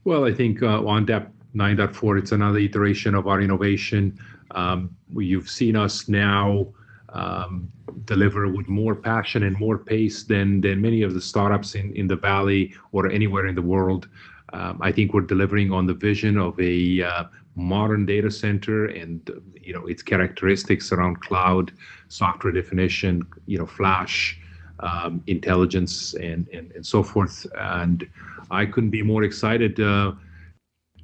Well, 0.06 0.26
I 0.26 0.34
think 0.34 0.62
uh, 0.62 0.82
ONTAP 0.82 1.30
9.4, 1.56 2.20
it's 2.20 2.34
another 2.34 2.60
iteration 2.60 3.16
of 3.16 3.28
our 3.28 3.40
innovation. 3.40 4.20
Um, 4.52 4.94
you've 5.16 5.50
seen 5.50 5.78
us 5.78 6.10
now 6.10 6.68
um, 7.10 7.72
deliver 8.04 8.50
with 8.50 8.68
more 8.68 8.96
passion 8.96 9.44
and 9.44 9.58
more 9.58 9.78
pace 9.78 10.24
than, 10.24 10.60
than 10.60 10.82
many 10.82 11.04
of 11.04 11.14
the 11.14 11.22
startups 11.22 11.76
in, 11.76 11.96
in 11.96 12.08
the 12.08 12.18
Valley 12.18 12.74
or 12.92 13.10
anywhere 13.10 13.48
in 13.48 13.56
the 13.56 13.62
world. 13.62 14.10
Um, 14.52 14.78
I 14.82 14.92
think 14.92 15.14
we're 15.14 15.22
delivering 15.22 15.72
on 15.72 15.88
the 15.88 15.94
vision 15.94 16.38
of 16.38 16.60
a 16.60 17.02
uh, 17.02 17.24
modern 17.56 18.06
data 18.06 18.30
center 18.30 18.88
and 18.88 19.30
you 19.62 19.74
know 19.74 19.86
its 19.86 20.04
characteristics 20.04 20.92
around 20.92 21.22
cloud, 21.22 21.72
software 22.10 22.54
definition, 22.54 23.26
you 23.46 23.58
know, 23.58 23.66
flash, 23.66 24.40
um, 24.80 25.24
intelligence, 25.28 26.14
and, 26.16 26.48
and 26.50 26.72
and 26.72 26.86
so 26.86 27.04
forth. 27.04 27.46
And 27.58 28.08
I 28.52 28.66
couldn't 28.66 28.92
be 28.92 29.02
more 29.02 29.24
excited 29.24 29.80
uh, 29.80 30.14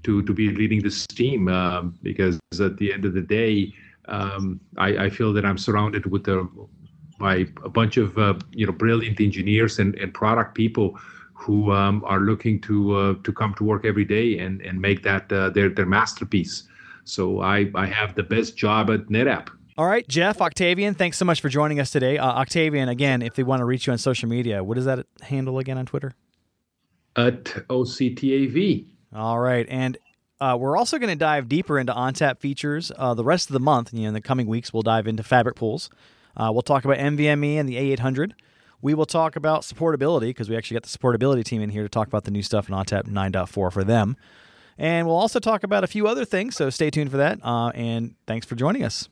to 0.03 0.23
to 0.23 0.33
be 0.33 0.49
leading 0.49 0.81
this 0.81 1.05
team 1.07 1.47
um, 1.47 1.97
because 2.03 2.39
at 2.59 2.77
the 2.77 2.93
end 2.93 3.05
of 3.05 3.13
the 3.13 3.21
day, 3.21 3.73
um, 4.05 4.59
I, 4.77 5.05
I 5.05 5.09
feel 5.09 5.33
that 5.33 5.45
I'm 5.45 5.57
surrounded 5.57 6.05
with 6.05 6.27
by 7.19 7.45
a 7.63 7.69
bunch 7.69 7.97
of 7.97 8.17
uh, 8.17 8.33
you 8.51 8.65
know 8.65 8.71
brilliant 8.71 9.19
engineers 9.19 9.79
and, 9.79 9.95
and 9.95 10.13
product 10.13 10.55
people 10.55 10.97
who 11.33 11.71
um, 11.71 12.03
are 12.05 12.19
looking 12.19 12.59
to 12.61 12.95
uh, 12.95 13.13
to 13.23 13.31
come 13.31 13.53
to 13.55 13.63
work 13.63 13.85
every 13.85 14.05
day 14.05 14.39
and 14.39 14.61
and 14.61 14.81
make 14.81 15.03
that 15.03 15.31
uh, 15.31 15.49
their 15.49 15.69
their 15.69 15.85
masterpiece. 15.85 16.63
So 17.03 17.41
I 17.41 17.69
I 17.75 17.85
have 17.85 18.15
the 18.15 18.23
best 18.23 18.57
job 18.57 18.89
at 18.89 19.07
NetApp. 19.07 19.49
All 19.79 19.85
right, 19.85 20.05
Jeff, 20.09 20.41
Octavian, 20.41 20.93
thanks 20.93 21.17
so 21.17 21.23
much 21.23 21.39
for 21.39 21.47
joining 21.47 21.79
us 21.79 21.89
today. 21.89 22.17
Uh, 22.17 22.27
Octavian, 22.27 22.89
again, 22.89 23.21
if 23.21 23.35
they 23.35 23.43
want 23.43 23.61
to 23.61 23.63
reach 23.63 23.87
you 23.87 23.93
on 23.93 23.97
social 23.97 24.27
media, 24.27 24.61
what 24.61 24.77
is 24.77 24.83
that 24.83 25.05
handle 25.21 25.57
again 25.57 25.77
on 25.77 25.85
Twitter? 25.85 26.15
At 27.15 27.45
OCTAV. 27.45 28.87
All 29.15 29.39
right, 29.39 29.65
and 29.69 29.97
uh, 30.41 30.57
we're 30.59 30.75
also 30.75 30.99
going 30.99 31.11
to 31.11 31.15
dive 31.15 31.47
deeper 31.47 31.79
into 31.79 31.93
ONTAP 31.93 32.39
features 32.41 32.91
uh, 32.97 33.13
the 33.13 33.23
rest 33.23 33.47
of 33.47 33.53
the 33.53 33.61
month. 33.61 33.93
You 33.93 34.01
know, 34.01 34.07
in 34.09 34.13
the 34.15 34.19
coming 34.19 34.47
weeks, 34.47 34.73
we'll 34.73 34.83
dive 34.83 35.07
into 35.07 35.23
FabricPools. 35.23 35.87
Uh, 36.35 36.49
we'll 36.51 36.61
talk 36.61 36.83
about 36.83 36.97
NVMe 36.97 37.53
and 37.55 37.69
the 37.69 37.77
A800. 37.77 38.33
We 38.81 38.93
will 38.93 39.05
talk 39.05 39.37
about 39.37 39.61
supportability 39.61 40.27
because 40.27 40.49
we 40.49 40.57
actually 40.57 40.75
got 40.75 40.83
the 40.83 40.97
supportability 40.97 41.45
team 41.45 41.61
in 41.61 41.69
here 41.69 41.83
to 41.83 41.89
talk 41.89 42.09
about 42.09 42.25
the 42.25 42.31
new 42.31 42.43
stuff 42.43 42.67
in 42.67 42.75
ONTAP 42.75 43.03
9.4 43.03 43.71
for 43.71 43.85
them. 43.85 44.17
And 44.77 45.07
we'll 45.07 45.15
also 45.15 45.39
talk 45.39 45.63
about 45.63 45.85
a 45.85 45.87
few 45.87 46.05
other 46.05 46.25
things, 46.25 46.57
so 46.57 46.69
stay 46.69 46.89
tuned 46.89 47.11
for 47.11 47.17
that. 47.17 47.39
Uh, 47.41 47.69
and 47.69 48.15
thanks 48.27 48.45
for 48.45 48.55
joining 48.55 48.83
us. 48.83 49.07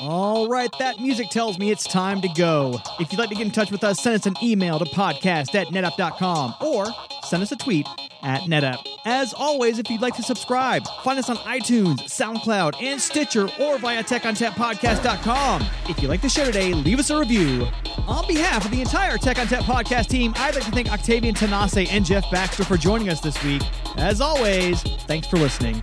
All 0.00 0.46
right, 0.48 0.70
that 0.78 1.00
music 1.00 1.28
tells 1.28 1.58
me 1.58 1.72
it's 1.72 1.82
time 1.82 2.20
to 2.20 2.28
go. 2.28 2.80
If 3.00 3.12
you'd 3.12 3.18
like 3.18 3.30
to 3.30 3.34
get 3.34 3.46
in 3.46 3.50
touch 3.50 3.72
with 3.72 3.82
us, 3.82 4.00
send 4.00 4.14
us 4.14 4.26
an 4.26 4.36
email 4.40 4.78
to 4.78 4.84
podcast 4.84 5.56
at 5.56 5.68
netapp.com 5.68 6.54
or 6.60 6.86
send 7.24 7.42
us 7.42 7.50
a 7.50 7.56
tweet 7.56 7.86
at 8.22 8.42
netapp. 8.42 8.86
As 9.04 9.34
always, 9.34 9.80
if 9.80 9.90
you'd 9.90 10.00
like 10.00 10.14
to 10.14 10.22
subscribe, 10.22 10.86
find 11.02 11.18
us 11.18 11.28
on 11.28 11.36
iTunes, 11.38 12.02
SoundCloud, 12.02 12.80
and 12.80 13.00
Stitcher, 13.00 13.48
or 13.58 13.78
via 13.78 14.04
TechOnTapPodcast.com. 14.04 15.66
If 15.88 16.00
you 16.00 16.06
like 16.06 16.22
the 16.22 16.28
show 16.28 16.44
today, 16.44 16.72
leave 16.72 17.00
us 17.00 17.10
a 17.10 17.18
review. 17.18 17.66
On 18.06 18.26
behalf 18.28 18.64
of 18.64 18.70
the 18.70 18.80
entire 18.80 19.18
Tech 19.18 19.36
ONTAP 19.38 19.62
podcast 19.62 20.06
team, 20.06 20.32
I'd 20.36 20.54
like 20.54 20.64
to 20.64 20.70
thank 20.70 20.92
Octavian 20.92 21.34
Tanase 21.34 21.88
and 21.90 22.04
Jeff 22.04 22.24
Baxter 22.30 22.64
for 22.64 22.76
joining 22.76 23.08
us 23.08 23.20
this 23.20 23.42
week. 23.42 23.62
As 23.96 24.20
always, 24.20 24.80
thanks 24.82 25.26
for 25.26 25.38
listening. 25.38 25.82